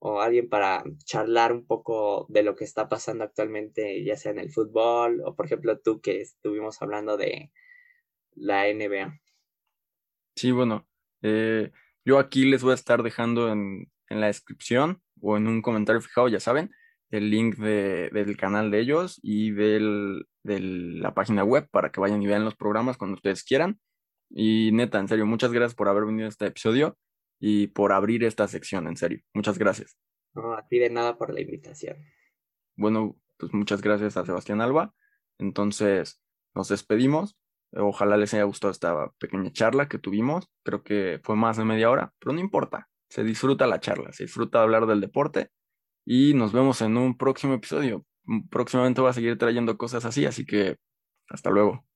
o 0.00 0.20
alguien 0.20 0.48
para 0.48 0.84
charlar 1.04 1.52
un 1.52 1.66
poco 1.66 2.26
de 2.28 2.42
lo 2.42 2.54
que 2.54 2.64
está 2.64 2.88
pasando 2.88 3.24
actualmente, 3.24 4.04
ya 4.04 4.16
sea 4.16 4.32
en 4.32 4.38
el 4.38 4.50
fútbol 4.50 5.22
o 5.24 5.34
por 5.34 5.46
ejemplo 5.46 5.78
tú 5.78 6.00
que 6.00 6.20
estuvimos 6.20 6.80
hablando 6.82 7.16
de 7.16 7.50
la 8.34 8.72
NBA. 8.72 9.20
Sí, 10.36 10.52
bueno, 10.52 10.86
eh, 11.22 11.72
yo 12.04 12.18
aquí 12.18 12.44
les 12.44 12.62
voy 12.62 12.72
a 12.72 12.76
estar 12.76 13.02
dejando 13.02 13.50
en, 13.50 13.90
en, 14.08 14.20
la 14.20 14.28
descripción 14.28 15.02
o 15.20 15.36
en 15.36 15.48
un 15.48 15.62
comentario 15.62 16.00
fijado, 16.00 16.28
ya 16.28 16.38
saben, 16.38 16.70
el 17.10 17.30
link 17.30 17.56
de, 17.56 18.10
del 18.12 18.36
canal 18.36 18.70
de 18.70 18.80
ellos 18.80 19.18
y 19.22 19.50
del, 19.50 20.26
de 20.44 20.60
la 20.60 21.14
página 21.14 21.42
web 21.42 21.68
para 21.70 21.90
que 21.90 22.00
vayan 22.00 22.22
y 22.22 22.26
vean 22.28 22.44
los 22.44 22.54
programas 22.54 22.96
cuando 22.96 23.16
ustedes 23.16 23.42
quieran. 23.42 23.80
Y 24.30 24.70
neta, 24.72 25.00
en 25.00 25.08
serio, 25.08 25.26
muchas 25.26 25.52
gracias 25.52 25.74
por 25.74 25.88
haber 25.88 26.04
venido 26.04 26.26
a 26.26 26.28
este 26.28 26.46
episodio 26.46 26.96
y 27.38 27.68
por 27.68 27.92
abrir 27.92 28.24
esta 28.24 28.48
sección, 28.48 28.86
en 28.86 28.96
serio. 28.96 29.20
Muchas 29.34 29.58
gracias. 29.58 29.98
No, 30.34 30.54
a 30.54 30.66
ti 30.66 30.78
de 30.78 30.90
nada 30.90 31.16
por 31.16 31.32
la 31.32 31.40
invitación. 31.40 31.96
Bueno, 32.76 33.16
pues 33.38 33.52
muchas 33.52 33.80
gracias 33.80 34.16
a 34.16 34.24
Sebastián 34.24 34.60
Alba. 34.60 34.94
Entonces, 35.38 36.20
nos 36.54 36.68
despedimos. 36.68 37.36
Ojalá 37.72 38.16
les 38.16 38.32
haya 38.34 38.44
gustado 38.44 38.70
esta 38.70 39.12
pequeña 39.18 39.52
charla 39.52 39.88
que 39.88 39.98
tuvimos. 39.98 40.48
Creo 40.64 40.82
que 40.82 41.20
fue 41.22 41.36
más 41.36 41.56
de 41.56 41.64
media 41.64 41.90
hora, 41.90 42.12
pero 42.18 42.32
no 42.32 42.40
importa. 42.40 42.88
Se 43.10 43.24
disfruta 43.24 43.66
la 43.66 43.80
charla, 43.80 44.12
se 44.12 44.24
disfruta 44.24 44.62
hablar 44.62 44.86
del 44.86 45.00
deporte 45.00 45.50
y 46.04 46.34
nos 46.34 46.52
vemos 46.52 46.80
en 46.82 46.96
un 46.96 47.16
próximo 47.16 47.54
episodio. 47.54 48.04
Próximamente 48.50 49.00
voy 49.00 49.10
a 49.10 49.14
seguir 49.14 49.38
trayendo 49.38 49.78
cosas 49.78 50.04
así, 50.04 50.26
así 50.26 50.44
que 50.44 50.76
hasta 51.28 51.50
luego. 51.50 51.87